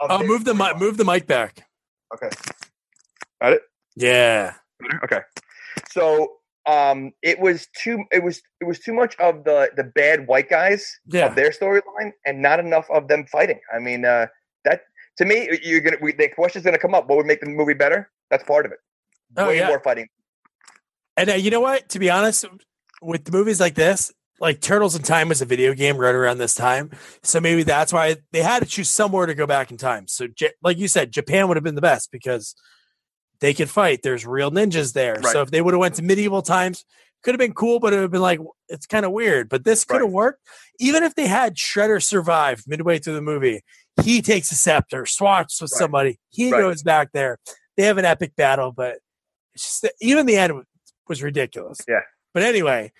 Of 0.00 0.10
Oh, 0.10 0.24
move 0.24 0.44
the 0.44 0.54
mic, 0.54 0.78
move 0.78 0.96
the 0.96 1.04
mic 1.04 1.26
back. 1.26 1.66
Okay. 2.14 2.30
Got 3.40 3.54
it. 3.54 3.62
Yeah, 3.96 4.54
Okay. 5.02 5.20
So 5.90 6.36
um 6.66 7.12
it 7.22 7.38
was 7.38 7.68
too 7.82 8.04
it 8.10 8.22
was 8.22 8.40
it 8.60 8.64
was 8.64 8.78
too 8.78 8.94
much 8.94 9.16
of 9.18 9.44
the 9.44 9.70
the 9.76 9.84
bad 9.84 10.26
white 10.26 10.48
guys 10.48 10.98
yeah. 11.06 11.26
of 11.26 11.34
their 11.34 11.50
storyline 11.50 12.12
and 12.24 12.40
not 12.40 12.58
enough 12.58 12.86
of 12.90 13.08
them 13.08 13.26
fighting. 13.26 13.60
I 13.74 13.78
mean 13.78 14.04
uh 14.04 14.26
that 14.64 14.82
to 15.18 15.24
me 15.24 15.48
you're 15.62 15.80
gonna 15.80 15.98
we, 16.00 16.12
the 16.12 16.28
question's 16.28 16.64
gonna 16.64 16.78
come 16.78 16.94
up. 16.94 17.08
What 17.08 17.16
would 17.16 17.26
make 17.26 17.40
the 17.40 17.48
movie 17.48 17.74
better? 17.74 18.10
That's 18.30 18.44
part 18.44 18.66
of 18.66 18.72
it. 18.72 18.78
Oh, 19.36 19.48
Way 19.48 19.58
yeah. 19.58 19.68
more 19.68 19.80
fighting. 19.80 20.08
And 21.16 21.30
uh, 21.30 21.34
you 21.34 21.50
know 21.50 21.60
what? 21.60 21.88
To 21.90 21.98
be 21.98 22.10
honest, 22.10 22.44
with 23.00 23.32
movies 23.32 23.60
like 23.60 23.74
this, 23.74 24.12
like 24.40 24.60
Turtles 24.60 24.96
in 24.96 25.02
Time 25.02 25.28
was 25.28 25.40
a 25.42 25.44
video 25.44 25.74
game 25.74 25.96
right 25.96 26.14
around 26.14 26.38
this 26.38 26.54
time, 26.54 26.90
so 27.22 27.40
maybe 27.40 27.62
that's 27.62 27.92
why 27.92 28.16
they 28.32 28.42
had 28.42 28.60
to 28.60 28.68
choose 28.68 28.90
somewhere 28.90 29.26
to 29.26 29.34
go 29.34 29.46
back 29.46 29.70
in 29.70 29.76
time. 29.76 30.08
So, 30.08 30.26
like 30.62 30.78
you 30.78 30.88
said, 30.88 31.12
Japan 31.12 31.46
would 31.46 31.56
have 31.56 31.64
been 31.64 31.76
the 31.76 31.80
best 31.80 32.10
because 32.10 32.54
they 33.40 33.54
can 33.54 33.66
fight. 33.66 34.00
There's 34.02 34.26
real 34.26 34.50
ninjas 34.50 34.92
there. 34.92 35.14
Right. 35.14 35.32
So 35.32 35.42
if 35.42 35.50
they 35.50 35.60
would 35.60 35.74
have 35.74 35.80
went 35.80 35.94
to 35.96 36.02
medieval 36.02 36.42
times, 36.42 36.84
could 37.22 37.34
have 37.34 37.38
been 37.40 37.54
cool, 37.54 37.80
but 37.80 37.92
it 37.92 37.96
would 37.96 38.02
have 38.02 38.10
been 38.10 38.20
like 38.20 38.40
it's 38.68 38.86
kind 38.86 39.04
of 39.06 39.12
weird. 39.12 39.48
But 39.48 39.64
this 39.64 39.84
could 39.84 39.96
have 40.00 40.04
Right. 40.04 40.12
worked. 40.12 40.40
Even 40.78 41.02
if 41.02 41.14
they 41.14 41.26
had 41.26 41.56
Shredder 41.56 42.02
survive 42.02 42.62
midway 42.66 42.98
through 42.98 43.14
the 43.14 43.22
movie, 43.22 43.62
he 44.02 44.20
takes 44.22 44.50
a 44.50 44.54
scepter, 44.54 45.06
swats 45.06 45.60
with 45.60 45.70
Right. 45.72 45.78
somebody, 45.78 46.18
he 46.30 46.50
goes 46.50 46.82
back 46.82 47.12
there. 47.12 47.38
They 47.76 47.84
have 47.84 47.98
an 47.98 48.04
epic 48.04 48.36
battle, 48.36 48.72
but 48.72 48.98
it's 49.54 49.80
just 49.80 49.92
even 50.00 50.26
the 50.26 50.36
end 50.36 50.64
was 51.08 51.22
ridiculous. 51.22 51.78
Yeah. 51.88 52.00
But 52.32 52.42
anyway, 52.42 52.92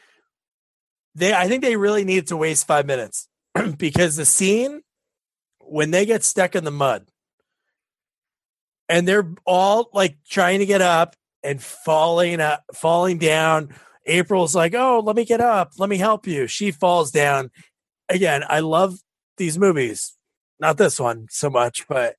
they 1.14 1.32
I 1.34 1.48
think 1.48 1.62
they 1.62 1.76
really 1.76 2.04
needed 2.04 2.28
to 2.28 2.36
waste 2.36 2.66
five 2.66 2.86
minutes 2.86 3.28
because 3.78 4.16
the 4.16 4.24
scene 4.24 4.82
when 5.60 5.90
they 5.90 6.04
get 6.06 6.22
stuck 6.24 6.54
in 6.54 6.64
the 6.64 6.70
mud 6.70 7.08
and 8.88 9.06
they're 9.08 9.32
all 9.46 9.88
like 9.92 10.16
trying 10.28 10.58
to 10.60 10.66
get 10.66 10.82
up 10.82 11.16
and 11.42 11.62
falling 11.62 12.40
up, 12.40 12.64
falling 12.74 13.18
down. 13.18 13.74
April's 14.06 14.54
like, 14.54 14.74
"Oh, 14.74 15.00
let 15.04 15.16
me 15.16 15.24
get 15.24 15.40
up. 15.40 15.72
Let 15.78 15.88
me 15.88 15.96
help 15.96 16.26
you." 16.26 16.46
She 16.46 16.70
falls 16.70 17.10
down. 17.10 17.50
Again, 18.08 18.44
I 18.48 18.60
love 18.60 18.98
these 19.38 19.58
movies. 19.58 20.16
Not 20.60 20.76
this 20.76 21.00
one 21.00 21.26
so 21.30 21.48
much, 21.50 21.86
but 21.88 22.16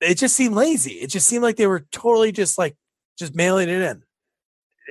it 0.00 0.16
just 0.16 0.36
seemed 0.36 0.54
lazy. 0.54 0.94
It 0.94 1.08
just 1.08 1.26
seemed 1.26 1.42
like 1.42 1.56
they 1.56 1.66
were 1.66 1.86
totally 1.92 2.32
just 2.32 2.58
like 2.58 2.76
just 3.18 3.34
mailing 3.34 3.68
it 3.68 3.80
in. 3.80 4.02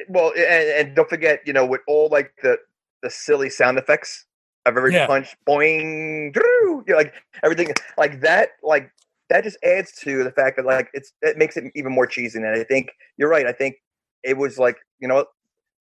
Well, 0.10 0.32
and, 0.36 0.88
and 0.88 0.96
don't 0.96 1.10
forget, 1.10 1.42
you 1.46 1.54
know, 1.54 1.66
with 1.66 1.82
all 1.88 2.10
like 2.10 2.32
the 2.42 2.58
the 3.04 3.10
silly 3.10 3.50
sound 3.50 3.78
effects 3.78 4.26
of 4.66 4.76
every 4.78 4.94
Yeah. 4.94 5.08
punch, 5.08 5.36
boing, 5.48 6.34
doo, 6.34 6.84
you 6.88 6.94
know, 6.94 6.98
like 6.98 7.14
everything 7.44 7.70
like 7.98 8.22
that, 8.22 8.50
like 8.64 8.92
that 9.30 9.44
just 9.44 9.58
adds 9.64 9.92
to 10.04 10.24
the 10.24 10.32
fact 10.32 10.58
that 10.58 10.66
like 10.66 10.90
it's 10.94 11.12
it 11.22 11.38
makes 11.38 11.58
it 11.58 11.66
even 11.76 11.92
more 11.92 12.08
cheesy. 12.08 12.38
And 12.40 12.48
I 12.48 12.64
think 12.64 12.90
you're 13.18 13.30
right. 13.30 13.46
I 13.46 13.52
think 13.52 13.76
it 14.24 14.38
was 14.38 14.58
like 14.58 14.78
you 15.00 15.08
know, 15.08 15.26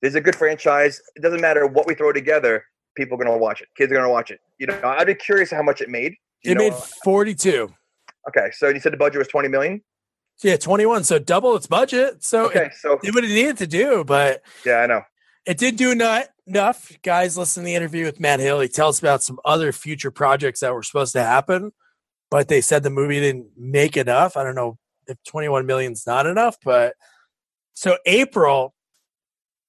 there's 0.02 0.14
a 0.14 0.20
good 0.20 0.36
franchise. 0.36 1.00
It 1.14 1.22
doesn't 1.22 1.40
matter 1.40 1.66
what 1.66 1.86
we 1.86 1.94
throw 1.94 2.12
together. 2.12 2.64
People 2.96 3.20
are 3.20 3.24
gonna 3.24 3.38
watch 3.38 3.60
it. 3.60 3.68
Kids 3.76 3.92
are 3.92 3.96
gonna 3.96 4.10
watch 4.10 4.30
it. 4.30 4.40
You 4.58 4.66
know, 4.66 4.80
I'd 4.84 5.06
be 5.06 5.14
curious 5.14 5.50
how 5.50 5.62
much 5.62 5.80
it 5.80 5.88
made. 5.88 6.14
You 6.42 6.52
It 6.52 6.54
know- 6.58 6.64
made 6.64 6.72
uh, 6.72 6.80
42. 7.04 7.72
okay. 8.28 8.50
So 8.52 8.68
you 8.68 8.80
said 8.80 8.92
the 8.92 8.96
budget 8.96 9.18
was 9.18 9.28
20 9.28 9.48
million. 9.48 9.82
Yeah, 10.42 10.56
21. 10.56 11.04
So 11.04 11.18
double 11.18 11.56
its 11.56 11.66
budget. 11.66 12.22
So 12.22 12.46
Okay, 12.46 12.66
it 12.66 12.72
so 12.78 12.98
did 13.02 13.14
what 13.14 13.24
it 13.24 13.28
needed 13.28 13.56
to 13.58 13.66
do, 13.66 14.04
but 14.04 14.42
yeah, 14.66 14.78
I 14.80 14.86
know. 14.86 15.00
it 15.46 15.56
did 15.56 15.76
do 15.76 15.94
not 15.94 16.26
enough. 16.46 16.92
Guys, 17.02 17.38
listen 17.38 17.62
to 17.62 17.64
the 17.66 17.74
interview 17.74 18.04
with 18.04 18.20
Matt 18.20 18.40
Hill. 18.40 18.60
He 18.60 18.68
tells 18.68 18.98
about 18.98 19.22
some 19.22 19.38
other 19.46 19.72
future 19.72 20.10
projects 20.10 20.60
that 20.60 20.74
were 20.74 20.82
supposed 20.82 21.14
to 21.14 21.22
happen, 21.22 21.72
but 22.30 22.48
they 22.48 22.60
said 22.60 22.82
the 22.82 22.90
movie 22.90 23.20
didn't 23.20 23.48
make 23.56 23.96
enough. 23.96 24.36
I 24.36 24.44
don't 24.44 24.54
know 24.54 24.78
if 25.06 25.16
21 25.24 25.66
million 25.66 25.92
is 25.92 26.06
not 26.06 26.26
enough, 26.26 26.56
but 26.64 26.94
so 27.74 27.98
April, 28.06 28.74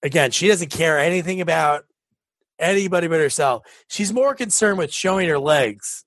again, 0.02 0.32
she 0.32 0.48
doesn't 0.48 0.72
care 0.72 0.98
anything 0.98 1.41
about 1.41 1.86
anybody 2.60 3.08
but 3.08 3.20
herself. 3.20 3.63
She's 3.88 4.12
more 4.13 4.34
concerned 4.34 4.78
with 4.78 4.91
showing 4.93 5.28
her 5.30 5.39
legs 5.39 6.06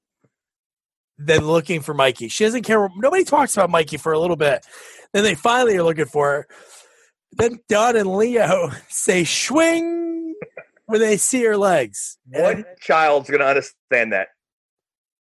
than 1.19 1.47
looking 1.47 1.81
for 1.81 1.95
Mikey. 1.95 2.29
She 2.29 2.45
doesn't 2.45 2.63
care. 2.63 2.89
Nobody 2.97 3.25
talks 3.25 3.55
about 3.57 3.71
Mikey 3.71 3.99
for 3.99 4.13
a 4.13 4.19
little 4.19 4.37
bit. 4.37 4.67
Then 5.13 5.23
they 5.23 5.35
finally 5.35 5.77
are 5.77 5.83
looking 5.83 6.07
for 6.07 6.31
her. 6.31 6.49
Then 7.33 7.61
Don 7.69 7.97
and 7.97 8.17
Leo 8.17 8.71
say 8.89 9.25
swing 9.25 10.35
when 10.87 11.01
they 11.01 11.17
see 11.17 11.45
her 11.45 11.57
legs. 11.57 12.19
And 12.33 12.65
What 12.65 12.81
child's 12.81 13.31
gonna 13.31 13.45
understand 13.45 14.13
that? 14.13 14.29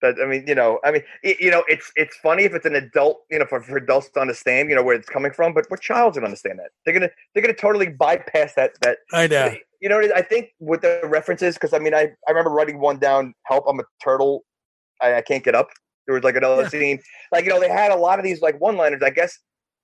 That 0.02 0.16
I 0.22 0.26
mean, 0.26 0.46
you 0.48 0.56
know, 0.56 0.80
I 0.84 0.92
mean, 0.92 1.04
it, 1.24 1.40
you 1.40 1.50
know, 1.50 1.64
it's 1.68 1.92
it's 1.96 2.18
funny 2.18 2.44
if 2.44 2.54
it's 2.54 2.66
an 2.66 2.76
adult, 2.76 3.24
you 3.32 3.40
know, 3.40 3.46
for, 3.46 3.62
for 3.62 3.78
adults 3.78 4.10
to 4.12 4.20
understand, 4.20 4.70
you 4.70 4.76
know, 4.76 4.84
where 4.84 4.96
it's 4.96 5.08
coming 5.08 5.32
from. 5.32 5.54
But 5.54 5.66
what 5.70 5.82
child 5.82 6.16
would 6.16 6.24
understand 6.24 6.60
that? 6.60 6.72
They're 6.84 6.94
gonna 6.94 7.10
they're 7.34 7.42
gonna 7.42 7.54
totally 7.54 7.88
bypass 7.90 8.54
that 8.56 8.72
that. 8.82 9.00
I 9.14 9.28
know. 9.28 9.54
You 9.82 9.90
know, 9.90 10.02
I 10.16 10.22
think 10.22 10.50
with 10.60 10.82
the 10.82 11.00
references, 11.04 11.56
because 11.56 11.74
I 11.74 11.80
mean, 11.80 11.94
I 11.94 12.12
I 12.28 12.32
remember 12.32 12.50
writing 12.50 12.80
one 12.80 12.98
down. 12.98 13.34
Help! 13.44 13.66
I'm 13.68 13.80
a 13.80 13.84
turtle. 14.04 14.44
I, 15.02 15.16
I 15.16 15.22
can't 15.22 15.44
get 15.44 15.56
up. 15.56 15.70
There 16.08 16.16
was 16.16 16.24
like 16.24 16.36
another 16.36 16.64
Yeah. 16.64 16.70
scene, 16.70 17.00
like 17.32 17.46
you 17.46 17.52
know, 17.52 17.60
they 17.60 17.70
had 17.70 17.92
a 17.92 17.96
lot 17.96 18.20
of 18.20 18.26
these 18.26 18.42
like 18.42 18.60
one-liners. 18.60 19.02
I 19.04 19.10
guess 19.12 19.38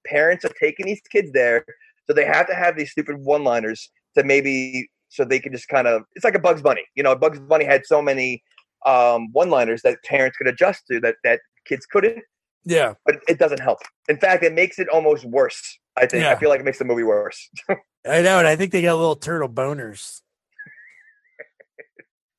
parents 0.05 0.43
are 0.45 0.53
taking 0.59 0.85
these 0.87 1.01
kids 1.11 1.31
there, 1.31 1.65
so 2.07 2.13
they 2.13 2.25
have 2.25 2.47
to 2.47 2.55
have 2.55 2.77
these 2.77 2.91
stupid 2.91 3.17
one-liners 3.17 3.89
to 4.17 4.23
maybe 4.23 4.89
so 5.09 5.23
they 5.25 5.39
can 5.39 5.51
just 5.51 5.67
kind 5.67 5.87
of. 5.87 6.03
It's 6.15 6.25
like 6.25 6.35
a 6.35 6.39
Bugs 6.39 6.61
Bunny. 6.61 6.83
You 6.95 7.03
know, 7.03 7.15
Bugs 7.15 7.39
Bunny 7.39 7.65
had 7.65 7.85
so 7.85 8.01
many 8.01 8.43
um, 8.85 9.29
one-liners 9.31 9.81
that 9.83 9.97
parents 10.03 10.37
could 10.37 10.47
adjust 10.47 10.85
to 10.91 10.99
that 11.01 11.15
that 11.23 11.39
kids 11.65 11.85
couldn't, 11.85 12.23
Yeah. 12.65 12.93
but 13.05 13.17
it 13.27 13.37
doesn't 13.39 13.59
help. 13.59 13.79
In 14.09 14.17
fact, 14.17 14.43
it 14.43 14.53
makes 14.53 14.79
it 14.79 14.87
almost 14.89 15.25
worse. 15.25 15.77
I 15.97 16.05
think. 16.05 16.23
Yeah. 16.23 16.31
I 16.31 16.35
feel 16.35 16.49
like 16.49 16.61
it 16.61 16.63
makes 16.65 16.79
the 16.79 16.85
movie 16.85 17.03
worse. 17.03 17.49
I 17.69 18.21
know, 18.21 18.39
and 18.39 18.47
I 18.47 18.55
think 18.55 18.71
they 18.71 18.81
got 18.81 18.93
a 18.93 18.95
little 18.95 19.15
turtle 19.17 19.49
boners. 19.49 20.21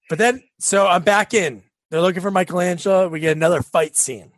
but 0.09 0.19
then, 0.19 0.43
so 0.59 0.87
I'm 0.87 1.03
back 1.03 1.35
in. 1.35 1.63
They're 1.91 2.01
looking 2.01 2.23
for 2.23 2.31
Michelangelo. 2.31 3.09
We 3.09 3.21
get 3.21 3.37
another 3.37 3.63
fight 3.63 3.97
scene. 3.97 4.33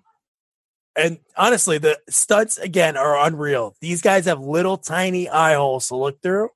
And 0.96 1.18
honestly, 1.36 1.78
the 1.78 1.98
stunts 2.08 2.58
again 2.58 2.96
are 2.96 3.18
unreal. 3.26 3.74
These 3.80 4.00
guys 4.02 4.26
have 4.26 4.40
little 4.40 4.76
tiny 4.76 5.28
eye 5.28 5.54
holes 5.54 5.88
to 5.88 5.96
look 5.96 6.20
through. 6.22 6.50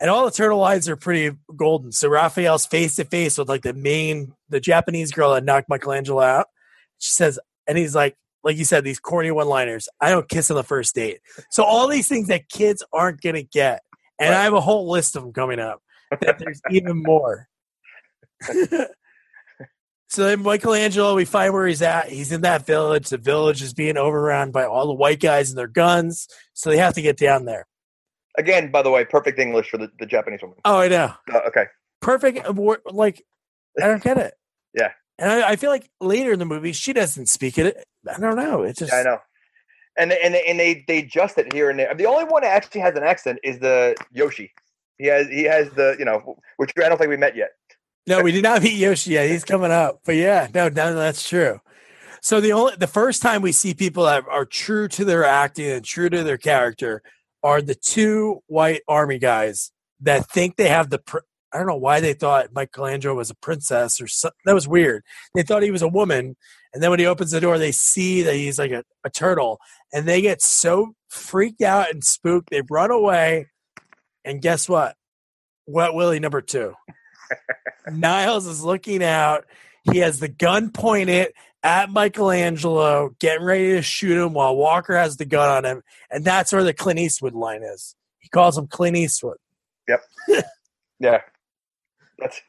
And 0.00 0.10
all 0.10 0.24
the 0.24 0.30
turtle 0.30 0.62
eyes 0.62 0.88
are 0.88 0.96
pretty 0.96 1.36
golden. 1.56 1.90
So 1.92 2.08
Raphael's 2.08 2.66
face 2.66 2.96
to 2.96 3.04
face 3.04 3.36
with 3.36 3.48
like 3.48 3.62
the 3.62 3.72
main, 3.72 4.34
the 4.48 4.60
Japanese 4.60 5.10
girl 5.10 5.34
that 5.34 5.44
knocked 5.44 5.68
Michelangelo 5.68 6.22
out. 6.22 6.46
She 6.98 7.10
says, 7.10 7.38
and 7.66 7.76
he's 7.76 7.94
like, 7.94 8.16
like 8.44 8.56
you 8.56 8.64
said, 8.64 8.84
these 8.84 9.00
corny 9.00 9.30
one 9.30 9.48
liners. 9.48 9.88
I 10.00 10.10
don't 10.10 10.28
kiss 10.28 10.50
on 10.50 10.56
the 10.56 10.62
first 10.62 10.94
date. 10.94 11.20
So 11.50 11.64
all 11.64 11.88
these 11.88 12.08
things 12.08 12.28
that 12.28 12.48
kids 12.48 12.84
aren't 12.92 13.20
going 13.20 13.34
to 13.34 13.42
get. 13.42 13.82
And 14.20 14.34
I 14.34 14.44
have 14.44 14.54
a 14.54 14.60
whole 14.60 14.88
list 14.88 15.16
of 15.16 15.22
them 15.22 15.32
coming 15.32 15.58
up. 15.60 15.82
That 16.22 16.38
there's 16.38 16.60
even 16.70 17.02
more. 17.02 17.48
so 20.08 20.24
then 20.24 20.42
Michelangelo, 20.42 21.14
we 21.14 21.24
find 21.24 21.52
where 21.52 21.66
he's 21.66 21.82
at. 21.82 22.08
He's 22.08 22.32
in 22.32 22.40
that 22.42 22.64
village. 22.66 23.08
The 23.08 23.18
village 23.18 23.62
is 23.62 23.74
being 23.74 23.96
overrun 23.96 24.50
by 24.50 24.64
all 24.64 24.86
the 24.86 24.94
white 24.94 25.20
guys 25.20 25.50
and 25.50 25.58
their 25.58 25.66
guns. 25.68 26.28
So 26.54 26.70
they 26.70 26.78
have 26.78 26.94
to 26.94 27.02
get 27.02 27.18
down 27.18 27.44
there. 27.44 27.66
Again, 28.38 28.70
by 28.70 28.82
the 28.82 28.90
way, 28.90 29.04
perfect 29.04 29.38
English 29.38 29.68
for 29.68 29.76
the, 29.76 29.90
the 29.98 30.06
Japanese 30.06 30.40
woman. 30.40 30.56
Oh, 30.64 30.78
I 30.78 30.88
know. 30.88 31.12
Uh, 31.32 31.40
okay. 31.48 31.66
Perfect. 32.00 32.46
uh, 32.46 32.76
Like, 32.86 33.22
I 33.82 33.86
don't 33.86 34.02
get 34.02 34.16
it. 34.16 34.34
Yeah. 34.74 34.90
And 35.18 35.30
I, 35.30 35.50
I 35.50 35.56
feel 35.56 35.70
like 35.70 35.90
later 36.00 36.32
in 36.32 36.38
the 36.38 36.44
movie, 36.44 36.72
she 36.72 36.92
doesn't 36.92 37.26
speak 37.26 37.58
it. 37.58 37.82
I 38.06 38.20
don't 38.20 38.36
know. 38.36 38.62
It's 38.62 38.78
just, 38.78 38.92
Yeah, 38.92 39.00
I 39.00 39.02
know. 39.02 39.18
And 39.96 40.10
they, 40.12 40.20
and 40.22 40.34
they, 40.34 40.44
and 40.46 40.60
they 40.60 40.84
they 40.86 40.98
adjust 40.98 41.38
it 41.38 41.52
here 41.52 41.70
and 41.70 41.78
there. 41.78 41.92
The 41.94 42.06
only 42.06 42.24
one 42.24 42.42
that 42.42 42.52
actually 42.52 42.82
has 42.82 42.94
an 42.94 43.02
accent 43.02 43.40
is 43.42 43.58
the 43.58 43.96
Yoshi. 44.12 44.52
He 44.98 45.06
has 45.06 45.26
he 45.26 45.42
has 45.44 45.70
the 45.70 45.96
you 45.98 46.04
know 46.04 46.38
which 46.58 46.70
I 46.76 46.88
don't 46.88 46.98
think 46.98 47.10
we 47.10 47.16
met 47.16 47.34
yet. 47.34 47.48
No, 48.06 48.22
we 48.22 48.30
did 48.30 48.44
not 48.44 48.62
meet 48.62 48.74
Yoshi 48.76 49.12
yet. 49.12 49.28
He's 49.28 49.42
coming 49.44 49.72
up. 49.72 50.00
But 50.04 50.16
yeah, 50.16 50.46
no, 50.54 50.68
no, 50.68 50.94
that's 50.94 51.26
true. 51.28 51.60
So 52.20 52.40
the 52.40 52.52
only 52.52 52.76
the 52.76 52.86
first 52.86 53.20
time 53.22 53.42
we 53.42 53.50
see 53.52 53.74
people 53.74 54.04
that 54.04 54.24
are 54.28 54.44
true 54.44 54.86
to 54.88 55.04
their 55.04 55.24
acting 55.24 55.70
and 55.70 55.84
true 55.84 56.10
to 56.10 56.22
their 56.22 56.38
character 56.38 57.02
are 57.42 57.62
the 57.62 57.74
two 57.74 58.42
white 58.46 58.82
army 58.88 59.18
guys 59.18 59.72
that 60.00 60.28
think 60.30 60.56
they 60.56 60.68
have 60.68 60.90
the. 60.90 60.98
Pr- 60.98 61.18
I 61.52 61.58
don't 61.58 61.66
know 61.66 61.76
why 61.76 62.00
they 62.00 62.12
thought 62.12 62.52
Michelangelo 62.52 63.14
was 63.14 63.30
a 63.30 63.34
princess 63.34 64.00
or 64.00 64.06
something. 64.06 64.36
That 64.44 64.54
was 64.54 64.68
weird. 64.68 65.02
They 65.34 65.42
thought 65.42 65.62
he 65.62 65.70
was 65.70 65.82
a 65.82 65.88
woman, 65.88 66.36
and 66.74 66.82
then 66.82 66.90
when 66.90 66.98
he 66.98 67.06
opens 67.06 67.30
the 67.30 67.40
door, 67.40 67.58
they 67.58 67.72
see 67.72 68.22
that 68.22 68.34
he's 68.34 68.58
like 68.58 68.70
a, 68.70 68.84
a 69.04 69.10
turtle, 69.10 69.58
and 69.92 70.06
they 70.06 70.20
get 70.20 70.42
so 70.42 70.92
freaked 71.08 71.62
out 71.62 71.90
and 71.90 72.04
spooked 72.04 72.50
they 72.50 72.62
run 72.68 72.90
away. 72.90 73.46
And 74.24 74.42
guess 74.42 74.68
what? 74.68 74.94
Wet 75.66 75.94
Willie 75.94 76.20
number 76.20 76.42
two. 76.42 76.74
Niles 77.90 78.46
is 78.46 78.62
looking 78.62 79.02
out. 79.02 79.46
He 79.90 79.98
has 79.98 80.20
the 80.20 80.28
gun 80.28 80.70
pointed 80.70 81.32
at 81.62 81.90
Michelangelo, 81.90 83.14
getting 83.18 83.44
ready 83.44 83.72
to 83.72 83.82
shoot 83.82 84.16
him 84.16 84.32
while 84.32 84.56
Walker 84.56 84.96
has 84.96 85.16
the 85.16 85.24
gun 85.24 85.48
on 85.48 85.64
him. 85.64 85.82
And 86.10 86.24
that's 86.24 86.52
where 86.52 86.64
the 86.64 86.72
Clint 86.74 86.98
Eastwood 86.98 87.34
line 87.34 87.62
is. 87.62 87.94
He 88.18 88.28
calls 88.28 88.56
him 88.56 88.66
Clint 88.66 88.96
Eastwood. 88.96 89.38
Yep. 89.88 90.02
yeah, 91.00 91.20
that's 92.18 92.40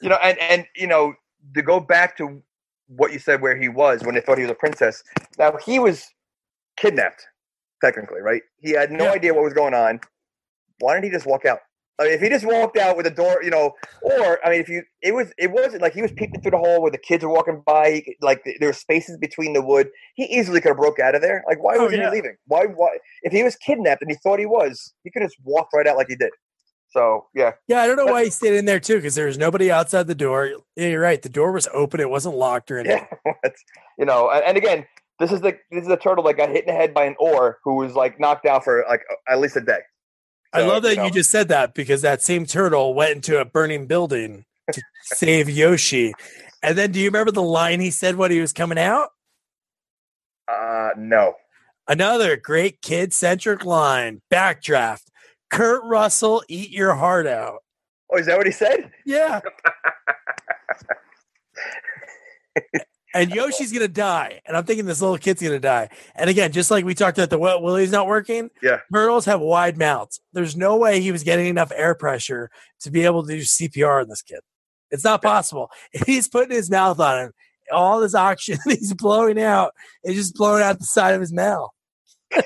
you 0.00 0.08
know, 0.08 0.18
and 0.22 0.38
and 0.38 0.66
you 0.74 0.86
know 0.86 1.14
to 1.54 1.62
go 1.62 1.80
back 1.80 2.16
to 2.18 2.42
what 2.88 3.12
you 3.12 3.18
said 3.18 3.42
where 3.42 3.56
he 3.56 3.68
was 3.68 4.02
when 4.02 4.14
they 4.14 4.20
thought 4.20 4.38
he 4.38 4.44
was 4.44 4.50
a 4.50 4.54
princess. 4.54 5.02
Now 5.38 5.56
he 5.64 5.78
was 5.78 6.06
kidnapped, 6.76 7.26
technically, 7.82 8.20
right? 8.20 8.42
He 8.60 8.70
had 8.70 8.90
no 8.92 9.04
Yeah. 9.04 9.12
idea 9.12 9.34
what 9.34 9.44
was 9.44 9.52
going 9.54 9.74
on. 9.74 10.00
Why 10.78 10.94
didn't 10.94 11.04
he 11.06 11.10
just 11.10 11.26
walk 11.26 11.44
out? 11.44 11.60
I 11.98 12.04
mean, 12.04 12.12
if 12.12 12.20
he 12.20 12.28
just 12.28 12.44
walked 12.44 12.76
out 12.76 12.96
with 12.96 13.04
the 13.04 13.10
door, 13.10 13.42
you 13.42 13.50
know, 13.50 13.72
or 14.02 14.38
I 14.46 14.50
mean, 14.50 14.60
if 14.60 14.68
you, 14.68 14.82
it 15.02 15.12
was, 15.14 15.32
it 15.38 15.50
wasn't 15.50 15.80
like 15.80 15.94
he 15.94 16.02
was 16.02 16.12
peeping 16.12 16.42
through 16.42 16.50
the 16.50 16.58
hole 16.58 16.82
where 16.82 16.90
the 16.90 16.98
kids 16.98 17.24
were 17.24 17.30
walking 17.30 17.62
by. 17.66 18.02
He, 18.04 18.16
like 18.20 18.42
there 18.60 18.68
were 18.68 18.74
spaces 18.74 19.16
between 19.16 19.54
the 19.54 19.62
wood. 19.62 19.88
He 20.14 20.24
easily 20.24 20.60
could 20.60 20.68
have 20.70 20.76
broke 20.76 21.00
out 21.00 21.14
of 21.14 21.22
there. 21.22 21.42
Like, 21.48 21.62
why 21.62 21.76
Oh, 21.76 21.84
wasn't 21.84 22.02
yeah. 22.02 22.10
he 22.10 22.16
leaving? 22.16 22.36
Why? 22.46 22.64
Why? 22.66 22.98
If 23.22 23.32
he 23.32 23.42
was 23.42 23.56
kidnapped 23.56 24.02
and 24.02 24.10
he 24.10 24.16
thought 24.22 24.38
he 24.38 24.46
was, 24.46 24.92
he 25.04 25.10
could 25.10 25.22
have 25.22 25.30
just 25.30 25.40
walked 25.42 25.72
right 25.74 25.86
out 25.86 25.96
like 25.96 26.08
he 26.08 26.16
did. 26.16 26.30
So 26.90 27.26
yeah, 27.34 27.52
Yeah, 27.66 27.80
I 27.80 27.86
don't 27.86 27.96
know 27.96 28.06
why 28.06 28.24
he 28.24 28.30
stayed 28.30 28.54
in 28.54 28.64
there 28.64 28.80
too, 28.80 28.96
because 28.96 29.14
there 29.14 29.26
was 29.26 29.36
nobody 29.38 29.70
outside 29.70 30.06
the 30.06 30.14
door. 30.14 30.50
Yeah, 30.76 30.88
you're 30.88 31.00
right. 31.00 31.20
The 31.20 31.28
door 31.28 31.52
was 31.52 31.66
open. 31.74 32.00
It 32.00 32.08
wasn't 32.10 32.36
locked 32.36 32.70
or 32.70 32.78
anything. 32.80 33.06
yeah. 33.26 33.50
You 33.98 34.04
know, 34.04 34.30
and, 34.30 34.44
and 34.44 34.56
again, 34.56 34.86
this 35.18 35.32
is 35.32 35.40
the 35.40 35.56
this 35.70 35.82
is 35.84 35.88
a 35.88 35.96
turtle 35.96 36.24
that 36.24 36.36
got 36.36 36.50
hit 36.50 36.64
in 36.66 36.74
the 36.74 36.78
head 36.78 36.92
by 36.92 37.04
an 37.04 37.16
oar 37.18 37.58
who 37.64 37.76
was 37.76 37.94
like 37.94 38.20
knocked 38.20 38.44
out 38.46 38.64
for 38.64 38.84
like 38.88 39.00
at 39.28 39.40
least 39.40 39.56
a 39.56 39.60
day. 39.62 39.78
I 40.56 40.66
love 40.66 40.82
that 40.82 40.96
you, 40.96 41.02
know, 41.02 41.10
just 41.10 41.30
said 41.30 41.48
that 41.48 41.74
because 41.74 42.02
that 42.02 42.22
same 42.22 42.46
turtle 42.46 42.94
went 42.94 43.12
into 43.12 43.40
a 43.40 43.44
burning 43.44 43.86
building 43.86 44.44
to 44.72 44.82
save 45.02 45.48
Yoshi. 45.48 46.14
And 46.62 46.76
then 46.76 46.92
do 46.92 46.98
you 46.98 47.06
remember 47.06 47.32
the 47.32 47.42
line 47.42 47.80
he 47.80 47.90
said 47.90 48.16
when 48.16 48.30
he 48.30 48.40
was 48.40 48.52
coming 48.52 48.78
out? 48.78 49.10
Uh, 50.50 50.90
no. 50.96 51.34
Another 51.88 52.36
great 52.36 52.82
kid 52.82 53.12
centric 53.12 53.64
line. 53.64 54.22
Backdraft. 54.32 55.04
Kurt 55.50 55.84
Russell, 55.84 56.42
eat 56.48 56.70
your 56.70 56.94
heart 56.94 57.26
out. 57.26 57.62
Oh, 58.12 58.18
is 58.18 58.26
that 58.26 58.36
what 58.36 58.46
he 58.46 58.52
said? 58.52 58.90
Yeah. 59.04 59.40
and 63.22 63.30
Yoshi's 63.34 63.72
gonna 63.72 63.88
die. 63.88 64.40
And 64.46 64.56
I'm 64.56 64.64
thinking 64.64 64.86
this 64.86 65.00
little 65.00 65.18
kid's 65.18 65.42
gonna 65.42 65.58
die. 65.58 65.88
And 66.14 66.30
again, 66.30 66.52
just 66.52 66.70
like 66.70 66.84
we 66.84 66.94
talked 66.94 67.18
about 67.18 67.30
the 67.30 67.38
Wet 67.38 67.60
Willie's 67.62 67.90
not 67.92 68.06
working, 68.06 68.50
Yeah. 68.62 68.80
turtles 68.92 69.24
have 69.24 69.40
wide 69.40 69.76
mouths. 69.78 70.20
There's 70.32 70.56
no 70.56 70.76
way 70.76 71.00
he 71.00 71.12
was 71.12 71.22
getting 71.24 71.46
enough 71.46 71.72
air 71.74 71.94
pressure 71.94 72.50
to 72.80 72.90
be 72.90 73.04
able 73.04 73.24
to 73.26 73.32
do 73.32 73.40
CPR 73.40 74.00
on 74.02 74.08
this 74.08 74.22
kid. 74.22 74.40
It's 74.90 75.04
not 75.04 75.22
possible. 75.22 75.70
He's 76.06 76.28
putting 76.28 76.56
his 76.56 76.70
mouth 76.70 77.00
on 77.00 77.24
him. 77.26 77.32
All 77.72 78.00
this 78.00 78.14
oxygen 78.14 78.60
he's 78.66 78.94
blowing 78.94 79.40
out 79.42 79.72
is 80.04 80.14
just 80.14 80.36
blowing 80.36 80.62
out 80.62 80.78
the 80.78 80.84
side 80.84 81.14
of 81.14 81.20
his 81.20 81.32
mouth. 81.32 81.70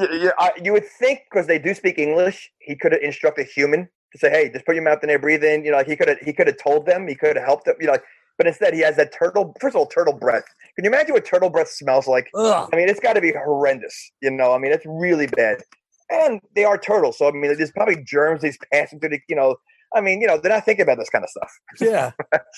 You, 0.00 0.30
you 0.62 0.72
would 0.72 0.86
think 0.86 1.22
because 1.28 1.46
they 1.48 1.58
do 1.58 1.74
speak 1.74 1.98
English, 1.98 2.50
he 2.60 2.76
could 2.76 2.92
have 2.92 3.02
instructed 3.02 3.46
a 3.46 3.50
human 3.50 3.88
to 4.12 4.18
say, 4.18 4.30
"Hey, 4.30 4.48
just 4.48 4.64
put 4.64 4.76
your 4.76 4.84
mouth 4.84 5.00
in 5.02 5.08
there, 5.08 5.18
breathe 5.18 5.42
in." 5.42 5.64
You 5.64 5.72
know, 5.72 5.78
like 5.78 5.88
he 5.88 5.96
could 5.96 6.06
have 6.08 6.18
he 6.18 6.32
could 6.32 6.46
have 6.46 6.56
told 6.56 6.86
them, 6.86 7.08
he 7.08 7.16
could 7.16 7.34
have 7.36 7.44
helped 7.44 7.64
them. 7.64 7.74
You 7.80 7.86
know, 7.86 7.92
like, 7.94 8.04
but 8.38 8.46
instead 8.46 8.72
he 8.72 8.80
has 8.80 8.96
that 8.96 9.12
turtle. 9.12 9.54
First 9.60 9.74
of 9.74 9.80
all, 9.80 9.86
turtle 9.86 10.14
breath. 10.14 10.44
Can 10.76 10.84
you 10.84 10.90
imagine 10.90 11.12
what 11.12 11.24
turtle 11.24 11.50
breath 11.50 11.68
smells 11.68 12.06
like? 12.06 12.30
Ugh. 12.34 12.70
I 12.72 12.76
mean, 12.76 12.88
it's 12.88 13.00
got 13.00 13.14
to 13.14 13.20
be 13.20 13.32
horrendous. 13.32 14.12
You 14.22 14.30
know, 14.30 14.52
I 14.52 14.58
mean, 14.58 14.72
it's 14.72 14.86
really 14.86 15.26
bad. 15.26 15.62
And 16.10 16.40
they 16.54 16.64
are 16.64 16.78
turtles, 16.78 17.18
so 17.18 17.28
I 17.28 17.32
mean, 17.32 17.54
there's 17.54 17.72
probably 17.72 18.02
germs 18.02 18.42
he's 18.42 18.56
passing 18.72 18.98
through 19.00 19.10
the. 19.10 19.20
You 19.28 19.36
know, 19.36 19.56
I 19.94 20.00
mean, 20.00 20.20
you 20.20 20.26
know, 20.26 20.38
they're 20.38 20.52
not 20.52 20.64
thinking 20.64 20.84
about 20.84 20.98
this 20.98 21.10
kind 21.10 21.24
of 21.24 21.30
stuff. 21.30 21.50
Yeah. 21.80 22.12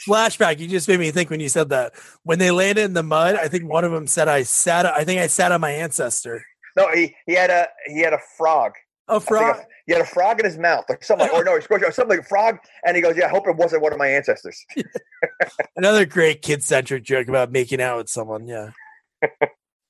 Flashback. 0.07 0.59
You 0.59 0.69
just 0.69 0.89
made 0.89 1.01
me 1.01 1.11
think 1.11 1.31
when 1.31 1.41
you 1.41 1.49
said 1.49 1.71
that. 1.71 1.95
When 2.23 2.39
they 2.39 2.51
landed 2.51 2.85
in 2.85 2.93
the 2.93 3.03
mud, 3.03 3.35
I 3.37 3.49
think 3.49 3.69
one 3.69 3.85
of 3.85 3.93
them 3.93 4.07
said, 4.07 4.29
I 4.29 4.43
sat, 4.45 4.87
I 4.87 5.05
think 5.05 5.21
I 5.21 5.27
sat 5.27 5.53
on 5.53 5.61
my 5.61 5.71
ancestor. 5.71 6.45
No, 6.77 6.89
he 6.93 7.15
he 7.27 7.35
had 7.35 7.51
a 7.51 7.67
he 7.87 8.01
had 8.01 8.13
a 8.13 8.21
frog. 8.37 8.73
I 9.17 9.19
think 9.19 9.29
frog. 9.29 9.57
a- 9.57 9.67
he 9.87 9.93
had 9.95 10.03
a 10.03 10.07
frog 10.07 10.39
in 10.39 10.45
his 10.47 10.57
mouth, 10.59 10.85
or 10.89 10.99
something. 11.03 11.27
Like, 11.29 11.37
or 11.37 11.43
no, 11.45 11.57
he 11.59 11.67
squished 11.67 11.83
or 11.83 11.91
something 11.93 12.17
like 12.19 12.27
a 12.27 12.29
frog, 12.29 12.59
and 12.85 12.95
he 12.97 13.03
goes, 13.03 13.17
"Yeah, 13.17 13.27
I 13.27 13.29
hope 13.29 13.49
it 13.49 13.57
wasn't 13.57 13.83
one 13.83 13.93
of 13.93 13.99
my 13.99 14.07
ancestors." 14.09 14.65
Another 15.77 16.07
great 16.07 16.43
kid 16.43 16.63
centric 16.63 17.03
joke 17.05 17.29
about 17.29 17.51
making 17.51 17.81
out 17.81 17.97
with 17.99 18.09
someone. 18.09 18.47
Yeah. 18.47 18.71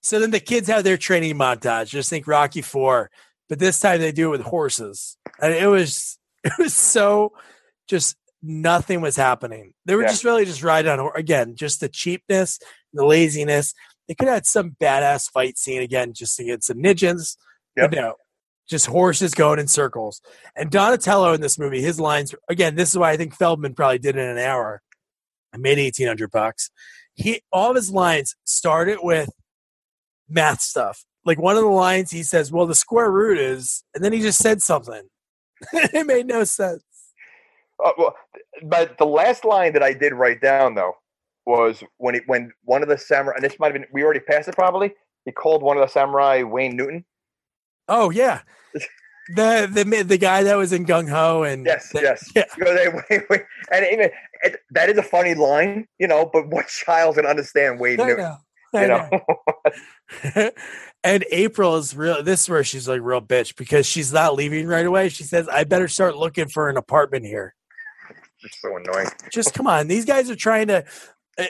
so 0.03 0.19
then 0.21 0.31
the 0.31 0.41
kids 0.41 0.69
have 0.69 0.85
their 0.85 0.97
training 0.97 1.37
montage. 1.37 1.89
Just 1.89 2.11
think 2.11 2.27
Rocky 2.27 2.63
Four, 2.63 3.11
but 3.49 3.59
this 3.59 3.81
time 3.81 4.01
they 4.01 4.13
do 4.13 4.29
it 4.29 4.39
with 4.39 4.43
horses, 4.47 5.17
and 5.41 5.53
it 5.53 5.67
was 5.67 6.19
it 6.45 6.53
was 6.59 6.75
so 6.75 7.33
just 7.89 8.17
nothing 8.43 9.01
was 9.01 9.17
happening. 9.17 9.75
They 9.85 9.95
were 9.95 10.03
Yeah. 10.03 10.09
just 10.09 10.25
really 10.25 10.45
just 10.47 10.63
riding 10.63 10.91
on 10.91 11.11
again, 11.15 11.57
just 11.57 11.81
the 11.81 11.89
cheapness, 11.89 12.59
the 12.95 13.05
laziness. 13.05 13.75
They 14.09 14.15
could 14.15 14.29
have 14.29 14.37
had 14.39 14.47
some 14.47 14.77
badass 14.81 15.31
fight 15.31 15.59
scene 15.59 15.83
again, 15.83 16.15
just 16.15 16.37
to 16.39 16.45
get 16.45 16.65
some 16.65 16.79
ninjas. 16.79 17.37
Yep. 17.77 17.91
But 17.91 17.97
no, 17.97 18.15
just 18.71 18.87
horses 18.87 19.35
going 19.35 19.59
in 19.59 19.67
circles. 19.67 20.23
And 20.57 20.71
Donatello 20.71 21.35
in 21.35 21.41
this 21.41 21.59
movie, 21.59 21.83
his 21.83 22.01
lines 22.01 22.35
again. 22.49 22.77
This 22.77 22.91
is 22.91 22.99
why 22.99 23.11
I 23.11 23.17
think 23.17 23.35
Feldman 23.35 23.75
probably 23.75 23.99
did 23.99 24.17
it 24.17 24.21
in 24.21 24.29
an 24.29 24.39
hour. 24.39 24.81
I 25.53 25.59
made 25.59 25.79
eighteen 25.79 26.07
hundred 26.07 26.31
bucks. 26.31 26.71
He 27.15 27.43
all 27.53 27.71
of 27.71 27.77
his 27.77 27.91
lines 27.91 28.37
started 28.45 28.99
with 29.03 29.29
math 30.29 30.61
stuff. 30.61 31.05
Like 31.25 31.39
one 31.39 31.57
of 31.57 31.63
the 31.63 31.69
lines, 31.69 32.13
he 32.13 32.23
says, 32.23 32.53
"Well, 32.53 32.67
the 32.67 32.75
square 32.75 33.11
root 33.11 33.39
is," 33.39 33.85
and 33.95 34.03
then 34.03 34.13
he 34.13 34.21
just 34.21 34.39
said 34.39 34.63
something. 34.63 35.03
it 35.73 36.07
made 36.07 36.27
no 36.27 36.45
sense. 36.45 36.83
Uh, 37.85 37.93
well, 37.99 38.15
but 38.63 38.97
the 38.99 39.07
last 39.07 39.45
line 39.45 39.73
that 39.73 39.83
I 39.83 39.93
did 39.93 40.13
write 40.13 40.41
down 40.41 40.75
though 40.75 40.95
was 41.47 41.83
when 41.99 42.15
he, 42.15 42.21
when 42.27 42.53
one 42.65 42.83
of 42.83 42.89
the 42.89 42.97
samurai, 42.97 43.35
and 43.35 43.45
this 43.45 43.59
might 43.59 43.73
have 43.73 43.75
been 43.75 43.87
we 43.93 44.05
already 44.05 44.21
passed 44.21 44.49
it 44.49 44.55
probably. 44.55 44.95
He 45.25 45.33
called 45.33 45.63
one 45.63 45.77
of 45.77 45.83
the 45.83 45.93
samurai 45.93 46.43
Wayne 46.43 46.77
Newton. 46.77 47.05
Oh 47.89 48.11
yeah, 48.11 48.43
the 49.29 49.69
the 49.73 50.03
the 50.03 50.19
guy 50.19 50.43
that 50.43 50.57
was 50.57 50.73
in 50.73 50.85
Gung 50.87 51.09
Ho 51.09 51.43
and 51.43 51.65
Yes, 51.65 51.91
the- 51.93 52.01
yes. 52.03 52.31
yeah. 52.35 52.45
You 52.59 52.65
know, 52.65 52.75
they- 52.75 52.89
wait, 53.11 53.23
wait. 53.31 53.43
And 53.73 53.87
even 53.93 54.11
it, 54.43 54.57
that 54.71 54.89
is 54.89 54.99
a 54.99 55.03
funny 55.03 55.35
line, 55.35 55.87
you 55.99 56.07
know. 56.09 56.29
But 56.33 56.49
what 56.49 56.67
child 56.69 57.17
can 57.17 57.27
understand 57.27 57.79
Wayne 57.81 57.97
Newton? 57.99 58.17
know. 58.19 58.37
I 58.73 58.83
You 58.83 58.89
know. 58.89 59.09
know. 60.35 60.51
and 61.05 61.25
April 61.31 61.77
is 61.77 61.95
real. 61.97 62.23
This 62.23 62.43
is 62.43 62.49
where 62.49 62.65
she's 62.65 62.89
like 62.89 63.01
real 63.03 63.21
bitch 63.21 63.57
because 63.57 63.87
she's 63.87 64.13
not 64.13 64.35
leaving 64.35 64.67
right 64.67 64.87
away. 64.87 65.09
She 65.09 65.25
says, 65.25 65.49
"I 65.49 65.65
better 65.65 65.89
start 65.89 66.17
looking 66.17 66.49
for 66.49 66.69
an 66.69 66.77
apartment 66.77 67.25
here." 67.27 67.55
It's 68.43 68.61
so 68.61 68.77
annoying. 68.77 69.09
Just 69.31 69.55
come 69.55 69.67
on, 69.67 69.87
these 69.89 70.05
guys 70.05 70.31
are 70.31 70.37
trying 70.37 70.69
to. 70.69 70.85
Uh, 71.39 71.45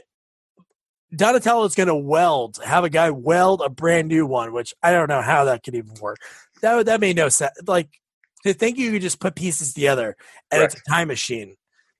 Donatello's 1.14 1.74
going 1.74 1.88
to 1.88 1.94
weld, 1.96 2.58
have 2.64 2.84
a 2.84 2.90
guy 2.90 3.10
weld 3.10 3.62
a 3.64 3.68
brand 3.68 4.08
new 4.08 4.26
one, 4.26 4.52
which 4.52 4.72
I 4.82 4.92
don't 4.92 5.08
know 5.08 5.22
how 5.22 5.44
that 5.46 5.62
could 5.64 5.74
even 5.74 5.94
work. 6.00 6.18
That 6.62 6.86
that 6.86 7.00
made 7.00 7.16
no 7.16 7.28
sense. 7.28 7.52
Like 7.66 7.88
to 8.44 8.54
think 8.54 8.78
you 8.78 8.90
could 8.92 9.02
just 9.02 9.20
put 9.20 9.34
pieces 9.34 9.74
together 9.74 10.16
and 10.50 10.62
it's 10.62 10.74
a 10.74 10.90
time 10.90 11.08
machine. 11.08 11.56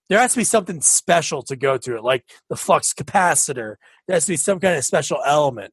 There 0.09 0.19
has 0.19 0.33
to 0.33 0.39
be 0.39 0.45
something 0.45 0.81
special 0.81 1.43
to 1.45 1.55
go 1.57 1.77
to 1.79 1.97
it, 1.97 2.03
like 2.03 2.25
the 2.49 2.57
flux 2.57 2.93
capacitor. 2.93 3.77
There 4.07 4.15
has 4.15 4.27
to 4.27 4.33
be 4.33 4.37
some 4.37 4.59
kind 4.59 4.77
of 4.77 4.85
special 4.85 5.19
element. 5.25 5.73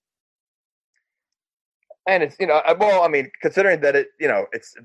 And 2.07 2.23
it's 2.23 2.35
you 2.39 2.47
know, 2.47 2.61
uh, 2.65 2.75
well, 2.79 3.03
I 3.03 3.07
mean, 3.07 3.29
considering 3.41 3.81
that 3.81 3.95
it, 3.95 4.07
you 4.19 4.27
know, 4.27 4.45
it's 4.53 4.75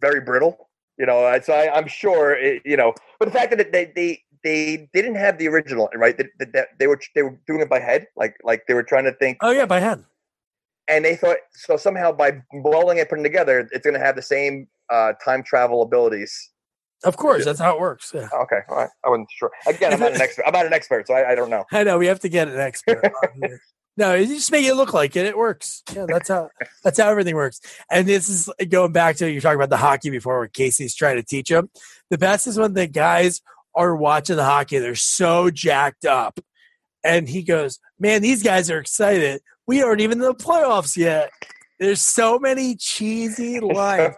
very 0.00 0.20
brittle, 0.20 0.68
you 0.98 1.06
know, 1.06 1.38
so 1.42 1.52
I, 1.52 1.74
I'm 1.74 1.88
sure, 1.88 2.32
it, 2.36 2.62
you 2.64 2.76
know, 2.76 2.92
but 3.18 3.26
the 3.26 3.32
fact 3.32 3.56
that 3.56 3.72
they 3.72 3.90
they 3.96 4.22
they 4.44 4.88
didn't 4.94 5.16
have 5.16 5.38
the 5.38 5.48
original, 5.48 5.88
right? 5.94 6.16
That 6.16 6.26
that- 6.38 6.52
that 6.52 6.68
they 6.78 6.86
were 6.86 7.00
they 7.14 7.22
were 7.22 7.36
doing 7.46 7.60
it 7.60 7.68
by 7.68 7.80
head, 7.80 8.06
like 8.14 8.36
like 8.44 8.66
they 8.68 8.74
were 8.74 8.84
trying 8.84 9.04
to 9.04 9.12
think, 9.12 9.38
Oh 9.40 9.50
yeah, 9.50 9.66
by 9.66 9.80
hand. 9.80 10.04
And 10.88 11.04
they 11.04 11.16
thought 11.16 11.36
so 11.52 11.76
somehow 11.76 12.12
by 12.12 12.42
welding 12.52 12.98
it, 12.98 13.08
putting 13.08 13.24
it 13.24 13.28
together, 13.28 13.68
it's 13.72 13.84
going 13.84 13.94
to 13.94 14.04
have 14.04 14.16
the 14.16 14.22
same 14.22 14.66
uh, 14.90 15.12
time 15.24 15.42
travel 15.42 15.82
abilities. 15.82 16.50
Of 17.04 17.16
course, 17.16 17.44
that's 17.44 17.60
how 17.60 17.74
it 17.74 17.80
works. 17.80 18.10
Yeah. 18.12 18.28
Okay, 18.34 18.58
all 18.68 18.76
right, 18.76 18.90
I 19.04 19.08
wasn't 19.08 19.28
sure. 19.30 19.50
Again, 19.68 19.92
I'm 19.92 20.00
not 20.00 20.14
an 20.14 20.20
expert. 20.20 20.44
I'm 20.46 20.52
not 20.52 20.66
an 20.66 20.72
expert, 20.72 21.06
so 21.06 21.14
I, 21.14 21.32
I 21.32 21.34
don't 21.34 21.50
know. 21.50 21.64
I 21.70 21.84
know 21.84 21.98
we 21.98 22.06
have 22.06 22.20
to 22.20 22.28
get 22.28 22.48
an 22.48 22.58
expert. 22.58 23.04
on 23.04 23.58
no, 23.96 24.14
you 24.14 24.26
just 24.26 24.50
make 24.50 24.66
it 24.66 24.74
look 24.74 24.92
like 24.92 25.14
it. 25.14 25.26
It 25.26 25.38
works. 25.38 25.84
Yeah, 25.94 26.06
that's 26.08 26.28
how 26.28 26.50
that's 26.82 26.98
how 26.98 27.08
everything 27.08 27.36
works. 27.36 27.60
And 27.90 28.08
this 28.08 28.28
is 28.28 28.50
going 28.68 28.92
back 28.92 29.16
to 29.16 29.30
you 29.30 29.40
talking 29.40 29.56
about 29.56 29.70
the 29.70 29.76
hockey 29.76 30.10
before, 30.10 30.38
where 30.38 30.48
Casey's 30.48 30.94
trying 30.94 31.16
to 31.16 31.22
teach 31.22 31.50
him. 31.50 31.70
The 32.10 32.18
best 32.18 32.48
is 32.48 32.58
when 32.58 32.74
the 32.74 32.88
guys 32.88 33.42
are 33.76 33.94
watching 33.94 34.36
the 34.36 34.44
hockey. 34.44 34.78
They're 34.78 34.96
so 34.96 35.50
jacked 35.50 36.04
up, 36.04 36.40
and 37.04 37.28
he 37.28 37.44
goes, 37.44 37.78
"Man, 38.00 38.22
these 38.22 38.42
guys 38.42 38.72
are 38.72 38.78
excited. 38.78 39.40
We 39.68 39.82
aren't 39.82 40.00
even 40.00 40.18
in 40.18 40.24
the 40.26 40.34
playoffs 40.34 40.96
yet." 40.96 41.30
There's 41.78 42.02
so 42.02 42.40
many 42.40 42.74
cheesy 42.74 43.60
lines. 43.60 44.16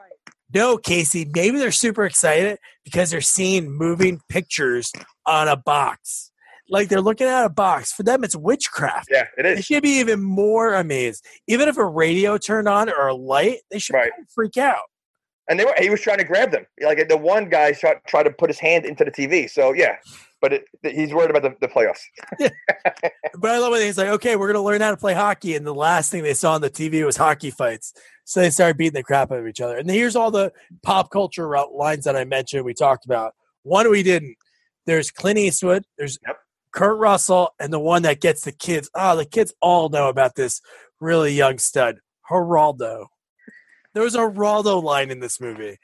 No, 0.53 0.79
Casey, 0.79 1.31
maybe 1.33 1.59
they're 1.59 1.71
super 1.71 2.05
excited 2.07 2.59
because 2.85 3.11
they're 3.11 3.21
seeing 3.21 3.71
moving 3.71 4.21
pictures 4.29 4.91
on 5.27 5.47
a 5.47 5.57
box. 5.57 6.33
Like 6.69 6.89
they're 6.89 7.01
looking 7.01 7.27
at 7.27 7.45
a 7.45 7.49
box. 7.51 7.93
For 7.93 8.03
them, 8.03 8.25
it's 8.25 8.35
witchcraft. 8.35 9.09
Yeah, 9.11 9.27
it 9.37 9.43
They 9.43 9.61
should 9.61 9.83
be 9.83 9.99
even 10.01 10.23
more 10.23 10.75
amazed. 10.75 11.25
Even 11.47 11.69
if 11.69 11.77
a 11.77 11.85
radio 11.85 12.39
turned 12.39 12.69
on 12.69 12.89
or 12.89 13.09
a 13.09 13.15
light, 13.15 13.59
they 13.71 13.79
should 13.79 13.95
Right. 13.95 14.13
freak 14.35 14.57
out. 14.57 14.83
And 15.49 15.59
they 15.59 15.65
were. 15.65 15.75
He 15.79 15.91
was 15.91 16.01
trying 16.01 16.19
to 16.19 16.25
grab 16.25 16.53
them. 16.53 16.65
Like 16.81 17.09
the 17.09 17.17
one 17.17 17.49
guy 17.49 17.73
tried, 17.73 17.97
tried 18.07 18.23
to 18.25 18.31
put 18.31 18.51
his 18.51 18.59
hand 18.59 18.87
into 18.87 19.05
the 19.05 19.11
TV. 19.11 19.51
So 19.51 19.73
yeah, 19.73 19.97
but 20.41 20.53
it, 20.53 20.65
he's 20.83 21.13
worried 21.13 21.31
about 21.31 21.43
the, 21.43 21.55
the 21.67 21.73
playoffs. 21.73 22.01
But 23.39 23.53
I 23.53 23.59
love 23.59 23.71
when 23.71 23.81
he's 23.81 23.97
like, 23.97 24.09
okay, 24.09 24.37
we're 24.37 24.49
going 24.49 24.63
to 24.63 24.67
learn 24.67 24.81
how 24.81 24.91
to 24.91 24.97
play 24.97 25.15
hockey. 25.15 25.55
And 25.55 25.67
the 25.67 25.75
last 25.75 26.11
thing 26.11 26.23
they 26.23 26.35
saw 26.35 26.55
on 26.55 26.61
the 26.61 26.69
TV 26.69 27.05
was 27.07 27.17
hockey 27.17 27.51
fights. 27.51 27.95
So 28.25 28.41
they 28.41 28.51
started 28.51 28.77
beating 28.77 28.95
the 28.95 29.03
crap 29.03 29.33
out 29.33 29.39
of 29.39 29.47
each 29.47 29.61
other. 29.61 29.79
And 29.79 29.89
here's 29.89 30.17
all 30.17 30.31
the 30.31 30.53
pop 30.83 31.11
culture 31.11 31.49
lines 31.73 32.05
that 32.05 32.17
I 32.17 32.25
mentioned, 32.25 32.65
we 32.65 32.75
talked 32.75 33.07
about. 33.07 33.35
One 33.63 33.91
we 33.91 34.03
didn't. 34.03 34.37
There's 34.85 35.11
Clint 35.11 35.39
Eastwood, 35.39 35.85
there's 35.97 36.19
Yep. 36.27 36.37
Kurt 36.73 36.99
Russell, 36.99 37.55
and 37.59 37.73
the 37.73 37.81
one 37.81 38.03
that 38.03 38.21
gets 38.21 38.43
the 38.43 38.53
kids. 38.53 38.91
Oh, 38.95 39.17
the 39.17 39.25
kids 39.25 39.55
all 39.61 39.89
know 39.89 40.09
about 40.09 40.35
this 40.35 40.61
really 41.01 41.33
young 41.33 41.59
stud, 41.59 42.01
Geraldo. 42.31 43.07
There 43.95 44.03
was 44.03 44.15
a 44.15 44.19
Geraldo 44.19 44.83
line 44.83 45.11
in 45.11 45.21
this 45.21 45.41
movie. 45.41 45.79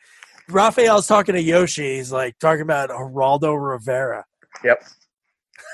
Raphael's 0.48 1.06
talking 1.06 1.34
to 1.34 1.42
Yoshi. 1.42 1.96
He's 1.96 2.12
like 2.12 2.38
talking 2.38 2.62
about 2.62 2.90
Geraldo 2.90 3.56
Rivera. 3.56 4.24
Yep. 4.64 4.84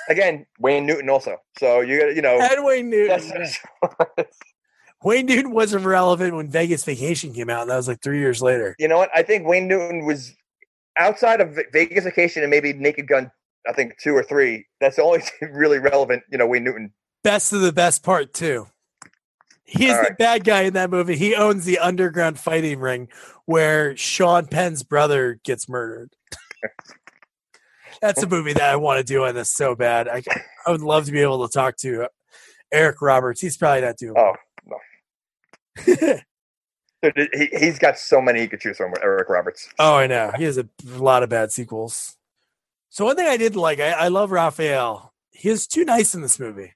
Again, 0.09 0.47
Wayne 0.59 0.87
Newton 0.87 1.09
also. 1.09 1.37
So 1.59 1.81
you 1.81 2.01
got 2.01 2.15
you 2.17 2.23
know. 2.23 2.39
And 2.41 2.65
Wayne 2.65 2.91
Newton. 2.91 3.49
Wayne 5.05 5.27
Newton 5.27 5.51
wasn't 5.53 5.85
relevant 5.85 6.35
when 6.35 6.49
Vegas 6.49 6.85
Vacation 6.85 7.33
came 7.33 7.51
out, 7.51 7.63
and 7.63 7.71
that 7.71 7.77
was 7.77 7.89
like 7.89 8.01
three 8.03 8.21
years 8.21 8.41
later. 8.41 8.77
you 8.79 8.87
know 8.87 8.99
what? 8.99 9.11
I 9.15 9.23
think 9.23 9.47
Wayne 9.47 9.67
Newton 9.67 10.05
was 10.05 10.33
outside 10.97 11.41
of 11.41 11.59
Vegas 11.73 12.05
Vacation 12.05 12.43
and 12.43 12.51
maybe 12.51 12.73
Naked 12.73 13.09
Gun. 13.09 13.31
I 13.69 13.73
think 13.73 13.99
two 13.99 14.15
or 14.15 14.23
three. 14.23 14.67
That's 14.81 14.97
the 14.97 15.03
only 15.03 15.23
really 15.53 15.79
relevant. 15.79 16.23
You 16.31 16.39
know, 16.39 16.47
Wayne 16.47 16.65
Newton. 16.65 16.93
Best 17.25 17.53
of 17.53 17.61
the 17.61 17.73
best 17.73 18.03
part 18.03 18.33
too. 18.33 18.67
He 19.65 19.87
is 19.87 19.97
the 19.97 20.15
bad 20.19 20.45
guy 20.45 20.63
in 20.63 20.75
that 20.75 20.91
movie. 20.91 21.17
He 21.17 21.35
owns 21.35 21.65
the 21.65 21.79
underground 21.79 22.39
fighting 22.39 22.79
ring 22.81 23.09
where 23.47 23.97
Sean 23.97 24.47
Penn's 24.47 24.83
brother 24.83 25.41
gets 25.45 25.69
murdered. 25.69 26.15
That's 28.03 28.23
a 28.23 28.27
movie 28.27 28.53
that 28.53 28.69
I 28.69 28.77
want 28.77 28.99
to 28.99 29.05
do 29.05 29.25
on 29.25 29.35
this 29.35 29.51
so 29.51 29.77
bad. 29.77 30.09
I, 30.09 30.23
I 30.67 30.73
would 30.73 30.83
love 30.83 31.07
to 31.07 31.13
be 31.13 31.21
able 31.21 31.47
to 31.47 31.53
talk 31.53 31.77
to 31.79 32.05
uh, 32.05 32.09
Eric 32.73 33.01
Roberts. 33.01 33.41
He's 33.41 33.57
probably 33.57 33.83
not 33.83 33.97
doing. 33.97 34.19
Oh 34.19 34.35
no. 34.67 34.77
Dude, 37.03 37.31
he, 37.33 37.49
he's 37.59 37.79
got 37.79 37.99
so 37.99 38.21
many 38.21 38.41
he 38.41 38.49
could 38.49 38.61
choose 38.61 38.77
from. 38.77 38.93
Eric 39.03 39.29
Roberts. 39.29 39.69
Oh, 39.79 39.95
I 39.95 40.07
know. 40.07 40.33
He 40.37 40.45
has 40.45 40.59
a 40.59 40.69
lot 40.85 41.23
of 41.23 41.31
bad 41.31 41.51
sequels. 41.53 42.17
So 42.91 43.05
one 43.05 43.17
thing 43.17 43.27
I 43.27 43.37
did 43.37 43.57
like, 43.57 43.81
I, 43.81 43.91
I 43.93 44.09
love 44.09 44.31
Raphael. 44.31 45.13
He 45.31 45.49
is 45.49 45.67
too 45.67 45.85
nice 45.85 46.15
in 46.15 46.23
this 46.23 46.39
movie. 46.39 46.75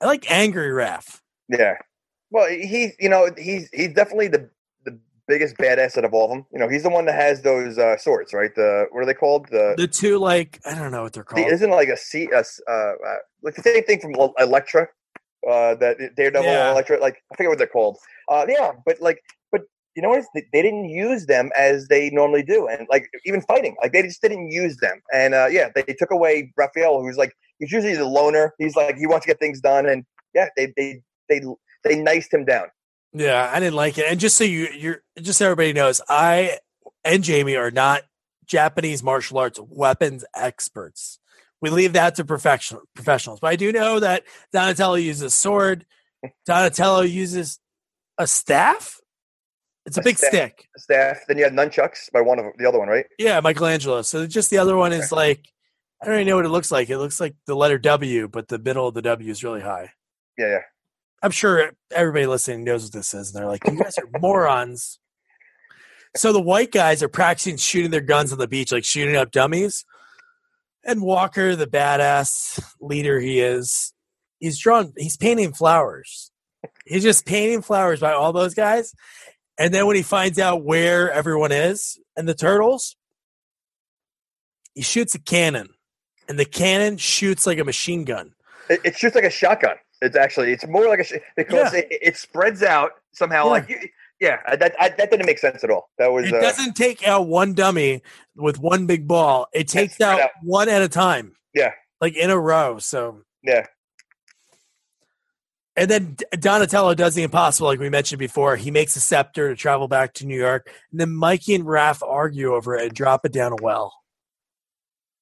I 0.00 0.06
like 0.06 0.30
angry 0.30 0.68
Raph. 0.68 1.20
Yeah. 1.48 1.74
Well, 2.30 2.48
he's 2.48 2.92
you 2.98 3.08
know 3.08 3.30
he's 3.36 3.68
he's 3.72 3.92
definitely 3.92 4.28
the 4.28 4.38
the 4.38 4.50
biggest 5.28 5.56
badass 5.56 5.96
out 5.98 6.04
of 6.04 6.14
all 6.14 6.24
of 6.26 6.30
them. 6.30 6.46
You 6.52 6.58
know, 6.58 6.68
he's 6.68 6.82
the 6.82 6.90
one 6.90 7.04
that 7.06 7.14
has 7.14 7.42
those 7.42 7.78
uh, 7.78 7.96
swords, 7.96 8.32
right? 8.32 8.54
The 8.54 8.86
what 8.90 9.00
are 9.02 9.06
they 9.06 9.14
called? 9.14 9.48
The, 9.50 9.74
The 9.76 9.88
two, 9.88 10.18
like 10.18 10.60
I 10.66 10.74
don't 10.74 10.90
know 10.92 11.02
what 11.02 11.12
they're 11.12 11.24
the 11.24 11.34
called. 11.34 11.52
isn't 11.52 11.70
it 11.70 11.74
like 11.74 11.88
a 11.88 11.96
C, 11.96 12.28
a 12.34 12.38
s- 12.38 12.60
uh, 12.68 12.72
uh, 12.72 13.16
like 13.42 13.54
the 13.54 13.62
same 13.62 13.82
thing 13.84 14.00
from 14.00 14.14
El- 14.14 14.34
Elektra, 14.38 14.88
uh, 15.48 15.74
that 15.76 15.96
Daredevil 16.16 16.44
Yeah. 16.50 16.70
Elektra. 16.72 16.98
Like 17.00 17.16
I 17.32 17.36
forget 17.36 17.50
what 17.50 17.58
they're 17.58 17.66
called. 17.66 17.98
Uh, 18.28 18.46
yeah, 18.48 18.72
but 18.84 19.00
like, 19.00 19.20
but 19.52 19.62
you 19.94 20.02
know 20.02 20.10
what? 20.10 20.24
They, 20.34 20.44
they 20.52 20.62
didn't 20.62 20.88
use 20.88 21.26
them 21.26 21.50
as 21.56 21.88
they 21.88 22.10
normally 22.10 22.42
do, 22.42 22.66
and 22.68 22.86
like 22.90 23.08
even 23.24 23.40
fighting, 23.42 23.76
like 23.82 23.92
they 23.92 24.02
just 24.02 24.22
didn't 24.22 24.50
use 24.50 24.76
them. 24.78 25.00
And 25.12 25.34
uh, 25.34 25.46
yeah, 25.50 25.70
they 25.74 25.82
took 25.82 26.10
away 26.10 26.52
Raphael, 26.56 27.00
who's 27.02 27.16
like 27.16 27.32
he's 27.58 27.72
usually 27.72 27.96
the 27.96 28.04
loner. 28.06 28.54
He's 28.58 28.76
like 28.76 28.96
he 28.96 29.06
wants 29.06 29.26
to 29.26 29.30
get 29.32 29.40
things 29.40 29.60
done, 29.60 29.86
and 29.86 30.04
yeah, 30.34 30.48
they 30.56 30.72
they 30.76 31.00
they 31.28 31.40
they 31.84 31.96
niced 31.98 32.32
him 32.32 32.44
down. 32.44 32.66
Yeah, 33.12 33.50
I 33.52 33.60
didn't 33.60 33.74
like 33.74 33.98
it. 33.98 34.06
And 34.08 34.20
just 34.20 34.36
so 34.36 34.44
you, 34.44 34.68
you're 34.76 35.02
just 35.20 35.38
so 35.38 35.46
everybody 35.46 35.72
knows, 35.72 36.00
I 36.08 36.58
and 37.04 37.22
Jamie 37.24 37.56
are 37.56 37.70
not 37.70 38.02
Japanese 38.46 39.02
martial 39.02 39.38
arts 39.38 39.58
weapons 39.60 40.24
experts. 40.34 41.18
We 41.62 41.70
leave 41.70 41.94
that 41.94 42.16
to 42.16 42.24
professional 42.24 42.82
professionals. 42.94 43.40
But 43.40 43.48
I 43.48 43.56
do 43.56 43.72
know 43.72 44.00
that 44.00 44.24
Donatello 44.52 44.96
uses 44.96 45.22
a 45.22 45.30
sword. 45.30 45.86
Donatello 46.44 47.00
uses 47.02 47.58
a 48.18 48.26
staff. 48.26 49.00
It's 49.86 49.96
a 49.96 50.00
A 50.00 50.04
big 50.04 50.18
staff. 50.18 50.30
stick. 50.30 50.68
Staff. 50.76 51.18
Then 51.28 51.38
you 51.38 51.44
had 51.44 51.54
nunchucks 51.54 52.10
by 52.12 52.20
one 52.20 52.38
of 52.38 52.46
the 52.58 52.68
other 52.68 52.78
one, 52.78 52.88
right? 52.88 53.06
Yeah, 53.18 53.40
Michelangelo. 53.40 54.02
So 54.02 54.26
just 54.26 54.50
the 54.50 54.58
other 54.58 54.76
one 54.76 54.92
is 54.92 55.10
like 55.12 55.40
I 56.02 56.06
don't 56.06 56.16
even 56.16 56.26
know 56.26 56.36
what 56.36 56.44
it 56.44 56.50
looks 56.50 56.70
like. 56.70 56.90
It 56.90 56.98
looks 56.98 57.20
like 57.20 57.34
the 57.46 57.54
letter 57.56 57.78
W, 57.78 58.28
but 58.28 58.48
the 58.48 58.58
middle 58.58 58.86
of 58.86 58.94
the 58.94 59.02
W 59.02 59.30
is 59.30 59.42
really 59.42 59.62
high. 59.62 59.92
Yeah, 60.36 60.46
yeah. 60.48 60.58
I'm 61.22 61.30
sure 61.30 61.72
everybody 61.92 62.26
listening 62.26 62.64
knows 62.64 62.84
what 62.84 62.92
this 62.92 63.14
is, 63.14 63.34
and 63.34 63.40
they're 63.40 63.48
like, 63.50 63.66
"You 63.66 63.76
guys 63.76 63.98
are 63.98 64.20
morons." 64.20 64.98
So 66.16 66.32
the 66.32 66.40
white 66.40 66.72
guys 66.72 67.02
are 67.02 67.08
practicing 67.08 67.56
shooting 67.56 67.90
their 67.90 68.00
guns 68.00 68.32
on 68.32 68.38
the 68.38 68.48
beach, 68.48 68.72
like 68.72 68.84
shooting 68.84 69.16
up 69.16 69.30
dummies. 69.32 69.84
And 70.84 71.02
Walker, 71.02 71.56
the 71.56 71.66
badass 71.66 72.62
leader 72.80 73.18
he 73.20 73.40
is, 73.40 73.92
he's 74.38 74.58
drawn. 74.58 74.92
He's 74.96 75.16
painting 75.16 75.52
flowers. 75.52 76.30
He's 76.86 77.02
just 77.02 77.26
painting 77.26 77.60
flowers 77.62 78.00
by 78.00 78.12
all 78.12 78.32
those 78.32 78.54
guys. 78.54 78.94
And 79.58 79.74
then 79.74 79.86
when 79.86 79.96
he 79.96 80.02
finds 80.02 80.38
out 80.38 80.64
where 80.64 81.10
everyone 81.10 81.50
is 81.52 81.98
and 82.16 82.28
the 82.28 82.34
turtles, 82.34 82.96
he 84.74 84.82
shoots 84.82 85.14
a 85.14 85.18
cannon. 85.18 85.68
and 86.28 86.38
the 86.38 86.44
cannon 86.44 86.96
shoots 86.96 87.46
like 87.46 87.58
a 87.58 87.64
machine 87.64 88.04
gun. 88.04 88.32
It, 88.68 88.80
it 88.84 88.96
shoots 88.96 89.14
like 89.14 89.24
a 89.24 89.30
shotgun. 89.30 89.76
It's 90.02 90.16
actually 90.16 90.52
it's 90.52 90.66
more 90.66 90.86
like 90.88 91.00
a 91.00 91.20
because 91.36 91.72
Yeah. 91.72 91.80
it, 91.80 91.88
it 91.90 92.16
spreads 92.16 92.62
out 92.62 92.92
somehow. 93.12 93.44
Yeah. 93.44 93.50
Like 93.50 93.68
you, 93.68 93.78
yeah, 94.20 94.56
that 94.56 94.74
I, 94.80 94.90
that 94.90 95.10
didn't 95.10 95.26
make 95.26 95.38
sense 95.38 95.62
at 95.62 95.70
all. 95.70 95.90
That 95.98 96.12
was 96.12 96.26
It 96.26 96.34
uh, 96.34 96.40
doesn't 96.40 96.74
take 96.74 97.06
out 97.06 97.28
one 97.28 97.52
dummy 97.54 98.02
with 98.34 98.58
one 98.58 98.86
big 98.86 99.06
ball. 99.06 99.48
It 99.52 99.68
takes 99.68 100.00
out 100.00 100.20
out. 100.20 100.30
one 100.42 100.68
at 100.68 100.82
a 100.82 100.88
time. 100.88 101.36
Yeah. 101.54 101.72
Like 102.00 102.16
in 102.16 102.30
a 102.30 102.38
row. 102.38 102.78
So 102.78 103.22
yeah. 103.42 103.66
and 105.76 105.90
then 105.90 106.16
Donatello 106.38 106.94
does 106.94 107.14
the 107.14 107.22
impossible, 107.22 107.68
like 107.68 107.78
we 107.78 107.90
mentioned 107.90 108.18
before. 108.18 108.56
He 108.56 108.70
makes 108.70 108.96
a 108.96 109.00
scepter 109.00 109.50
to 109.50 109.56
travel 109.56 109.88
back 109.88 110.14
to 110.14 110.26
New 110.26 110.38
York, 110.38 110.70
and 110.90 111.00
then 111.00 111.14
Mikey 111.14 111.54
and 111.54 111.64
Raph 111.64 112.06
argue 112.06 112.54
over 112.54 112.76
it 112.76 112.84
and 112.84 112.94
drop 112.94 113.24
it 113.24 113.32
down 113.32 113.52
a 113.52 113.56
well. 113.62 113.92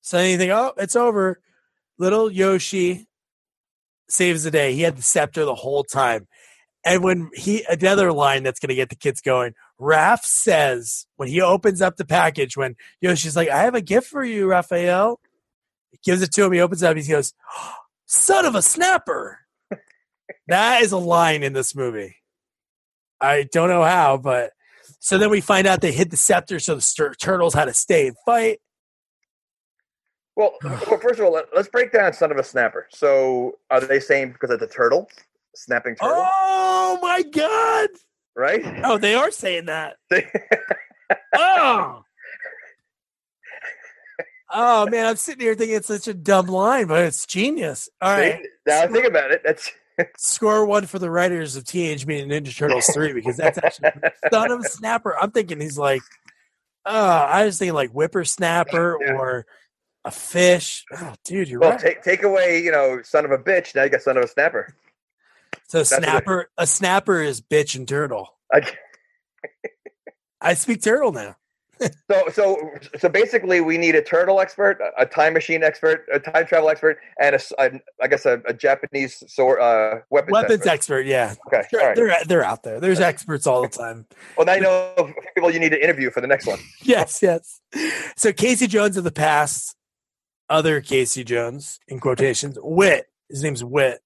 So 0.01 0.18
then 0.18 0.31
you 0.31 0.39
think, 0.39 0.53
oh, 0.53 0.72
it's 0.77 0.97
over. 0.97 1.41
Little 1.99 2.31
Yoshi 2.31 3.07
saves 4.09 4.45
the 4.45 4.51
day. 4.51 4.75
He 4.75 4.83
had 4.83 4.97
the 4.97 5.03
scepter 5.03 5.45
the 5.45 5.55
whole 5.55 5.85
time. 5.85 6.27
And 6.85 7.03
when 7.03 7.31
he 7.35 7.65
another 7.65 8.13
line 8.13 8.43
that's 8.43 8.61
going 8.61 8.69
to 8.69 8.75
get 8.75 8.91
the 8.91 8.97
kids 8.97 9.21
going, 9.21 9.55
Raph 9.81 10.23
says 10.25 11.07
when 11.17 11.29
he 11.29 11.41
opens 11.41 11.81
up 11.81 11.97
the 11.97 12.05
package, 12.05 12.57
when 12.57 12.77
Yoshi's 13.01 13.37
like, 13.37 13.49
"I 13.49 13.63
have 13.63 13.75
a 13.75 13.81
gift 13.81 14.09
for 14.09 14.23
you, 14.23 14.47
Raphael," 14.47 15.19
he 15.91 15.99
gives 16.05 16.21
it 16.21 16.33
to 16.35 16.45
him. 16.45 16.53
He 16.53 16.61
opens 16.61 16.83
it 16.83 16.87
up. 16.87 16.97
He 16.97 17.11
goes, 17.11 17.33
oh, 17.57 17.75
"Son 18.05 18.45
of 18.45 18.55
a 18.55 18.61
snapper." 18.61 19.41
that 20.49 20.83
is 20.83 20.93
a 20.93 20.99
line 20.99 21.43
in 21.43 21.55
this 21.55 21.75
movie. 21.75 22.17
I 23.19 23.49
don't 23.51 23.71
know 23.71 23.85
how, 23.85 24.19
but 24.19 24.53
so 25.01 25.17
then 25.17 25.31
we 25.31 25.41
find 25.41 25.67
out 25.67 25.81
they 25.81 25.93
hid 25.93 26.11
the 26.11 26.17
scepter, 26.19 26.59
so 26.59 26.75
the 26.75 26.81
stur- 26.83 27.19
turtles 27.19 27.55
had 27.55 27.67
to 27.67 27.75
stay 27.75 28.09
and 28.09 28.17
fight. 28.27 28.61
Well, 30.37 30.53
well, 30.64 30.99
first 30.99 31.18
of 31.20 31.26
all, 31.26 31.32
let, 31.32 31.53
us 31.55 31.68
break 31.68 31.93
down 31.93 32.12
son 32.12 32.30
of 32.32 32.39
a 32.39 32.45
snapper. 32.45 32.89
So, 32.91 33.59
are 33.70 33.80
they 33.80 34.01
saying 34.01 34.32
because 34.32 34.51
it's 34.51 34.62
a 34.62 34.66
turtle, 34.66 35.09
snapping 35.55 35.97
turtle, 35.97 36.16
Oh 36.26 36.99
my 37.03 37.22
god! 37.22 37.91
right? 38.37 38.62
Oh, 38.85 38.99
they 38.99 39.14
are 39.14 39.30
saying 39.30 39.66
that. 39.66 39.97
They- 40.11 40.26
Oh. 41.37 42.03
Oh 44.57 44.87
man, 44.89 45.07
I'm 45.07 45.16
sitting 45.16 45.41
here 45.41 45.55
thinking 45.55 45.76
it's 45.76 45.89
such 45.89 46.07
a 46.09 46.14
dumb 46.14 46.47
line, 46.47 46.87
but 46.87 47.05
it's 47.05 47.26
genius. 47.26 47.89
All 48.01 48.12
right, 48.12 48.41
See? 48.43 48.49
now 48.66 48.87
think 48.87 49.07
about 49.07 49.32
it. 49.32 49.43
That's 49.45 49.70
score 50.16 50.64
one 50.64 50.87
for 50.87 50.99
the 50.99 51.11
writers 51.11 51.57
of 51.57 51.64
Teenage 51.64 52.07
Mutant 52.07 52.30
Ninja 52.32 52.57
Turtles 52.57 52.87
three 52.87 53.12
because 53.12 53.37
that's 53.37 53.59
actually 53.59 53.91
son 54.32 54.51
of 54.53 54.61
a 54.61 54.68
snapper. 54.68 55.16
I'm 55.20 55.30
thinking 55.32 55.61
he's 55.61 55.78
like, 55.78 56.03
oh, 56.87 56.95
I 57.09 57.45
was 57.47 57.59
thinking 57.59 57.74
like 57.74 57.91
whippersnapper 57.91 58.99
Yeah. 59.01 59.12
or 59.14 59.47
a 60.05 60.11
fish. 60.11 60.85
Oh, 60.93 61.15
dude, 61.25 61.49
you're 61.49 61.61
well, 61.61 61.71
right. 61.73 61.81
take 61.81 62.03
take 62.03 62.23
away, 62.23 62.63
you 62.63 62.71
know, 62.73 63.01
son 63.03 63.25
of 63.25 63.31
a 63.31 63.39
bitch. 63.39 63.75
Now 63.75 63.85
you 63.85 63.91
got 63.91 64.03
son 64.03 64.17
of 64.17 64.25
a 64.25 64.29
snapper. 64.29 64.75
so 65.69 65.81
it- 65.81 65.87
snapper, 65.87 66.51
a 66.59 66.67
snapper 66.67 67.23
is 67.23 67.41
bitch 67.41 67.75
and 67.77 67.89
turtle. 67.89 68.35
I, 68.53 68.61
I 70.41 70.55
speak 70.55 70.83
turtle 70.83 71.13
now. 71.13 71.37
so 72.09 72.29
so 72.33 72.71
so 72.99 73.09
basically, 73.09 73.61
we 73.61 73.77
need 73.79 73.95
a 73.97 74.03
turtle 74.03 74.41
expert, 74.41 74.79
a- 74.97 75.07
time 75.07 75.33
machine 75.33 75.65
expert, 75.65 76.07
a 76.13 76.21
time 76.21 76.47
travel 76.47 76.69
expert, 76.69 76.99
and 77.19 77.35
a, 77.35 77.41
a- 77.59 77.81
I 78.01 78.07
guess 78.07 78.25
a, 78.27 78.41
a 78.47 78.53
Japanese 78.55 79.25
sword 79.27 79.61
uh, 79.61 79.97
weapons, 80.09 80.33
Weapons 80.33 80.67
expert. 80.67 80.71
expert, 81.01 81.07
yeah. 81.07 81.35
Okay, 81.49 81.67
Sure, 81.71 81.81
right. 81.81 81.97
They're 81.97 82.17
they're 82.27 82.45
out 82.45 82.63
there. 82.63 82.79
There's 82.79 83.01
experts 83.01 83.47
all 83.47 83.63
the 83.63 83.69
time. 83.69 84.07
Well, 84.37 84.47
now 84.47 84.55
you 84.55 84.61
know 84.61 85.13
people 85.35 85.51
you 85.51 85.59
need 85.59 85.71
to 85.71 85.83
interview 85.83 86.11
for 86.11 86.21
the 86.21 86.27
next 86.29 86.47
one. 86.47 86.59
yes, 86.83 87.21
yes. 87.23 87.61
So 88.17 88.33
Casey 88.33 88.67
Jones 88.69 88.97
of 88.97 89.03
the 89.05 89.13
past, 89.13 89.75
other 90.51 90.80
Casey 90.80 91.24
Jones 91.24 91.78
in 91.88 91.99
quotations, 92.01 92.59
Whit. 92.61 93.07
His 93.28 93.42
name's 93.42 93.64
Whit. 93.64 94.01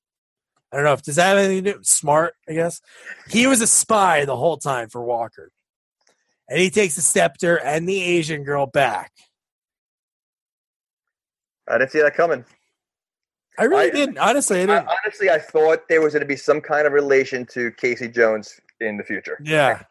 I 0.72 0.76
don't 0.76 0.84
know 0.84 0.92
if 0.92 1.02
does 1.02 1.16
that 1.16 1.28
have 1.28 1.38
anything 1.38 1.64
to 1.64 1.72
do. 1.74 1.78
Smart, 1.82 2.34
I 2.48 2.52
guess. 2.52 2.80
He 3.28 3.46
was 3.46 3.60
a 3.60 3.66
spy 3.66 4.24
the 4.24 4.36
whole 4.36 4.56
time 4.58 4.88
for 4.88 5.02
Walker, 5.02 5.50
and 6.48 6.58
he 6.60 6.68
takes 6.70 6.94
the 6.96 7.00
scepter 7.02 7.56
and 7.56 7.88
the 7.88 8.02
Asian 8.02 8.44
girl 8.44 8.66
back. 8.66 9.12
I 11.68 11.78
didn't 11.78 11.90
see 11.90 12.00
that 12.00 12.14
coming. 12.14 12.44
I 13.58 13.64
really 13.64 13.86
I- 13.88 13.90
didn't. 13.90 14.18
Honestly, 14.18 14.60
I 14.60 14.62
I, 14.62 14.66
didn't. 14.66 14.88
honestly, 15.04 15.30
I 15.30 15.38
thought 15.38 15.88
there 15.88 16.00
was 16.00 16.12
going 16.12 16.20
to 16.22 16.26
be 16.26 16.36
some 16.36 16.60
kind 16.60 16.86
of 16.86 16.92
relation 16.92 17.44
to 17.46 17.70
Casey 17.72 18.08
Jones 18.08 18.60
in 18.80 18.96
the 18.96 19.02
future. 19.04 19.38
yeah, 19.44 19.82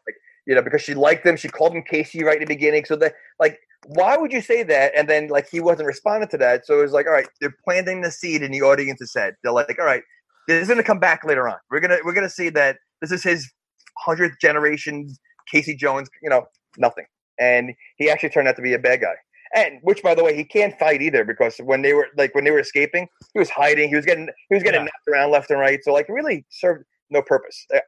you 0.46 0.56
know, 0.56 0.62
because 0.62 0.82
she 0.82 0.94
liked 0.94 1.26
him. 1.26 1.36
She 1.36 1.50
called 1.50 1.74
him 1.74 1.84
Casey 1.84 2.24
right 2.24 2.36
in 2.36 2.42
the 2.42 2.46
beginning. 2.54 2.86
So 2.86 2.96
that, 2.98 3.16
like, 3.40 3.60
why 3.86 4.18
would 4.18 4.32
you 4.34 4.42
say 4.42 4.64
that? 4.64 4.92
And 4.96 5.08
then, 5.08 5.28
like, 5.28 5.48
he 5.50 5.60
wasn't 5.60 5.88
responding 5.88 6.30
to 6.30 6.38
that. 6.40 6.66
So 6.66 6.80
it 6.80 6.82
was 6.84 6.92
like, 6.92 7.06
all 7.06 7.14
right, 7.14 7.28
they're 7.40 7.56
planting 7.64 8.02
the 8.02 8.12
seed 8.12 8.42
in 8.42 8.52
the 8.52 8.62
audience's 8.62 9.14
head. 9.16 9.36
They're 9.44 9.54
like, 9.54 9.78
all 9.80 9.86
right, 9.86 10.04
this 10.48 10.68
is 10.70 10.76
to 10.76 10.84
come 10.84 11.00
back 11.00 11.24
later 11.24 11.48
on. 11.48 11.58
We're 11.70 11.80
gonna 11.80 11.98
we're 12.04 12.14
gonna 12.14 12.30
see 12.30 12.50
that 12.50 12.78
this 13.02 13.12
is 13.12 13.24
his 13.24 13.50
hundredth 13.98 14.40
generation 14.42 15.08
Casey 15.52 15.76
Jones. 15.76 16.10
You 16.22 16.30
know, 16.30 16.46
nothing. 16.78 17.06
And 17.40 17.74
he 17.98 18.10
actually 18.10 18.30
turned 18.30 18.48
out 18.48 18.56
to 18.56 18.62
be 18.62 18.74
a 18.74 18.80
bad 18.80 19.02
guy. 19.02 19.14
And 19.56 19.80
which, 19.82 20.04
by 20.04 20.14
the 20.16 20.24
way, 20.24 20.36
he 20.36 20.44
can't 20.44 20.78
fight 20.78 21.02
either 21.02 21.24
because 21.24 21.58
when 21.60 21.82
they 21.82 21.94
were 21.94 22.08
like 22.18 22.34
when 22.36 22.44
they 22.44 22.52
were 22.52 22.60
escaping, 22.60 23.08
he 23.34 23.40
was 23.40 23.50
hiding. 23.50 23.90
He 23.90 23.96
was 23.96 24.06
getting 24.06 24.28
he 24.50 24.56
was 24.56 24.64
getting 24.64 24.82
Yeah. 24.82 24.86
knocked 24.86 25.08
around 25.10 25.32
left 25.32 25.50
and 25.52 25.60
right. 25.60 25.80
So 25.84 25.94
like, 25.94 26.08
really 26.10 26.46
served 26.50 26.84
no 27.10 27.22
purpose. 27.22 27.66
Uh, 27.74 27.80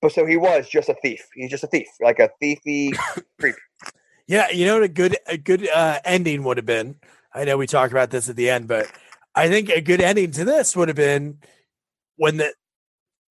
but 0.00 0.12
so 0.12 0.24
he 0.26 0.36
was 0.36 0.68
just 0.68 0.88
a 0.88 0.94
thief. 1.02 1.26
He's 1.34 1.50
just 1.50 1.64
a 1.64 1.66
thief, 1.66 1.88
like 2.00 2.18
a 2.18 2.30
thiefy 2.42 2.96
creep. 3.40 3.56
Yeah. 4.26 4.50
You 4.50 4.66
know 4.66 4.74
what 4.74 4.82
a 4.84 4.88
good 4.88 5.16
a 5.26 5.36
good 5.36 5.68
uh, 5.68 6.00
ending 6.04 6.44
would 6.44 6.56
have 6.56 6.66
been. 6.66 6.96
I 7.34 7.44
know 7.44 7.56
we 7.56 7.66
talked 7.66 7.92
about 7.92 8.10
this 8.10 8.28
at 8.28 8.36
the 8.36 8.50
end, 8.50 8.68
but 8.68 8.90
I 9.34 9.48
think 9.48 9.68
a 9.68 9.80
good 9.80 10.00
ending 10.00 10.30
to 10.32 10.44
this 10.44 10.76
would 10.76 10.88
have 10.88 10.96
been 10.96 11.38
when 12.16 12.36
the 12.36 12.54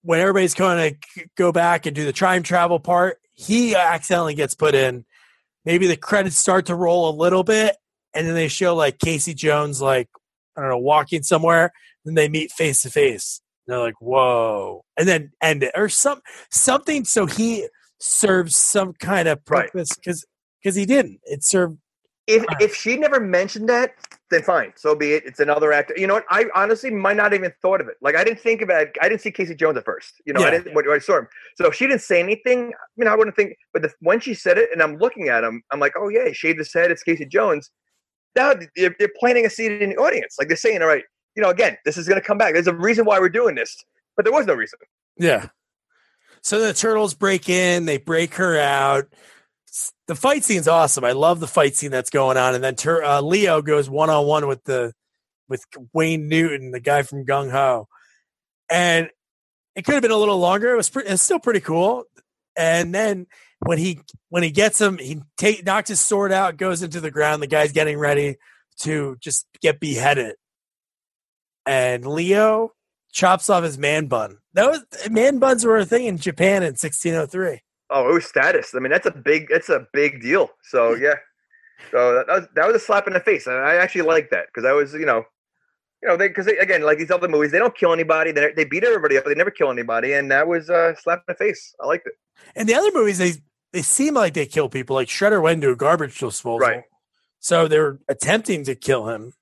when 0.01 0.19
everybody's 0.19 0.53
going 0.53 0.95
to 1.15 1.27
go 1.37 1.51
back 1.51 1.85
and 1.85 1.95
do 1.95 2.05
the 2.05 2.13
time 2.13 2.43
travel 2.43 2.79
part. 2.79 3.19
He 3.31 3.75
accidentally 3.75 4.35
gets 4.35 4.53
put 4.53 4.75
in. 4.75 5.05
Maybe 5.65 5.87
the 5.87 5.95
credits 5.95 6.37
start 6.37 6.65
to 6.65 6.75
roll 6.75 7.09
a 7.09 7.15
little 7.15 7.43
bit, 7.43 7.77
and 8.13 8.27
then 8.27 8.35
they 8.35 8.49
show 8.49 8.75
like 8.75 8.99
Casey 8.99 9.33
Jones, 9.33 9.81
like 9.81 10.09
I 10.57 10.61
don't 10.61 10.69
know, 10.69 10.77
walking 10.77 11.23
somewhere. 11.23 11.71
Then 12.05 12.15
they 12.15 12.27
meet 12.27 12.51
face 12.51 12.81
to 12.81 12.89
face. 12.89 13.41
They're 13.65 13.79
like, 13.79 14.01
"Whoa!" 14.01 14.83
and 14.97 15.07
then 15.07 15.31
end 15.41 15.63
it 15.63 15.71
or 15.73 15.87
some 15.87 16.19
something. 16.51 17.05
So 17.05 17.25
he 17.25 17.67
serves 17.99 18.57
some 18.57 18.93
kind 18.93 19.29
of 19.29 19.45
purpose 19.45 19.95
because 19.95 20.25
because 20.63 20.75
he 20.75 20.85
didn't. 20.85 21.19
It 21.25 21.43
served. 21.43 21.77
If 22.25 22.45
if 22.61 22.73
she 22.73 22.95
never 22.95 23.19
mentioned 23.19 23.67
that, 23.67 23.95
then 24.31 24.43
fine, 24.43 24.71
so 24.77 24.95
be 24.95 25.11
it. 25.11 25.23
It's 25.25 25.41
another 25.41 25.73
actor. 25.73 25.93
You 25.97 26.07
know 26.07 26.13
what? 26.13 26.25
I 26.29 26.45
honestly 26.55 26.89
might 26.89 27.17
not 27.17 27.33
even 27.33 27.51
thought 27.61 27.81
of 27.81 27.89
it. 27.89 27.95
Like 28.01 28.15
I 28.15 28.23
didn't 28.23 28.39
think 28.39 28.61
about. 28.61 28.83
it. 28.83 28.95
I 29.01 29.09
didn't 29.09 29.19
see 29.19 29.31
Casey 29.31 29.55
Jones 29.55 29.77
at 29.77 29.83
first. 29.83 30.21
You 30.25 30.31
know, 30.31 30.39
I 30.39 30.43
Yeah. 30.45 30.51
didn't 30.51 30.73
when 30.73 30.89
I 30.89 30.99
saw 30.99 31.19
him. 31.19 31.27
So 31.57 31.67
if 31.67 31.75
she 31.75 31.85
didn't 31.85 32.01
say 32.01 32.21
anything, 32.21 32.71
I 32.73 32.85
mean, 32.95 33.09
I 33.09 33.15
wouldn't 33.15 33.35
think. 33.35 33.57
But 33.73 33.81
the, 33.81 33.91
when 33.99 34.21
she 34.21 34.33
said 34.33 34.57
it, 34.57 34.69
and 34.71 34.81
I'm 34.81 34.95
looking 34.99 35.27
at 35.27 35.43
him, 35.43 35.63
I'm 35.71 35.81
like, 35.81 35.93
oh 35.99 36.07
yeah, 36.07 36.25
he 36.27 36.33
shaved 36.33 36.59
his 36.59 36.73
head. 36.73 36.91
It's 36.91 37.03
Casey 37.03 37.25
Jones. 37.25 37.69
Now 38.37 38.53
they're, 38.77 38.95
they're 38.97 39.11
planting 39.19 39.45
a 39.45 39.49
seed 39.49 39.81
in 39.81 39.89
the 39.89 39.97
audience. 39.97 40.37
Like 40.39 40.47
they're 40.47 40.55
saying, 40.55 40.81
all 40.81 40.87
right, 40.87 41.03
you 41.35 41.43
know, 41.43 41.49
again, 41.49 41.77
this 41.83 41.97
is 41.97 42.07
going 42.07 42.19
to 42.21 42.25
come 42.25 42.37
back. 42.37 42.53
There's 42.53 42.67
a 42.67 42.73
reason 42.73 43.03
why 43.03 43.19
we're 43.19 43.27
doing 43.29 43.55
this, 43.55 43.83
but 44.15 44.23
there 44.23 44.31
was 44.33 44.45
no 44.47 44.53
reason. 44.53 44.79
Yeah. 45.17 45.49
So 46.41 46.59
the 46.59 46.73
turtles 46.73 47.13
break 47.13 47.49
in, 47.49 47.85
they 47.85 47.97
break 47.97 48.35
her 48.35 48.57
out. 48.57 49.07
The 50.07 50.15
fight 50.15 50.43
scene's 50.43 50.67
awesome. 50.67 51.03
I 51.03 51.13
love 51.13 51.39
the 51.39 51.47
fight 51.47 51.75
scene 51.75 51.91
that's 51.91 52.09
going 52.09 52.37
on, 52.37 52.53
and 52.55 52.63
then 52.63 52.75
Tur- 52.75 53.03
uh, 53.03 53.21
Leo 53.21 53.61
goes 53.61 53.89
one 53.89 54.09
on 54.09 54.27
one 54.27 54.47
with 54.47 54.63
the 54.65 54.93
with 55.49 55.65
Wayne 55.93 56.27
Newton, 56.27 56.71
the 56.71 56.79
guy 56.79 57.03
from 57.03 57.25
Gung 57.25 57.51
Ho, 57.51 57.87
and 58.69 59.09
it 59.75 59.83
could 59.83 59.95
have 59.95 60.01
been 60.01 60.11
a 60.11 60.17
little 60.17 60.37
longer. 60.37 60.73
It 60.73 60.77
was. 60.77 60.91
It's 60.95 61.23
still 61.23 61.39
pretty 61.39 61.59
cool. 61.59 62.03
And 62.55 62.93
then 62.93 63.27
when 63.59 63.77
he 63.77 64.01
when 64.29 64.43
he 64.43 64.51
gets 64.51 64.79
him, 64.79 64.97
he 64.97 65.21
take 65.37 65.65
knocks 65.65 65.89
his 65.89 65.99
sword 65.99 66.31
out, 66.31 66.57
goes 66.57 66.83
into 66.83 67.01
the 67.01 67.11
ground. 67.11 67.41
The 67.41 67.47
guy's 67.47 67.71
getting 67.71 67.97
ready 67.97 68.37
to 68.81 69.17
just 69.19 69.47
get 69.61 69.79
beheaded, 69.79 70.35
and 71.65 72.05
Leo 72.05 72.73
chops 73.11 73.49
off 73.49 73.63
his 73.63 73.77
man 73.77 74.07
bun. 74.07 74.37
That 74.53 74.69
was 74.69 75.09
man 75.09 75.39
buns 75.39 75.65
were 75.65 75.77
a 75.77 75.85
thing 75.85 76.05
in 76.05 76.17
Japan 76.17 76.63
in 76.63 76.73
1603. 76.73 77.61
Oh, 77.93 78.09
it 78.09 78.13
was 78.13 78.25
status. 78.25 78.73
I 78.75 78.79
mean, 78.79 78.91
that's 78.91 79.05
a 79.05 79.11
big. 79.11 79.47
That's 79.49 79.69
a 79.69 79.87
big 79.93 80.21
deal. 80.21 80.49
So 80.63 80.93
yeah. 80.95 81.15
So 81.91 82.15
that, 82.15 82.27
was 82.27 82.47
that 82.55 82.67
was 82.67 82.75
a 82.75 82.79
slap 82.79 83.07
in 83.07 83.13
the 83.13 83.19
face, 83.19 83.47
and 83.47 83.55
I 83.55 83.75
actually 83.75 84.01
like 84.01 84.29
that 84.31 84.47
because 84.47 84.63
that 84.63 84.73
was 84.73 84.93
you 84.93 85.05
know, 85.05 85.23
you 86.01 86.09
know, 86.09 86.17
they 86.17 86.27
because 86.27 86.47
again, 86.47 86.81
like 86.81 86.97
these 86.97 87.11
other 87.11 87.27
movies, 87.27 87.51
they 87.51 87.59
don't 87.59 87.75
kill 87.75 87.93
anybody. 87.93 88.31
They 88.31 88.51
they 88.55 88.65
beat 88.65 88.83
everybody 88.83 89.17
up. 89.17 89.25
They 89.25 89.35
never 89.35 89.51
kill 89.51 89.69
anybody, 89.71 90.13
and 90.13 90.31
that 90.31 90.47
was 90.47 90.69
a 90.69 90.95
slap 90.99 91.19
in 91.27 91.33
the 91.33 91.35
face. 91.35 91.75
I 91.81 91.87
liked 91.87 92.07
it. 92.07 92.13
And 92.55 92.67
the 92.67 92.75
other 92.75 92.91
movies, 92.93 93.17
they 93.17 93.33
they 93.73 93.81
seem 93.81 94.15
like 94.15 94.33
they 94.33 94.45
kill 94.45 94.69
people. 94.69 94.95
Like 94.95 95.07
Shredder 95.07 95.41
went 95.41 95.63
into 95.63 95.71
a 95.71 95.75
garbage 95.75 96.17
disposal, 96.17 96.59
Right. 96.59 96.83
So 97.39 97.67
they're 97.67 97.99
attempting 98.07 98.63
to 98.65 98.75
kill 98.75 99.09
him. 99.09 99.33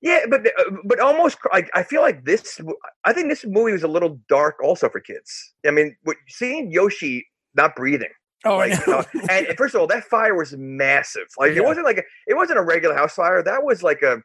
Yeah, 0.00 0.20
but 0.28 0.46
uh, 0.46 0.70
but 0.84 0.98
almost 0.98 1.38
I, 1.52 1.64
I 1.74 1.82
feel 1.82 2.00
like 2.00 2.24
this. 2.24 2.60
I 3.04 3.12
think 3.12 3.28
this 3.28 3.44
movie 3.44 3.72
was 3.72 3.82
a 3.82 3.88
little 3.88 4.18
dark 4.28 4.56
also 4.62 4.88
for 4.88 5.00
kids. 5.00 5.54
I 5.66 5.70
mean, 5.70 5.94
what, 6.02 6.16
seeing 6.28 6.72
Yoshi 6.72 7.26
not 7.54 7.76
breathing. 7.76 8.10
Oh, 8.44 8.56
Like, 8.56 8.72
I 8.72 8.80
you 8.80 8.92
know. 8.92 9.04
and, 9.30 9.46
first 9.56 9.74
of 9.74 9.80
all, 9.80 9.86
that 9.86 10.04
fire 10.04 10.34
was 10.34 10.54
massive. 10.56 11.28
Like 11.38 11.52
Yeah. 11.52 11.58
it 11.58 11.64
wasn't 11.64 11.86
like 11.86 11.98
a, 11.98 12.02
it 12.26 12.34
wasn't 12.34 12.58
a 12.58 12.62
regular 12.62 12.94
house 12.94 13.14
fire. 13.14 13.42
That 13.42 13.62
was 13.64 13.82
like 13.82 14.02
a 14.02 14.22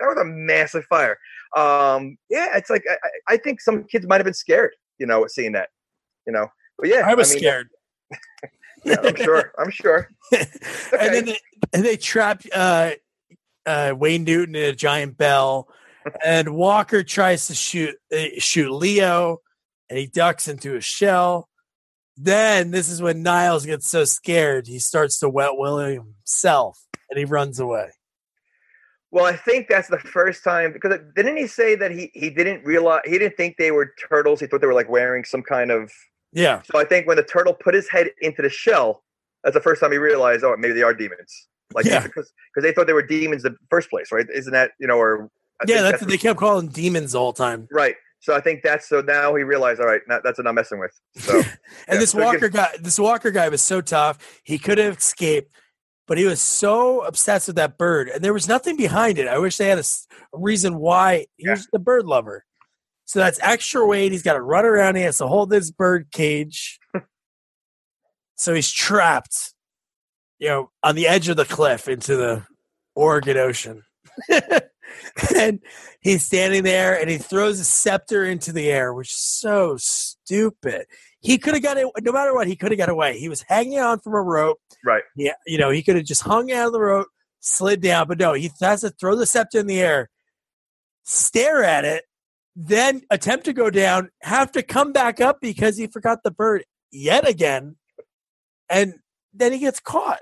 that 0.00 0.06
was 0.08 0.18
a 0.20 0.24
massive 0.24 0.84
fire. 0.86 1.16
Um, 1.56 2.16
yeah, 2.28 2.56
it's 2.56 2.70
like 2.70 2.84
I, 2.90 3.34
I 3.34 3.36
think 3.36 3.60
some 3.60 3.84
kids 3.84 4.06
might 4.06 4.16
have 4.16 4.24
been 4.24 4.34
scared, 4.34 4.72
you 4.98 5.06
know, 5.06 5.26
seeing 5.28 5.52
that, 5.52 5.68
you 6.26 6.32
know. 6.32 6.48
But 6.78 6.88
yeah, 6.88 7.02
I 7.06 7.14
was 7.14 7.30
mean, 7.30 7.38
scared. 7.38 7.68
yeah, 8.84 8.96
I'm 9.02 9.16
sure. 9.16 9.52
I'm 9.58 9.70
sure. 9.70 10.08
and 10.32 10.48
then 10.92 11.24
they, 11.26 11.38
and 11.72 11.84
they 11.84 11.96
trap 11.96 12.42
uh, 12.52 12.92
uh, 13.64 13.94
Wayne 13.96 14.24
Newton 14.24 14.56
in 14.56 14.64
a 14.64 14.74
giant 14.74 15.16
bell, 15.16 15.68
and 16.24 16.48
Walker 16.56 17.04
tries 17.04 17.46
to 17.46 17.54
shoot 17.54 17.94
uh, 18.12 18.24
shoot 18.38 18.72
Leo, 18.72 19.38
and 19.88 19.98
he 19.98 20.06
ducks 20.08 20.48
into 20.48 20.74
a 20.74 20.80
shell. 20.80 21.48
Then 22.16 22.70
this 22.70 22.88
is 22.88 23.00
when 23.00 23.22
Niles 23.22 23.64
gets 23.66 23.88
so 23.88 24.04
scared 24.04 24.66
he 24.66 24.78
starts 24.78 25.18
to 25.20 25.28
wet 25.28 25.52
William 25.56 26.14
himself, 26.18 26.78
and 27.10 27.18
he 27.18 27.24
runs 27.24 27.58
away. 27.58 27.90
Well, 29.10 29.26
I 29.26 29.36
think 29.36 29.68
that's 29.68 29.88
the 29.88 29.98
first 29.98 30.42
time 30.42 30.72
because 30.72 30.98
didn't 31.14 31.36
he 31.36 31.46
say 31.46 31.74
that 31.74 31.90
he 31.90 32.10
he 32.14 32.30
didn't 32.30 32.64
realize 32.64 33.02
he 33.04 33.18
didn't 33.18 33.36
think 33.36 33.56
they 33.58 33.70
were 33.70 33.92
turtles. 34.08 34.40
He 34.40 34.46
thought 34.46 34.60
they 34.62 34.66
were 34.66 34.74
like 34.74 34.88
wearing 34.88 35.24
some 35.24 35.42
kind 35.42 35.70
of. 35.70 35.90
Yeah. 36.32 36.62
So 36.70 36.78
I 36.78 36.84
think 36.84 37.06
when 37.06 37.18
the 37.18 37.22
turtle 37.22 37.52
put 37.52 37.74
his 37.74 37.90
head 37.90 38.08
into 38.22 38.40
the 38.40 38.48
shell, 38.48 39.04
that's 39.44 39.52
the 39.54 39.60
first 39.60 39.82
time 39.82 39.92
he 39.92 39.98
realized, 39.98 40.44
oh, 40.44 40.56
maybe 40.58 40.72
they 40.72 40.82
are 40.82 40.94
demons. 40.94 41.48
Like 41.74 41.84
Yeah. 41.84 42.02
because 42.02 42.32
because 42.54 42.66
they 42.66 42.72
thought 42.72 42.86
they 42.86 42.94
were 42.94 43.02
demons 43.06 43.44
in 43.44 43.52
the 43.52 43.58
first 43.68 43.90
place, 43.90 44.10
right? 44.12 44.26
Isn't 44.34 44.52
that 44.52 44.70
you 44.80 44.86
know 44.86 44.96
or 44.96 45.28
I 45.60 45.64
yeah, 45.68 45.82
that's 45.82 46.00
what 46.00 46.08
they 46.10 46.16
kept 46.18 46.38
calling 46.38 46.68
demons 46.68 47.12
the 47.12 47.32
time. 47.32 47.68
right. 47.70 47.96
So 48.22 48.36
I 48.36 48.40
think 48.40 48.62
that's 48.62 48.88
so 48.88 49.00
now 49.00 49.34
he 49.34 49.42
realized, 49.42 49.80
all 49.80 49.86
right, 49.88 50.00
not, 50.06 50.22
that's 50.22 50.38
what 50.38 50.46
I'm 50.46 50.54
messing 50.54 50.78
with. 50.78 50.92
So 51.16 51.38
And 51.40 51.46
Yeah, 51.88 51.98
this 51.98 52.14
Walker 52.14 52.48
guy, 52.48 52.68
this 52.80 52.98
Walker 52.98 53.32
guy 53.32 53.48
was 53.48 53.60
so 53.60 53.80
tough. 53.80 54.40
He 54.44 54.60
could 54.60 54.78
have 54.78 54.98
escaped, 54.98 55.52
but 56.06 56.18
he 56.18 56.24
was 56.24 56.40
so 56.40 57.00
obsessed 57.02 57.48
with 57.48 57.56
that 57.56 57.78
bird, 57.78 58.08
and 58.08 58.22
there 58.22 58.32
was 58.32 58.46
nothing 58.46 58.76
behind 58.76 59.18
it. 59.18 59.26
I 59.26 59.38
wish 59.38 59.56
they 59.56 59.66
had 59.66 59.80
a 59.80 59.84
reason 60.32 60.78
why 60.78 61.26
he 61.36 61.48
was 61.48 61.66
the 61.72 61.80
bird 61.80 62.06
lover. 62.06 62.44
So 63.06 63.18
that's 63.18 63.40
extra 63.42 63.84
weight. 63.84 64.12
He's 64.12 64.22
got 64.22 64.34
to 64.34 64.40
run 64.40 64.64
around. 64.64 64.94
He 64.94 65.02
has 65.02 65.18
to 65.18 65.26
hold 65.26 65.50
this 65.50 65.72
bird 65.72 66.12
cage. 66.12 66.78
so 68.36 68.54
he's 68.54 68.70
trapped, 68.70 69.52
you 70.38 70.46
know, 70.48 70.70
on 70.84 70.94
the 70.94 71.08
edge 71.08 71.28
of 71.28 71.36
the 71.36 71.44
cliff 71.44 71.88
into 71.88 72.14
the 72.14 72.46
Oregon 72.94 73.36
Ocean. 73.36 73.82
and 75.36 75.60
he's 76.00 76.24
standing 76.24 76.62
there 76.62 76.98
and 76.98 77.08
he 77.08 77.18
throws 77.18 77.60
a 77.60 77.64
scepter 77.64 78.24
into 78.24 78.52
the 78.52 78.70
air, 78.70 78.92
which 78.92 79.12
is 79.12 79.20
so 79.20 79.76
stupid. 79.78 80.86
He 81.20 81.38
could 81.38 81.54
have 81.54 81.62
got 81.62 81.76
it 81.76 81.86
no 82.00 82.12
matter 82.12 82.34
what, 82.34 82.46
he 82.46 82.56
could 82.56 82.72
have 82.72 82.78
got 82.78 82.88
away. 82.88 83.18
He 83.18 83.28
was 83.28 83.42
hanging 83.42 83.78
on 83.78 84.00
from 84.00 84.14
a 84.14 84.22
rope. 84.22 84.58
right. 84.84 85.02
Yeah, 85.16 85.34
you 85.46 85.58
know, 85.58 85.70
he 85.70 85.82
could 85.82 85.96
have 85.96 86.04
just 86.04 86.22
hung 86.22 86.50
out 86.50 86.66
of 86.66 86.72
the 86.72 86.80
rope, 86.80 87.08
slid 87.40 87.80
down, 87.80 88.08
but 88.08 88.18
no, 88.18 88.32
he 88.32 88.50
has 88.60 88.80
to 88.80 88.90
throw 88.90 89.16
the 89.16 89.26
scepter 89.26 89.58
in 89.58 89.66
the 89.66 89.80
air, 89.80 90.10
stare 91.04 91.62
at 91.62 91.84
it, 91.84 92.04
then 92.56 93.02
attempt 93.10 93.44
to 93.46 93.52
go 93.52 93.70
down, 93.70 94.10
have 94.22 94.52
to 94.52 94.62
come 94.62 94.92
back 94.92 95.20
up 95.20 95.40
because 95.40 95.76
he 95.76 95.86
forgot 95.86 96.22
the 96.22 96.30
bird 96.30 96.64
yet 96.90 97.26
again, 97.28 97.76
and 98.68 98.94
then 99.32 99.52
he 99.52 99.58
gets 99.58 99.80
caught. 99.80 100.20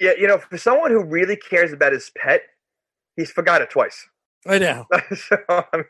Yeah, 0.00 0.12
you 0.18 0.26
know, 0.26 0.38
for 0.38 0.58
someone 0.58 0.90
who 0.90 1.04
really 1.04 1.36
cares 1.36 1.72
about 1.72 1.92
his 1.92 2.10
pet, 2.16 2.42
he's 3.16 3.30
forgot 3.30 3.62
it 3.62 3.70
twice. 3.70 4.06
I 4.46 4.58
know. 4.58 4.86
so, 5.16 5.36
um, 5.48 5.84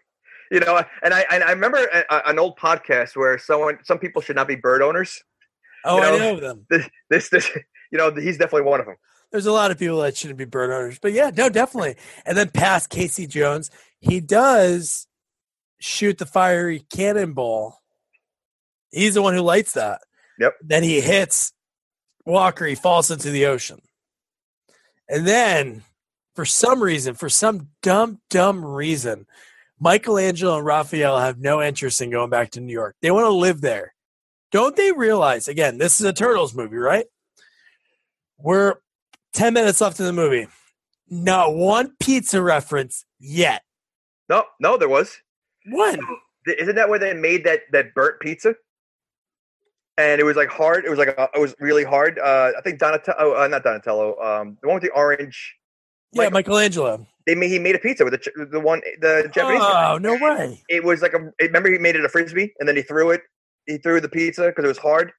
you 0.50 0.60
know, 0.60 0.82
and 1.02 1.12
I 1.14 1.24
and 1.30 1.42
I 1.42 1.50
remember 1.50 1.78
a, 1.78 2.28
an 2.28 2.38
old 2.38 2.56
podcast 2.58 3.16
where 3.16 3.38
someone, 3.38 3.78
some 3.84 3.98
people 3.98 4.22
should 4.22 4.36
not 4.36 4.46
be 4.48 4.54
bird 4.56 4.82
owners. 4.82 5.22
Oh, 5.84 5.96
You 5.98 6.02
I 6.02 6.10
know- 6.10 6.18
know 6.34 6.40
them. 6.40 6.66
This, 6.70 6.88
this, 7.10 7.28
this, 7.30 7.50
you 7.90 7.98
know, 7.98 8.12
he's 8.14 8.38
definitely 8.38 8.68
one 8.70 8.80
of 8.80 8.86
them. 8.86 8.96
There's 9.32 9.46
a 9.46 9.52
lot 9.52 9.70
of 9.72 9.78
people 9.78 10.00
that 10.02 10.16
shouldn't 10.16 10.38
be 10.38 10.44
bird 10.44 10.70
owners, 10.70 10.98
but 11.00 11.12
yeah, 11.12 11.30
no, 11.36 11.48
definitely. 11.48 11.96
And 12.24 12.36
then 12.38 12.50
past 12.50 12.88
Casey 12.88 13.26
Jones, 13.26 13.68
he 14.00 14.20
does 14.20 15.08
shoot 15.80 16.18
the 16.18 16.26
fiery 16.26 16.86
cannonball. 16.94 17.82
He's 18.92 19.14
the 19.14 19.22
one 19.22 19.34
who 19.34 19.40
lights 19.40 19.72
that. 19.72 20.02
Yep. 20.38 20.54
Then 20.62 20.84
he 20.84 21.00
hits 21.00 21.52
Walker. 22.24 22.64
He 22.64 22.76
falls 22.76 23.10
into 23.10 23.30
the 23.30 23.46
ocean. 23.46 23.80
And 25.08 25.26
then, 25.26 25.82
for 26.34 26.44
some 26.44 26.82
reason, 26.82 27.14
for 27.14 27.28
some 27.28 27.68
dumb, 27.82 28.20
dumb 28.30 28.64
reason, 28.64 29.26
Michelangelo 29.80 30.56
and 30.56 30.66
Raphael 30.66 31.18
have 31.18 31.38
no 31.38 31.62
interest 31.62 32.00
in 32.00 32.10
going 32.10 32.30
back 32.30 32.50
to 32.52 32.60
New 32.60 32.72
York. 32.72 32.96
They 33.02 33.10
want 33.10 33.24
to 33.24 33.30
live 33.30 33.60
there. 33.60 33.94
Don't 34.52 34.76
they 34.76 34.92
realize, 34.92 35.48
again, 35.48 35.78
this 35.78 36.00
is 36.00 36.06
a 36.06 36.12
Turtles 36.12 36.54
movie, 36.54 36.76
right? 36.76 37.06
We're 38.38 38.76
10 39.32 39.54
minutes 39.54 39.80
left 39.80 39.98
in 39.98 40.06
the 40.06 40.12
movie. 40.12 40.46
Not 41.08 41.54
one 41.54 41.94
pizza 42.00 42.40
reference 42.40 43.04
yet. 43.18 43.62
No, 44.28 44.44
no, 44.60 44.76
there 44.76 44.88
was. 44.88 45.18
One. 45.66 45.98
Isn't 46.46 46.76
that 46.76 46.88
where 46.88 46.98
they 46.98 47.14
made 47.14 47.44
that 47.44 47.60
that 47.72 47.94
burnt 47.94 48.20
pizza? 48.20 48.54
And 49.96 50.20
it 50.20 50.24
was 50.24 50.36
like 50.36 50.48
hard. 50.48 50.84
It 50.84 50.90
was 50.90 50.98
like 50.98 51.08
a, 51.08 51.28
it 51.34 51.40
was 51.40 51.54
really 51.60 51.84
hard. 51.84 52.18
Uh, 52.18 52.52
I 52.56 52.60
think 52.62 52.78
Donatello, 52.78 53.36
uh, 53.36 53.46
not 53.48 53.62
Donatello, 53.62 54.18
um, 54.20 54.58
the 54.60 54.68
one 54.68 54.74
with 54.74 54.82
the 54.82 54.90
orange. 54.90 55.56
Yeah, 56.14 56.28
Michelangelo. 56.30 57.06
They 57.26 57.34
made 57.34 57.48
he 57.50 57.58
made 57.58 57.74
a 57.74 57.78
pizza 57.78 58.04
with 58.04 58.12
the 58.14 58.46
the 58.50 58.60
one 58.60 58.80
the 59.00 59.30
Japanese. 59.34 59.60
guy. 59.60 59.92
Oh, 59.92 59.98
no 59.98 60.14
way. 60.14 60.62
It 60.68 60.84
was 60.84 61.02
like 61.02 61.14
a. 61.14 61.30
Remember, 61.40 61.70
he 61.70 61.78
made 61.78 61.96
it 61.96 62.04
a 62.04 62.08
frisbee, 62.08 62.52
and 62.58 62.68
then 62.68 62.76
he 62.76 62.82
threw 62.82 63.10
it. 63.10 63.22
He 63.66 63.78
threw 63.78 64.00
the 64.00 64.08
pizza 64.08 64.46
because 64.46 64.64
it 64.64 64.68
was 64.68 64.78
hard. 64.78 65.12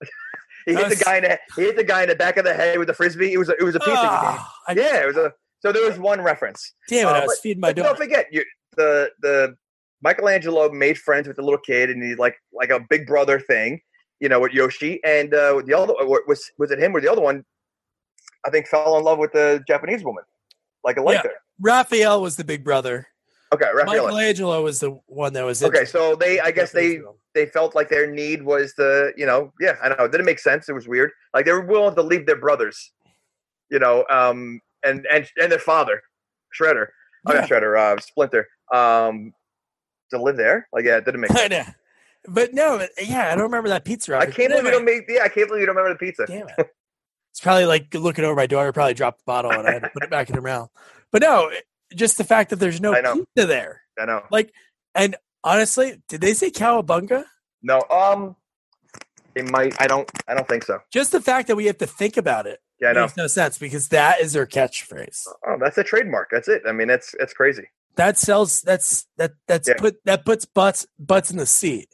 he 0.66 0.74
hit 0.74 0.88
was- 0.88 0.98
the 0.98 1.04
guy 1.04 1.16
in 1.18 1.22
the 1.24 1.38
he 1.56 1.62
hit 1.62 1.76
the 1.76 1.84
guy 1.84 2.02
in 2.02 2.08
the 2.08 2.16
back 2.16 2.36
of 2.36 2.44
the 2.44 2.54
head 2.54 2.78
with 2.78 2.88
the 2.88 2.94
frisbee. 2.94 3.32
It 3.32 3.38
was 3.38 3.48
a, 3.48 3.52
it 3.58 3.62
was 3.62 3.74
a 3.76 3.80
pizza. 3.80 3.92
Oh, 3.96 4.48
I, 4.68 4.72
Yeah, 4.72 5.02
it 5.02 5.06
was 5.06 5.16
a. 5.16 5.32
So 5.60 5.70
there 5.72 5.88
was 5.88 5.98
one 5.98 6.20
reference. 6.20 6.72
Damn 6.88 7.06
it, 7.06 7.10
Uh, 7.10 7.14
I 7.20 7.24
was 7.26 7.38
feeding 7.38 7.60
my 7.60 7.68
But 7.68 7.76
daughter. 7.76 7.88
don't 7.90 7.96
forget, 7.98 8.26
you 8.32 8.44
the 8.76 9.10
the 9.20 9.54
Michelangelo 10.02 10.68
made 10.72 10.98
friends 10.98 11.28
with 11.28 11.36
the 11.36 11.42
little 11.42 11.60
kid, 11.60 11.88
and 11.90 12.02
he's 12.02 12.18
like 12.18 12.34
like 12.52 12.70
a 12.70 12.80
big 12.90 13.06
brother 13.06 13.38
thing, 13.38 13.80
you 14.18 14.28
know, 14.28 14.40
with 14.40 14.50
Yoshi. 14.52 14.98
And 15.04 15.32
uh, 15.32 15.62
the 15.64 15.74
other 15.78 15.94
was 16.00 16.50
was 16.58 16.72
it 16.72 16.80
him 16.80 16.96
or 16.96 17.00
the 17.00 17.10
other 17.12 17.20
one? 17.22 17.44
I 18.44 18.50
think 18.50 18.66
fell 18.66 18.98
in 18.98 19.04
love 19.04 19.18
with 19.18 19.30
the 19.32 19.62
Japanese 19.68 20.02
woman, 20.02 20.24
like 20.84 20.96
a 20.96 21.02
light 21.02 21.20
Yeah. 21.24 21.30
Raphael 21.60 22.20
was 22.22 22.36
the 22.36 22.44
big 22.44 22.64
brother. 22.64 23.06
Okay, 23.52 23.66
Raphael. 23.74 24.04
Michelangelo 24.06 24.62
was 24.62 24.80
the 24.80 24.92
one 25.06 25.34
that 25.34 25.44
was 25.44 25.62
Okay, 25.62 25.84
so 25.84 26.16
they, 26.16 26.40
I 26.40 26.50
guess 26.50 26.72
they 26.72 27.00
they 27.34 27.46
felt 27.46 27.74
like 27.74 27.88
their 27.88 28.10
need 28.10 28.42
was 28.42 28.74
the, 28.74 29.12
you 29.16 29.26
know, 29.26 29.52
yeah, 29.60 29.74
I 29.82 29.88
don't 29.88 29.98
know, 29.98 30.04
it 30.04 30.12
didn't 30.12 30.26
make 30.26 30.38
sense. 30.38 30.68
It 30.68 30.72
was 30.72 30.88
weird. 30.88 31.10
Like 31.34 31.44
they 31.44 31.52
were 31.52 31.64
willing 31.66 31.94
to 31.94 32.02
leave 32.02 32.26
their 32.26 32.36
brothers, 32.38 32.92
you 33.70 33.78
know, 33.78 34.04
um, 34.10 34.60
and 34.84 35.06
and 35.12 35.28
and 35.40 35.52
their 35.52 35.58
father, 35.58 36.02
Shredder, 36.58 36.86
oh, 37.26 37.32
Yeah. 37.34 37.40
not 37.40 37.48
Shredder, 37.50 37.78
uh, 37.78 38.00
Splinter, 38.00 38.48
um, 38.72 39.32
to 40.10 40.20
live 40.22 40.36
there. 40.36 40.66
Like, 40.72 40.84
yeah, 40.84 40.96
it 40.96 41.04
didn't 41.04 41.20
make 41.20 41.30
sense. 41.36 41.42
I 41.42 41.48
know. 41.48 41.64
But 42.28 42.54
no, 42.54 42.86
yeah, 43.02 43.28
I 43.32 43.34
don't 43.34 43.44
remember 43.44 43.68
that 43.70 43.84
pizza 43.84 44.16
I 44.16 44.26
can't 44.26 44.48
believe 44.50 44.64
you 44.64 44.70
don't 44.70 44.84
make. 44.84 45.04
Yeah, 45.08 45.24
I 45.24 45.28
can't 45.28 45.48
believe 45.48 45.60
you 45.60 45.66
don't 45.66 45.76
remember 45.76 45.94
the 45.94 45.98
pizza. 45.98 46.24
Damn 46.26 46.48
it. 46.56 46.70
It's 47.32 47.40
probably 47.40 47.64
like 47.66 47.94
looking 47.94 48.24
over 48.24 48.34
my 48.36 48.46
daughter, 48.46 48.72
probably 48.72 48.94
dropped 48.94 49.18
the 49.20 49.24
bottle 49.26 49.50
and 49.52 49.66
I 49.66 49.72
had 49.72 49.82
to 49.82 49.88
put 49.90 50.04
it 50.04 50.10
back 50.10 50.28
in 50.28 50.34
her 50.36 50.42
mouth. 50.42 50.70
But 51.10 51.22
no, 51.22 51.50
just 51.94 52.18
the 52.18 52.24
fact 52.24 52.50
that 52.50 52.56
there's 52.56 52.80
no 52.80 52.92
pizza 52.94 53.46
there. 53.46 53.82
I 53.98 54.04
know. 54.04 54.22
Like, 54.30 54.52
and 54.94 55.16
honestly, 55.42 56.02
did 56.08 56.20
they 56.20 56.34
say 56.34 56.50
cowabunga? 56.50 57.24
No, 57.62 57.82
um, 57.90 58.36
it 59.34 59.50
might. 59.50 59.74
I 59.80 59.86
don't. 59.86 60.10
I 60.28 60.34
don't 60.34 60.46
think 60.48 60.64
so. 60.64 60.78
Just 60.92 61.12
the 61.12 61.20
fact 61.22 61.48
that 61.48 61.56
we 61.56 61.66
have 61.66 61.78
to 61.78 61.86
think 61.86 62.16
about 62.18 62.46
it 62.46 62.60
Yeah, 62.80 62.88
I 62.88 62.92
know. 62.92 63.02
makes 63.02 63.16
no 63.16 63.26
sense 63.28 63.56
because 63.56 63.88
that 63.88 64.20
is 64.20 64.34
their 64.34 64.46
catchphrase. 64.46 65.22
Oh, 65.46 65.56
that's 65.58 65.78
a 65.78 65.84
trademark. 65.84 66.28
That's 66.30 66.48
it. 66.48 66.62
I 66.68 66.72
mean, 66.72 66.88
that's 66.88 67.14
that's 67.18 67.32
crazy. 67.32 67.68
That 67.96 68.18
sells. 68.18 68.60
That's 68.62 69.06
that. 69.16 69.32
That's 69.48 69.68
Yeah. 69.68 69.74
put 69.78 69.96
that 70.04 70.24
puts 70.26 70.44
butts 70.44 70.86
butts 70.98 71.30
in 71.30 71.36
the 71.38 71.46
seat. 71.46 71.91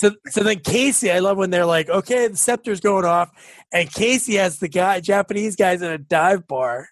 So 0.00 0.12
so 0.30 0.42
then 0.42 0.60
Casey, 0.60 1.10
I 1.10 1.18
love 1.18 1.36
when 1.36 1.50
they're 1.50 1.66
like, 1.66 1.90
okay, 1.90 2.26
the 2.26 2.36
scepter's 2.36 2.80
going 2.80 3.04
off, 3.04 3.28
and 3.70 3.92
Casey 3.92 4.36
has 4.36 4.58
the 4.58 4.68
guy 4.68 4.98
Japanese 5.00 5.56
guys 5.56 5.82
in 5.82 5.90
a 5.90 5.98
dive 5.98 6.46
bar 6.46 6.88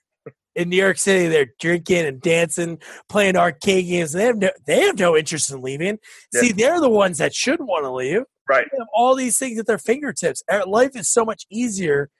in 0.54 0.68
New 0.68 0.76
York 0.76 0.98
City. 0.98 1.26
They're 1.26 1.48
drinking 1.58 2.04
and 2.04 2.20
dancing, 2.20 2.78
playing 3.08 3.36
arcade 3.36 3.86
games. 3.86 4.12
They 4.12 4.24
have 4.24 4.36
no 4.36 4.50
they 4.66 4.82
have 4.82 4.98
no 4.98 5.16
interest 5.16 5.50
in 5.50 5.62
leaving. 5.62 5.98
Yeah. 6.34 6.40
See, 6.42 6.52
they're 6.52 6.80
the 6.82 6.90
ones 6.90 7.16
that 7.16 7.34
should 7.34 7.60
want 7.60 7.84
to 7.84 7.90
leave. 7.90 8.24
Right. 8.46 8.66
They 8.70 8.76
have 8.78 8.88
all 8.92 9.14
these 9.14 9.38
things 9.38 9.58
at 9.58 9.66
their 9.66 9.78
fingertips. 9.78 10.42
Our 10.50 10.66
Life 10.66 10.94
is 10.94 11.08
so 11.08 11.24
much 11.24 11.46
easier, 11.50 12.10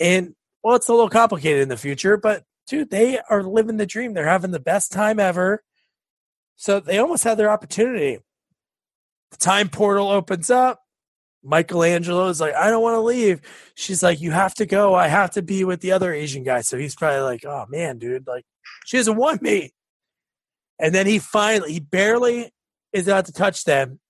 and 0.00 0.34
well, 0.62 0.76
it's 0.76 0.88
a 0.88 0.92
little 0.92 1.10
complicated 1.10 1.60
in 1.60 1.68
the 1.68 1.76
future, 1.76 2.16
but 2.16 2.44
dude, 2.66 2.88
they 2.88 3.20
are 3.28 3.42
living 3.42 3.76
the 3.76 3.84
dream. 3.84 4.14
They're 4.14 4.24
having 4.24 4.52
the 4.52 4.58
best 4.58 4.90
time 4.90 5.20
ever. 5.20 5.62
So 6.56 6.80
they 6.80 6.96
almost 6.96 7.24
had 7.24 7.36
their 7.36 7.50
opportunity. 7.50 8.20
The 9.38 9.44
time 9.44 9.68
portal 9.68 10.08
opens 10.08 10.50
up. 10.50 10.80
Michelangelo 11.42 12.28
is 12.28 12.40
like, 12.40 12.54
I 12.54 12.70
don't 12.70 12.82
want 12.82 12.94
to 12.94 13.00
leave. 13.00 13.40
She's 13.74 14.02
like, 14.02 14.20
You 14.20 14.30
have 14.30 14.54
to 14.54 14.66
go. 14.66 14.94
I 14.94 15.08
have 15.08 15.30
to 15.32 15.42
be 15.42 15.64
with 15.64 15.80
the 15.80 15.92
other 15.92 16.12
Asian 16.12 16.42
guy. 16.42 16.62
So 16.62 16.78
he's 16.78 16.94
probably 16.94 17.20
like, 17.20 17.44
Oh 17.44 17.66
man, 17.68 17.98
dude, 17.98 18.26
like 18.26 18.44
she 18.86 18.96
doesn't 18.96 19.16
want 19.16 19.42
me. 19.42 19.72
And 20.78 20.94
then 20.94 21.06
he 21.06 21.18
finally, 21.18 21.72
he 21.74 21.80
barely 21.80 22.50
is 22.92 23.08
about 23.08 23.26
to 23.26 23.32
touch 23.32 23.64
them. 23.64 24.00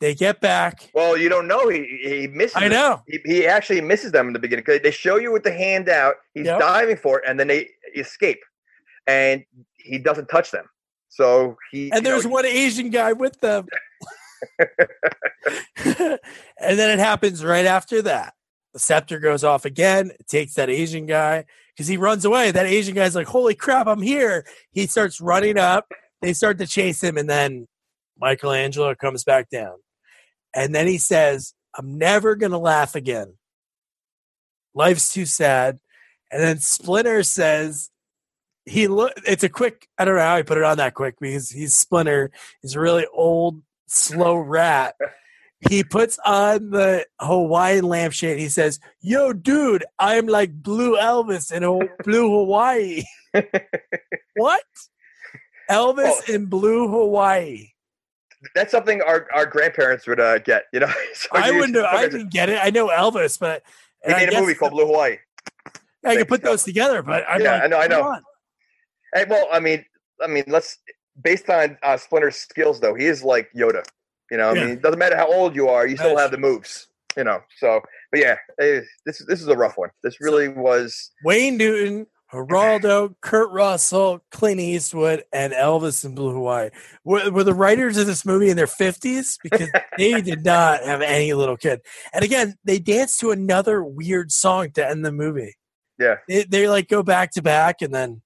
They 0.00 0.14
get 0.14 0.40
back. 0.40 0.90
Well, 0.94 1.16
you 1.16 1.28
don't 1.28 1.46
know. 1.48 1.68
He 1.68 1.84
he 2.02 2.26
misses. 2.28 2.56
I 2.56 2.68
know. 2.68 3.02
He, 3.06 3.20
he 3.24 3.46
actually 3.46 3.80
misses 3.80 4.12
them 4.12 4.26
in 4.26 4.32
the 4.32 4.38
beginning 4.38 4.64
because 4.66 4.80
they 4.82 4.90
show 4.90 5.16
you 5.16 5.32
with 5.32 5.44
the 5.44 5.52
hand 5.52 5.88
out. 5.88 6.16
He's 6.34 6.46
Yep. 6.46 6.60
diving 6.60 6.96
for 6.96 7.18
it, 7.20 7.24
and 7.26 7.40
then 7.40 7.46
they 7.48 7.70
escape. 7.96 8.40
and 9.06 9.44
he 9.76 9.98
doesn't 9.98 10.26
touch 10.28 10.50
them. 10.50 10.66
So 11.10 11.56
he 11.70 11.90
And 11.92 12.04
there's 12.04 12.24
know, 12.24 12.30
one 12.32 12.44
Asian 12.46 12.90
guy 12.90 13.12
with 13.12 13.38
them. 13.40 13.66
and 15.84 16.18
then 16.78 16.90
it 16.90 16.98
happens 16.98 17.44
right 17.44 17.66
after 17.66 18.02
that. 18.02 18.34
The 18.72 18.78
scepter 18.78 19.18
goes 19.18 19.44
off 19.44 19.64
again. 19.64 20.10
It 20.18 20.26
takes 20.26 20.54
that 20.54 20.70
Asian 20.70 21.06
guy 21.06 21.44
because 21.74 21.86
he 21.86 21.96
runs 21.96 22.24
away. 22.24 22.50
That 22.50 22.66
Asian 22.66 22.94
guy's 22.94 23.14
like, 23.14 23.26
Holy 23.26 23.54
crap, 23.54 23.86
I'm 23.86 24.02
here. 24.02 24.44
He 24.72 24.86
starts 24.86 25.20
running 25.20 25.58
up. 25.58 25.92
They 26.20 26.32
start 26.32 26.58
to 26.58 26.66
chase 26.66 27.02
him. 27.02 27.16
And 27.16 27.28
then 27.28 27.68
Michelangelo 28.18 28.94
comes 28.94 29.24
back 29.24 29.50
down. 29.50 29.76
And 30.54 30.74
then 30.74 30.86
he 30.86 30.98
says, 30.98 31.54
I'm 31.76 31.98
never 31.98 32.36
going 32.36 32.52
to 32.52 32.58
laugh 32.58 32.94
again. 32.94 33.34
Life's 34.74 35.12
too 35.12 35.26
sad. 35.26 35.78
And 36.32 36.42
then 36.42 36.58
Splinter 36.58 37.22
says, 37.22 37.90
he 38.66 38.88
look 38.88 39.12
it's 39.26 39.44
a 39.44 39.48
quick 39.48 39.88
i 39.98 40.04
don't 40.04 40.16
know 40.16 40.22
how 40.22 40.36
he 40.36 40.42
put 40.42 40.58
it 40.58 40.64
on 40.64 40.78
that 40.78 40.94
quick 40.94 41.16
because 41.20 41.50
he's 41.50 41.74
splinter 41.74 42.30
he's 42.62 42.74
a 42.74 42.80
really 42.80 43.06
old 43.12 43.60
slow 43.86 44.36
rat 44.36 44.94
he 45.68 45.82
puts 45.84 46.18
on 46.24 46.70
the 46.70 47.04
hawaiian 47.20 47.84
lampshade 47.84 48.38
he 48.38 48.48
says 48.48 48.80
yo 49.00 49.32
dude 49.32 49.84
i'm 49.98 50.26
like 50.26 50.52
blue 50.62 50.96
elvis 50.96 51.52
in 51.52 51.62
Ho- 51.62 51.88
blue 52.04 52.28
hawaii 52.30 53.02
what 54.36 54.62
elvis 55.70 56.12
Oh. 56.28 56.32
in 56.32 56.46
blue 56.46 56.88
hawaii 56.88 57.68
that's 58.54 58.70
something 58.70 59.00
our, 59.00 59.26
our 59.32 59.46
grandparents 59.46 60.06
would 60.06 60.20
uh, 60.20 60.38
get. 60.38 60.64
You 60.70 60.80
know, 60.80 60.92
So 61.14 61.28
i 61.32 61.48
you- 61.48 61.54
wouldn't 61.56 61.72
know 61.72 61.86
i 61.86 62.06
didn't 62.08 62.30
get 62.30 62.48
it 62.50 62.58
i 62.62 62.70
know 62.70 62.88
elvis 62.88 63.38
but 63.38 63.62
He 64.04 64.12
made 64.12 64.28
a 64.28 64.32
guess 64.32 64.40
movie 64.42 64.54
called 64.54 64.72
Blue 64.72 64.86
Hawaii. 64.86 65.16
i 66.04 66.16
can 66.16 66.26
put 66.26 66.42
those 66.42 66.62
together 66.64 67.02
but 67.02 67.24
i'm 67.28 67.40
Yeah, 67.40 67.52
like, 67.54 67.62
I 67.62 67.66
know, 67.68 67.78
I 67.78 67.86
know. 67.86 68.02
on. 68.02 68.22
Hey, 69.14 69.24
well, 69.30 69.46
I 69.52 69.60
mean, 69.60 69.84
I 70.20 70.26
mean, 70.26 70.42
let's 70.48 70.76
based 71.20 71.48
on 71.48 71.78
uh, 71.82 71.96
Splinter's 71.96 72.36
skills, 72.36 72.80
though, 72.80 72.94
he 72.94 73.06
is 73.06 73.22
like 73.22 73.50
Yoda. 73.56 73.84
You 74.30 74.38
know, 74.38 74.50
I 74.50 74.54
mean, 74.54 74.68
it 74.70 74.82
doesn't 74.82 74.98
matter 74.98 75.16
how 75.16 75.30
old 75.32 75.54
you 75.54 75.68
are, 75.68 75.86
you 75.86 75.96
still 75.96 76.16
have 76.16 76.30
the 76.30 76.38
moves. 76.38 76.88
You 77.16 77.24
know, 77.24 77.40
so 77.58 77.80
but 78.10 78.20
yeah, 78.20 78.36
eh, 78.60 78.80
this 79.06 79.24
this 79.26 79.40
is 79.40 79.48
a 79.48 79.56
rough 79.56 79.76
one. 79.76 79.90
This 80.02 80.20
really 80.20 80.48
was. 80.48 81.12
Wayne 81.24 81.56
Newton, 81.56 82.06
Geraldo, 82.34 83.14
Kurt 83.20 83.52
Russell, 83.52 84.24
Clint 84.32 84.60
Eastwood, 84.60 85.24
and 85.32 85.52
Elvis 85.52 86.04
in 86.04 86.14
Blue 86.14 86.32
Hawaii. 86.32 86.70
Were, 87.04 87.30
were 87.30 87.44
the 87.44 87.54
writers 87.54 87.96
of 87.96 88.06
this 88.06 88.26
movie 88.26 88.50
in 88.50 88.56
their 88.56 88.66
50s? 88.66 89.38
Because 89.42 89.70
they 89.98 90.20
did 90.20 90.44
not 90.44 90.82
have 90.82 91.00
any 91.00 91.32
little 91.32 91.56
kid. 91.56 91.80
And 92.12 92.24
again, 92.24 92.56
they 92.64 92.80
danced 92.80 93.20
to 93.20 93.30
another 93.30 93.84
weird 93.84 94.32
song 94.32 94.72
to 94.72 94.88
end 94.88 95.04
the 95.04 95.12
movie. 95.12 95.54
Yeah. 95.98 96.16
They, 96.28 96.42
they 96.42 96.68
like 96.68 96.88
go 96.88 97.04
back 97.04 97.30
to 97.32 97.42
back 97.42 97.82
and 97.82 97.94
then, 97.94 98.22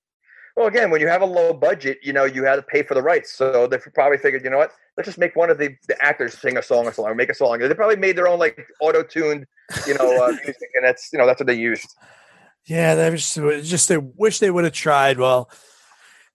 Well, 0.59 0.67
again, 0.67 0.91
when 0.91 1.01
you 1.01 1.07
have 1.07 1.23
a 1.23 1.27
low 1.27 1.55
budget, 1.55 2.01
you 2.03 2.13
know, 2.13 2.25
you 2.25 2.43
had 2.43 2.57
to 2.57 2.63
pay 2.63 2.83
for 2.83 2.95
the 2.95 3.03
rights. 3.03 3.33
So 3.33 3.69
they 3.69 3.79
probably 3.95 4.19
figured, 4.19 4.43
you 4.43 4.51
know 4.51 4.59
what? 4.59 4.73
Let's 4.97 5.07
just 5.07 5.17
make 5.17 5.37
one 5.37 5.51
of 5.51 5.59
the, 5.59 5.77
the 5.87 5.97
actors 6.05 6.37
sing 6.37 6.57
a 6.57 6.63
song 6.65 6.85
or 6.85 6.93
something, 6.93 7.13
or 7.13 7.15
make 7.15 7.31
a 7.31 7.35
song. 7.35 7.61
They 7.61 7.73
probably 7.75 7.95
made 7.95 8.17
their 8.17 8.27
own 8.27 8.41
like 8.41 8.67
auto 8.81 9.05
tuned, 9.05 9.47
you 9.87 9.95
know, 9.95 10.21
uh, 10.21 10.31
music, 10.45 10.69
and 10.75 10.85
that's 10.85 11.13
you 11.13 11.19
know 11.21 11.27
that's 11.27 11.39
what 11.39 11.47
they 11.47 11.55
used. 11.55 11.95
yeah, 12.67 12.97
that 12.97 13.13
was 13.13 13.33
just, 13.33 13.71
just 13.71 13.89
they 13.89 13.99
wish 13.99 14.41
they 14.41 14.51
would 14.51 14.65
have 14.65 14.73
tried. 14.73 15.21
Well, 15.21 15.49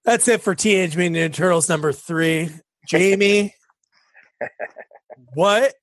that's 0.06 0.30
it 0.30 0.42
for 0.42 0.56
Teenage 0.56 0.96
Mutant 0.96 1.18
Ninja 1.18 1.36
Turtles 1.36 1.68
number 1.68 1.92
three. 1.92 2.50
Jamie, 2.88 3.54
what? 5.34 5.74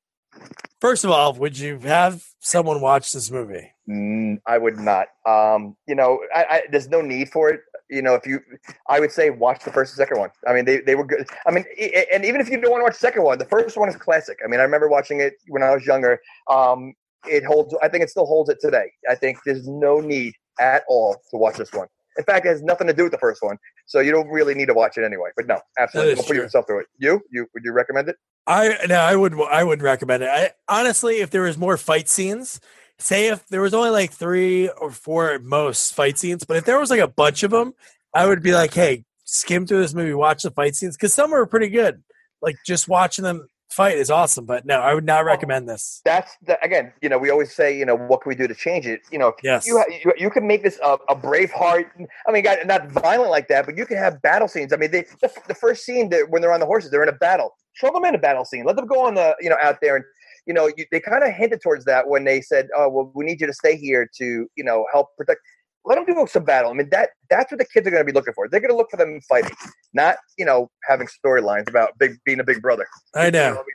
First 0.81 1.05
of 1.05 1.11
all, 1.11 1.35
would 1.35 1.59
you 1.59 1.79
have 1.81 2.25
someone 2.39 2.81
watch 2.81 3.13
this 3.13 3.31
movie? 3.31 3.71
Mm, 3.87 4.41
I 4.47 4.57
would 4.57 4.79
not. 4.79 5.09
Um, 5.27 5.77
you 5.87 5.95
know, 5.95 6.21
I, 6.35 6.45
I, 6.49 6.63
there's 6.71 6.89
no 6.89 7.03
need 7.03 7.29
for 7.29 7.51
it. 7.51 7.61
You 7.91 8.03
know, 8.03 8.15
if 8.15 8.27
you, 8.27 8.41
I 8.89 9.01
would 9.01 9.11
say 9.11 9.31
watch 9.31 9.65
the 9.65 9.73
first 9.73 9.93
and 9.93 9.97
second 9.97 10.19
one. 10.19 10.31
I 10.47 10.55
mean, 10.55 10.65
they, 10.65 10.81
they 10.81 10.95
were 10.95 11.05
good. 11.05 11.27
I 11.47 11.51
mean, 11.51 11.65
and 12.13 12.25
even 12.25 12.41
if 12.41 12.49
you 12.49 12.61
don't 12.61 12.71
want 12.71 12.81
to 12.81 12.85
watch 12.85 12.95
the 12.95 13.01
second 13.01 13.25
one, 13.25 13.39
the 13.39 13.45
first 13.45 13.77
one 13.77 13.89
is 13.89 13.97
classic. 13.97 14.39
I 14.45 14.49
mean, 14.49 14.61
I 14.61 14.63
remember 14.63 14.89
watching 14.89 15.21
it 15.21 15.35
when 15.49 15.63
I 15.63 15.75
was 15.75 15.85
younger. 15.85 16.21
Um, 16.49 16.95
it 17.27 17.45
holds. 17.45 17.75
I 17.83 17.89
think 17.89 18.05
it 18.05 18.11
still 18.11 18.27
holds 18.27 18.49
it 18.49 18.59
today. 18.61 18.91
I 19.09 19.15
think 19.15 19.39
there's 19.45 19.67
no 19.67 20.01
need 20.01 20.35
at 20.61 20.85
all 20.89 21.17
to 21.31 21.37
watch 21.37 21.57
this 21.57 21.73
one. 21.73 21.89
In 22.19 22.25
fact, 22.25 22.45
it 22.45 22.51
has 22.51 22.63
nothing 22.63 22.87
to 22.87 22.93
do 22.93 23.05
with 23.05 23.13
the 23.13 23.19
first 23.19 23.43
one, 23.43 23.57
so 23.87 24.01
you 24.01 24.11
don't 24.11 24.29
really 24.29 24.55
need 24.55 24.67
to 24.67 24.75
watch 24.75 24.99
it 24.99 25.05
anyway. 25.05 25.31
But 25.37 25.47
no, 25.47 25.61
absolutely, 25.79 26.15
don't 26.15 26.27
put 26.27 26.35
true. 26.35 26.43
yourself 26.43 26.67
through 26.67 26.81
it. 26.81 26.87
You, 26.99 27.21
you, 27.31 27.47
would 27.55 27.65
you 27.65 27.73
recommend 27.73 28.09
it? 28.09 28.17
I 28.47 28.77
no, 28.89 28.97
I 28.97 29.17
would 29.17 29.35
I 29.41 29.65
would 29.65 29.83
recommend 29.83 30.23
it. 30.23 30.29
I 30.29 30.51
honestly, 30.69 31.21
if 31.21 31.31
there 31.31 31.43
was 31.43 31.57
more 31.57 31.77
fight 31.77 32.09
scenes, 32.09 32.61
say 33.03 33.29
if 33.29 33.47
there 33.49 33.61
was 33.61 33.75
only 33.75 33.91
like 33.91 34.13
three 34.13 34.69
or 34.69 34.91
four 34.91 35.31
at 35.33 35.43
most 35.43 35.95
fight 35.95 36.19
scenes, 36.19 36.45
but 36.45 36.57
if 36.57 36.65
there 36.65 36.79
was 36.79 36.91
like 36.91 37.01
a 37.01 37.09
bunch 37.09 37.43
of 37.43 37.51
them, 37.51 37.75
I 38.15 38.27
would 38.27 38.43
be 38.43 38.53
like, 38.53 38.75
hey, 38.75 39.05
skim 39.25 39.67
through 39.67 39.81
this 39.81 39.95
movie, 39.95 40.15
watch 40.15 40.43
the 40.43 40.51
fight 40.51 40.75
scenes 40.77 40.97
because 40.97 41.15
some 41.15 41.33
are 41.33 41.47
pretty 41.47 41.69
good. 41.69 42.03
Like 42.43 42.57
just 42.67 42.89
watching 42.89 43.23
them 43.25 43.49
fight 43.71 43.97
is 43.99 44.11
awesome. 44.11 44.47
But 44.47 44.67
no, 44.67 44.81
I 44.81 44.95
would 44.95 45.05
not 45.05 45.25
recommend 45.25 45.69
this. 45.69 46.01
That's 46.05 46.37
the, 46.43 46.63
again, 46.65 46.93
you 47.01 47.09
know, 47.09 47.19
we 47.19 47.31
always 47.31 47.55
say, 47.55 47.77
you 47.77 47.85
know, 47.85 47.95
what 47.95 48.23
can 48.23 48.29
we 48.31 48.35
do 48.35 48.49
to 48.49 48.55
change 48.55 48.87
it? 48.87 49.01
You 49.13 49.19
know, 49.19 49.33
Yes. 49.43 49.67
you, 49.67 49.83
you 50.05 50.13
you 50.19 50.31
can 50.31 50.47
make 50.47 50.63
this 50.63 50.79
a, 50.83 50.99
a 51.09 51.15
brave 51.15 51.53
heart. 51.53 51.93
I 52.27 52.33
mean, 52.33 52.45
not 52.67 52.91
violent 52.91 53.31
like 53.31 53.49
that, 53.49 53.67
but 53.67 53.77
you 53.77 53.87
can 53.87 53.97
have 53.97 54.21
battle 54.23 54.49
scenes. 54.49 54.73
I 54.73 54.77
mean, 54.77 54.91
they, 54.91 55.03
the, 55.21 55.31
the 55.49 55.55
first 55.55 55.85
scene 55.85 56.09
that 56.11 56.31
when 56.31 56.43
they're 56.43 56.53
on 56.53 56.61
the 56.61 56.67
horses, 56.67 56.91
they're 56.91 57.03
in 57.03 57.09
a 57.09 57.13
battle. 57.13 57.57
Show 57.75 57.93
them 57.93 58.05
in 58.05 58.15
a 58.15 58.19
battle 58.19 58.45
scene. 58.45 58.65
Let 58.65 58.77
them 58.77 58.87
go 58.87 59.07
on 59.07 59.15
the, 59.15 59.37
you 59.41 59.49
know, 59.49 59.57
out 59.63 59.79
there 59.81 59.97
and, 59.97 60.05
you 60.47 60.55
know, 60.55 60.71
you, 60.77 60.85
they 60.91 61.01
kind 61.01 61.23
of 61.23 61.33
hinted 61.33 61.61
towards 61.63 61.85
that 61.85 62.09
when 62.09 62.25
they 62.25 62.41
said, 62.41 62.69
"Oh, 62.77 62.89
well, 62.89 63.13
we 63.15 63.25
need 63.25 63.41
you 63.41 63.47
to 63.47 63.53
stay 63.53 63.77
here 63.77 64.09
to, 64.19 64.47
you 64.57 64.65
know, 64.65 64.87
help 64.93 65.09
protect." 65.17 65.41
Let 65.87 65.95
them 65.95 66.05
do 66.05 66.27
some 66.27 66.45
battle. 66.45 66.71
I 66.71 66.75
mean, 66.75 66.91
that 66.91 67.11
that's 67.31 67.51
what 67.51 67.59
the 67.59 67.65
kids 67.65 67.87
are 67.87 67.91
going 67.91 68.03
to 68.03 68.13
be 68.13 68.13
looking 68.13 68.35
for. 68.35 68.49
They're 68.49 68.61
going 68.61 68.71
to 68.71 68.77
look 68.77 68.91
for 68.91 68.99
them 68.99 69.19
fighting, 69.29 69.55
not 69.95 70.17
you 70.37 70.45
know 70.45 70.71
having 70.89 71.07
storylines 71.07 71.69
about 71.69 71.99
big 71.99 72.19
being 72.25 72.41
a 72.41 72.45
big 72.45 72.61
brother. 72.61 72.87
I 73.15 73.31
You 73.49 73.55
know. 73.55 73.61
I 73.61 73.65
mean, 73.65 73.75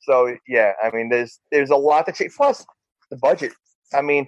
so 0.00 0.36
yeah, 0.48 0.72
I 0.82 0.90
mean, 0.90 1.08
there's 1.08 1.38
there's 1.52 1.70
a 1.70 1.76
lot 1.76 2.06
to 2.06 2.12
change. 2.12 2.32
Plus, 2.36 2.64
the 3.10 3.16
budget. 3.16 3.52
I 3.94 4.02
mean, 4.02 4.26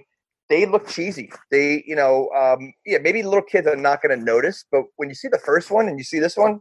they 0.49 0.65
look 0.65 0.87
cheesy. 0.87 1.31
They, 1.51 1.83
you 1.85 1.95
know, 1.95 2.29
um, 2.35 2.73
yeah, 2.85 2.97
maybe 3.01 3.23
little 3.23 3.41
kids 3.41 3.67
are 3.67 3.75
not 3.75 4.01
going 4.01 4.17
to 4.17 4.23
notice, 4.23 4.65
but 4.71 4.83
when 4.97 5.09
you 5.09 5.15
see 5.15 5.27
the 5.27 5.39
first 5.39 5.71
one 5.71 5.87
and 5.87 5.97
you 5.97 6.03
see 6.03 6.19
this 6.19 6.35
one, 6.35 6.59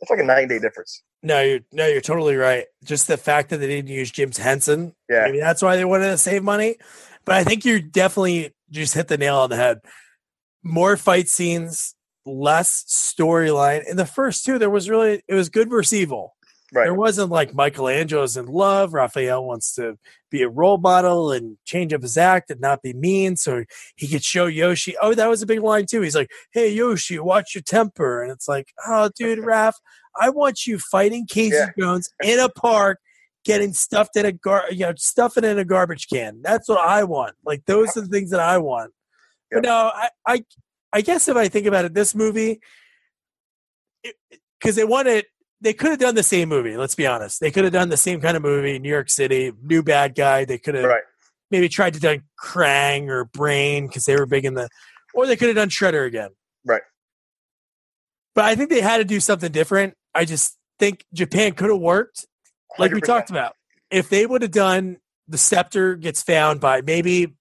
it's 0.00 0.10
like 0.10 0.20
a 0.20 0.24
nine 0.24 0.48
day 0.48 0.58
difference. 0.58 1.02
No, 1.22 1.40
you're 1.40 1.60
no, 1.72 1.86
you're 1.86 2.00
totally 2.00 2.36
right. 2.36 2.64
Just 2.84 3.06
the 3.06 3.16
fact 3.16 3.50
that 3.50 3.58
they 3.58 3.66
didn't 3.68 3.90
use 3.90 4.10
James 4.10 4.36
Henson, 4.38 4.94
Yeah. 5.08 5.22
maybe 5.26 5.38
that's 5.40 5.62
why 5.62 5.76
they 5.76 5.84
wanted 5.84 6.06
to 6.10 6.18
save 6.18 6.42
money. 6.42 6.76
But 7.24 7.36
I 7.36 7.44
think 7.44 7.64
you 7.64 7.80
definitely 7.80 8.52
just 8.70 8.94
hit 8.94 9.06
the 9.08 9.18
nail 9.18 9.36
on 9.38 9.50
the 9.50 9.56
head. 9.56 9.80
More 10.64 10.96
fight 10.96 11.28
scenes, 11.28 11.94
less 12.26 12.82
storyline. 12.84 13.88
In 13.88 13.96
the 13.96 14.06
first 14.06 14.44
two, 14.44 14.58
there 14.58 14.70
was 14.70 14.88
really 14.90 15.22
it 15.28 15.34
was 15.34 15.48
good 15.48 15.70
versus 15.70 15.94
evil. 15.94 16.34
Right. 16.74 16.84
There 16.84 16.94
wasn't 16.94 17.30
like 17.30 17.54
Michelangelo's 17.54 18.36
in 18.38 18.46
love. 18.46 18.94
Raphael 18.94 19.44
wants 19.44 19.74
to 19.74 19.98
be 20.30 20.42
a 20.42 20.48
role 20.48 20.78
model 20.78 21.30
and 21.30 21.58
change 21.66 21.92
up 21.92 22.00
his 22.00 22.16
act 22.16 22.50
and 22.50 22.60
not 22.62 22.80
be 22.80 22.94
mean. 22.94 23.36
So 23.36 23.64
he 23.96 24.08
could 24.08 24.24
show 24.24 24.46
Yoshi. 24.46 24.94
Oh, 25.02 25.12
that 25.14 25.28
was 25.28 25.42
a 25.42 25.46
big 25.46 25.60
line 25.60 25.84
too. 25.84 26.00
He's 26.00 26.14
like, 26.16 26.30
Hey 26.52 26.72
Yoshi, 26.72 27.18
watch 27.18 27.54
your 27.54 27.60
temper. 27.62 28.22
And 28.22 28.32
it's 28.32 28.48
like, 28.48 28.72
Oh, 28.86 29.10
dude, 29.14 29.38
Raph, 29.44 29.74
I 30.20 30.30
want 30.30 30.66
you 30.66 30.78
fighting 30.78 31.26
Casey 31.26 31.56
Yeah. 31.56 31.70
Jones 31.78 32.10
in 32.22 32.38
a 32.38 32.48
park, 32.48 32.98
getting 33.44 33.72
stuffed 33.72 34.16
in 34.16 34.26
a 34.26 34.32
gar 34.32 34.64
you 34.70 34.80
know, 34.80 34.92
stuffing 34.96 35.44
in 35.44 35.58
a 35.58 35.64
garbage 35.64 36.08
can. 36.08 36.40
That's 36.42 36.68
what 36.68 36.78
I 36.80 37.04
want. 37.04 37.34
Like 37.44 37.64
those 37.66 37.96
are 37.96 38.02
the 38.02 38.06
things 38.08 38.30
that 38.30 38.40
I 38.40 38.58
want. 38.58 38.92
Yep. 39.50 39.62
But 39.62 39.68
no, 39.68 39.90
I, 39.94 40.08
I 40.26 40.44
I 40.92 41.00
guess 41.00 41.28
if 41.28 41.36
I 41.36 41.48
think 41.48 41.66
about 41.66 41.84
it, 41.84 41.94
this 41.94 42.14
movie 42.14 42.60
because 44.60 44.76
they 44.76 44.84
wanted 44.84 45.24
they 45.60 45.72
could 45.72 45.90
have 45.90 45.98
done 46.00 46.14
the 46.16 46.22
same 46.24 46.48
movie. 46.48 46.76
Let's 46.76 46.94
be 46.96 47.06
honest. 47.06 47.40
They 47.40 47.50
could 47.52 47.62
have 47.64 47.72
done 47.72 47.88
the 47.88 47.96
same 47.96 48.20
kind 48.20 48.36
of 48.36 48.42
movie, 48.42 48.78
New 48.80 48.88
York 48.88 49.08
City, 49.08 49.52
new 49.62 49.82
bad 49.82 50.14
guy. 50.16 50.44
They 50.44 50.58
could 50.58 50.74
have 50.74 50.84
Right. 50.84 51.02
maybe 51.52 51.68
tried 51.68 51.94
to 51.94 52.00
done 52.00 52.22
Krang 52.42 53.08
or 53.08 53.26
Brain 53.26 53.86
because 53.86 54.04
they 54.04 54.16
were 54.16 54.26
big 54.26 54.44
in 54.44 54.54
the, 54.54 54.68
or 55.14 55.26
they 55.26 55.36
could 55.36 55.46
have 55.48 55.54
done 55.56 55.68
Shredder 55.68 56.04
again. 56.04 56.30
Right. 56.66 56.82
But 58.34 58.44
I 58.46 58.56
think 58.56 58.70
they 58.70 58.80
had 58.80 58.96
to 58.98 59.04
do 59.04 59.20
something 59.20 59.52
different. 59.52 59.94
I 60.14 60.24
just 60.24 60.56
think 60.78 61.04
Japan 61.12 61.52
could 61.52 61.70
have 61.70 61.78
worked, 61.80 62.26
like 62.78 62.92
we 62.92 63.00
100%. 63.00 63.04
talked 63.04 63.30
about. 63.30 63.54
If 63.90 64.08
they 64.08 64.26
would 64.26 64.42
have 64.42 64.50
done 64.50 64.98
the 65.28 65.38
scepter 65.38 65.94
gets 65.96 66.22
found 66.22 66.60
by 66.60 66.80
maybe, 66.82 67.34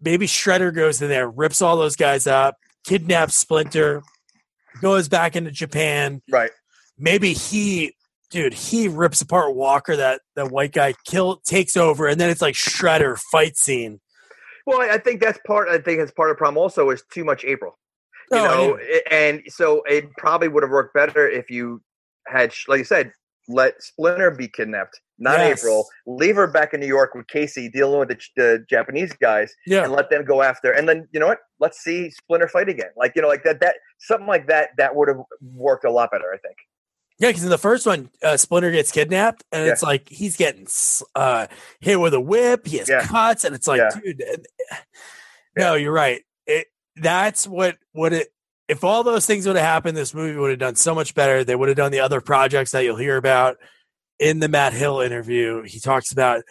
maybe 0.00 0.26
Shredder 0.26 0.74
goes 0.74 1.00
in 1.02 1.08
there, 1.08 1.28
rips 1.28 1.62
all 1.62 1.76
those 1.76 1.96
guys 1.96 2.26
up, 2.26 2.56
kidnaps 2.84 3.34
Splinter, 3.36 4.02
goes 4.80 5.08
back 5.08 5.34
into 5.36 5.50
Japan, 5.50 6.22
Right. 6.30 6.50
maybe 6.96 7.32
he 7.32 7.94
dude 8.30 8.52
he 8.52 8.88
rips 8.88 9.22
apart 9.22 9.54
walker 9.54 9.96
that 9.96 10.20
that 10.36 10.50
white 10.50 10.70
guy 10.70 10.92
kill 11.06 11.36
takes 11.46 11.78
over 11.78 12.06
and 12.06 12.20
then 12.20 12.28
it's 12.28 12.42
like 12.42 12.54
shredder 12.54 13.16
fight 13.32 13.56
scene 13.56 13.98
Well, 14.66 14.82
I 14.82 14.98
think 14.98 15.22
that's 15.22 15.38
part. 15.46 15.70
I 15.70 15.78
think 15.78 15.98
that's 15.98 16.12
part 16.12 16.28
of 16.28 16.36
the 16.36 16.38
problem. 16.38 16.58
Also, 16.58 16.90
is 16.90 17.02
too 17.10 17.24
much 17.24 17.42
April. 17.42 17.78
You 18.30 18.36
Oh, 18.40 18.44
know, 18.44 18.78
i- 18.78 19.02
and 19.10 19.42
so 19.48 19.80
it 19.86 20.10
probably 20.18 20.48
would 20.48 20.62
have 20.62 20.70
worked 20.70 20.92
better 20.92 21.26
if 21.26 21.48
you 21.50 21.80
had, 22.30 22.52
like 22.68 22.78
you 22.78 22.84
said, 22.84 23.12
let 23.48 23.82
Splinter 23.82 24.30
be 24.30 24.46
kidnapped, 24.48 25.00
not 25.18 25.38
Yes. 25.38 25.60
April. 25.60 25.86
Leave 26.06 26.36
her 26.36 26.46
back 26.46 26.74
in 26.74 26.80
New 26.80 26.86
York 26.86 27.14
with 27.14 27.26
Casey 27.28 27.68
dealing 27.70 27.98
with 27.98 28.08
the, 28.08 28.18
the 28.36 28.64
Japanese 28.68 29.12
guys, 29.14 29.54
Yeah. 29.66 29.84
and 29.84 29.92
let 29.92 30.10
them 30.10 30.24
go 30.24 30.42
after. 30.42 30.70
And 30.72 30.86
then 30.88 31.08
you 31.12 31.20
know 31.20 31.28
what? 31.28 31.38
Let's 31.58 31.78
see 31.80 32.10
Splinter 32.10 32.48
fight 32.48 32.68
again. 32.68 32.90
Like 32.96 33.12
you 33.16 33.22
know, 33.22 33.28
like 33.28 33.44
that. 33.44 33.60
That 33.60 33.76
something 33.98 34.26
like 34.26 34.46
that. 34.48 34.70
That 34.76 34.94
would 34.94 35.08
have 35.08 35.22
worked 35.40 35.84
a 35.84 35.90
lot 35.90 36.10
better. 36.10 36.32
I 36.32 36.36
think. 36.38 36.56
Yeah, 37.20 37.30
because 37.30 37.42
in 37.42 37.50
the 37.50 37.58
first 37.58 37.84
one, 37.86 38.10
uh, 38.22 38.36
Splinter 38.36 38.70
gets 38.70 38.92
kidnapped, 38.92 39.42
and 39.50 39.66
Yeah. 39.66 39.72
it's 39.72 39.82
like 39.82 40.08
he's 40.08 40.36
getting 40.36 40.68
uh, 41.16 41.46
hit 41.80 41.98
with 41.98 42.14
a 42.14 42.20
whip. 42.20 42.66
He 42.66 42.76
has 42.78 42.88
Yeah. 42.88 43.04
cuts, 43.04 43.44
and 43.44 43.54
it's 43.56 43.66
like, 43.66 43.80
dude, 44.04 44.22
no, 45.56 45.74
you're 45.74 45.90
right. 45.92 46.22
It 46.46 46.66
that's 46.96 47.46
what 47.46 47.76
what 47.92 48.12
it. 48.12 48.28
If 48.68 48.84
all 48.84 49.02
those 49.02 49.24
things 49.26 49.46
would 49.46 49.56
have 49.56 49.64
happened, 49.64 49.96
this 49.96 50.12
movie 50.14 50.38
would 50.38 50.50
have 50.50 50.58
done 50.58 50.74
so 50.76 50.94
much 50.94 51.14
better. 51.14 51.42
They 51.42 51.56
would 51.56 51.68
have 51.68 51.76
done 51.76 51.90
the 51.92 52.00
other 52.00 52.20
projects 52.20 52.70
that 52.72 52.84
you'll 52.84 52.96
hear 52.96 53.16
about 53.16 53.56
in 54.18 54.40
the 54.40 54.48
Matt 54.48 54.72
Hill 54.74 55.00
interview. 55.00 55.62
He 55.62 55.80
talks 55.80 56.12
about 56.12 56.42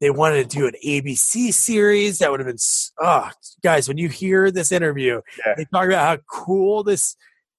they 0.00 0.10
wanted 0.10 0.48
to 0.50 0.56
do 0.56 0.66
an 0.66 0.74
ABC 0.84 1.52
series 1.52 2.18
that 2.18 2.30
would 2.30 2.40
have 2.40 2.46
been. 2.46 2.58
Oh, 3.00 3.30
guys, 3.62 3.88
when 3.88 3.98
you 3.98 4.08
hear 4.08 4.50
this 4.50 4.70
interview, 4.72 5.20
Yeah. 5.44 5.54
they 5.56 5.64
talk 5.64 5.86
about 5.86 6.06
how 6.06 6.22
cool 6.30 6.82
this 6.84 7.16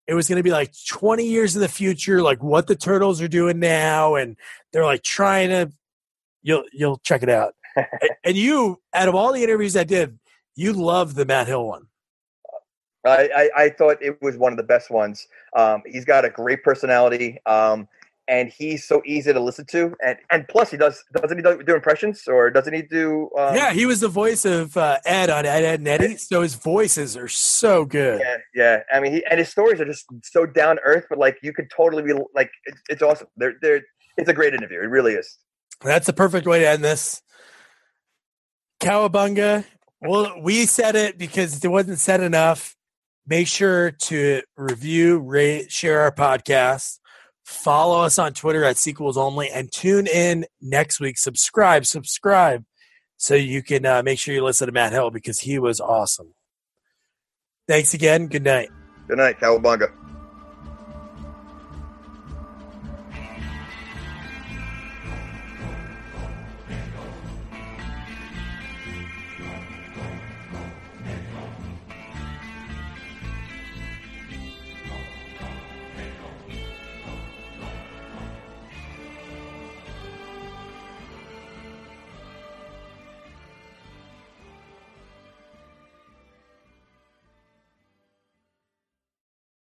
it 0.08 0.14
was 0.14 0.28
going 0.30 0.38
to 0.38 0.44
be 0.44 0.52
like 0.52 0.72
20 0.88 1.26
years 1.26 1.56
in 1.56 1.62
the 1.64 1.68
future 1.68 2.22
like 2.22 2.44
what 2.44 2.68
the 2.68 2.76
turtles 2.76 3.22
are 3.24 3.28
doing 3.28 3.58
now 3.60 4.14
and 4.14 4.38
they're 4.72 4.86
like 4.86 5.02
trying 5.02 5.50
to 5.50 5.72
you'll 6.44 6.64
you'll 6.72 6.98
check 6.98 7.24
it 7.24 7.30
out 7.30 7.56
and 8.24 8.36
you 8.38 8.80
out 8.94 9.08
of 9.08 9.16
all 9.16 9.34
the 9.34 9.42
interviews 9.44 9.76
i 9.76 9.84
did 9.84 10.20
you 10.56 10.74
love 10.74 11.16
the 11.16 11.26
matt 11.26 11.48
hill 11.48 11.66
one 11.66 11.88
I, 13.06 13.30
I, 13.36 13.50
I 13.64 13.70
thought 13.70 13.98
it 14.02 14.22
was 14.22 14.38
one 14.38 14.52
of 14.54 14.58
the 14.58 14.64
best 14.64 14.90
ones. 14.90 15.28
Um, 15.56 15.82
he's 15.86 16.06
got 16.06 16.26
a 16.26 16.30
great 16.30 16.64
personality, 16.64 17.40
um, 17.46 17.88
and 18.28 18.50
he's 18.50 18.88
so 18.88 19.02
easy 19.06 19.32
to 19.32 19.40
listen 19.40 19.66
to. 19.68 19.96
And 20.04 20.18
and 20.32 20.48
plus, 20.48 20.72
he 20.72 20.78
does 20.78 21.04
doesn't 21.14 21.38
he 21.38 21.44
do, 21.44 21.64
do 21.64 21.76
impressions 21.76 22.28
or 22.28 22.50
doesn't 22.50 22.74
he 22.74 22.82
do? 22.82 23.30
Um, 23.38 23.56
yeah 23.56 23.72
he 23.72 23.86
was 23.86 24.00
the 24.00 24.08
voice 24.08 24.46
of 24.46 24.76
uh, 24.78 24.98
ed 25.06 25.30
on 25.30 25.46
ed, 25.46 25.64
ed 25.64 25.80
and 25.80 25.88
Eddy 25.88 26.18
so 26.18 26.42
his 26.42 26.56
voices 26.56 27.16
are 27.16 27.28
so 27.28 27.86
good 27.86 28.22
yeah, 28.26 28.38
yeah. 28.54 28.84
I 28.92 29.00
mean, 29.00 29.14
he, 29.14 29.26
and 29.30 29.40
his 29.40 29.50
stories 29.50 29.80
are 29.80 29.86
just 29.86 30.06
so 30.24 30.46
down 30.46 30.80
earth, 30.84 31.06
but 31.10 31.20
like 31.20 31.38
you 31.42 31.54
could 31.54 31.70
totally 31.70 32.04
be 32.04 32.14
like, 32.34 32.50
it's, 32.66 32.82
it's 32.90 33.02
awesome. 33.02 33.28
They're 33.38 33.56
they're 33.62 33.82
it's 34.18 34.30
a 34.30 34.34
great 34.34 34.54
interview. 34.54 34.80
It 34.80 34.90
really 34.90 35.14
is. 35.14 35.38
That's 35.82 36.08
the 36.08 36.14
perfect 36.14 36.48
way 36.48 36.60
to 36.60 36.70
end 36.70 36.84
this. 36.84 37.22
Cowabunga. 38.80 39.66
Well, 40.02 40.42
we 40.42 40.66
said 40.66 40.96
it 40.96 41.18
because 41.18 41.64
it 41.64 41.68
wasn't 41.68 42.00
said 42.00 42.22
enough. 42.22 42.76
Make 43.28 43.48
sure 43.48 43.92
to 43.92 44.42
review, 44.56 45.20
rate, 45.20 45.72
share 45.72 46.02
our 46.02 46.12
podcast. 46.12 47.00
Follow 47.44 48.02
us 48.04 48.20
on 48.20 48.34
Twitter 48.34 48.64
at 48.64 48.78
sequels 48.78 49.18
only 49.18 49.50
and 49.50 49.72
tune 49.72 50.08
in 50.08 50.46
next 50.62 51.00
week. 51.00 51.18
Subscribe, 51.18 51.86
subscribe 51.86 52.64
so 53.18 53.34
you 53.36 53.64
can 53.64 53.86
uh, 53.86 54.04
make 54.04 54.20
sure 54.20 54.34
you 54.34 54.44
listen 54.44 54.68
to 54.68 54.72
Matt 54.72 54.94
Hill 54.94 55.12
because 55.12 55.40
he 55.40 55.58
was 55.60 55.80
awesome. 55.80 56.34
Thanks 57.68 57.94
again. 57.94 58.28
Good 58.28 58.44
night. 58.44 58.70
Good 59.08 59.18
night, 59.18 59.40
Cowabunga. 59.40 59.92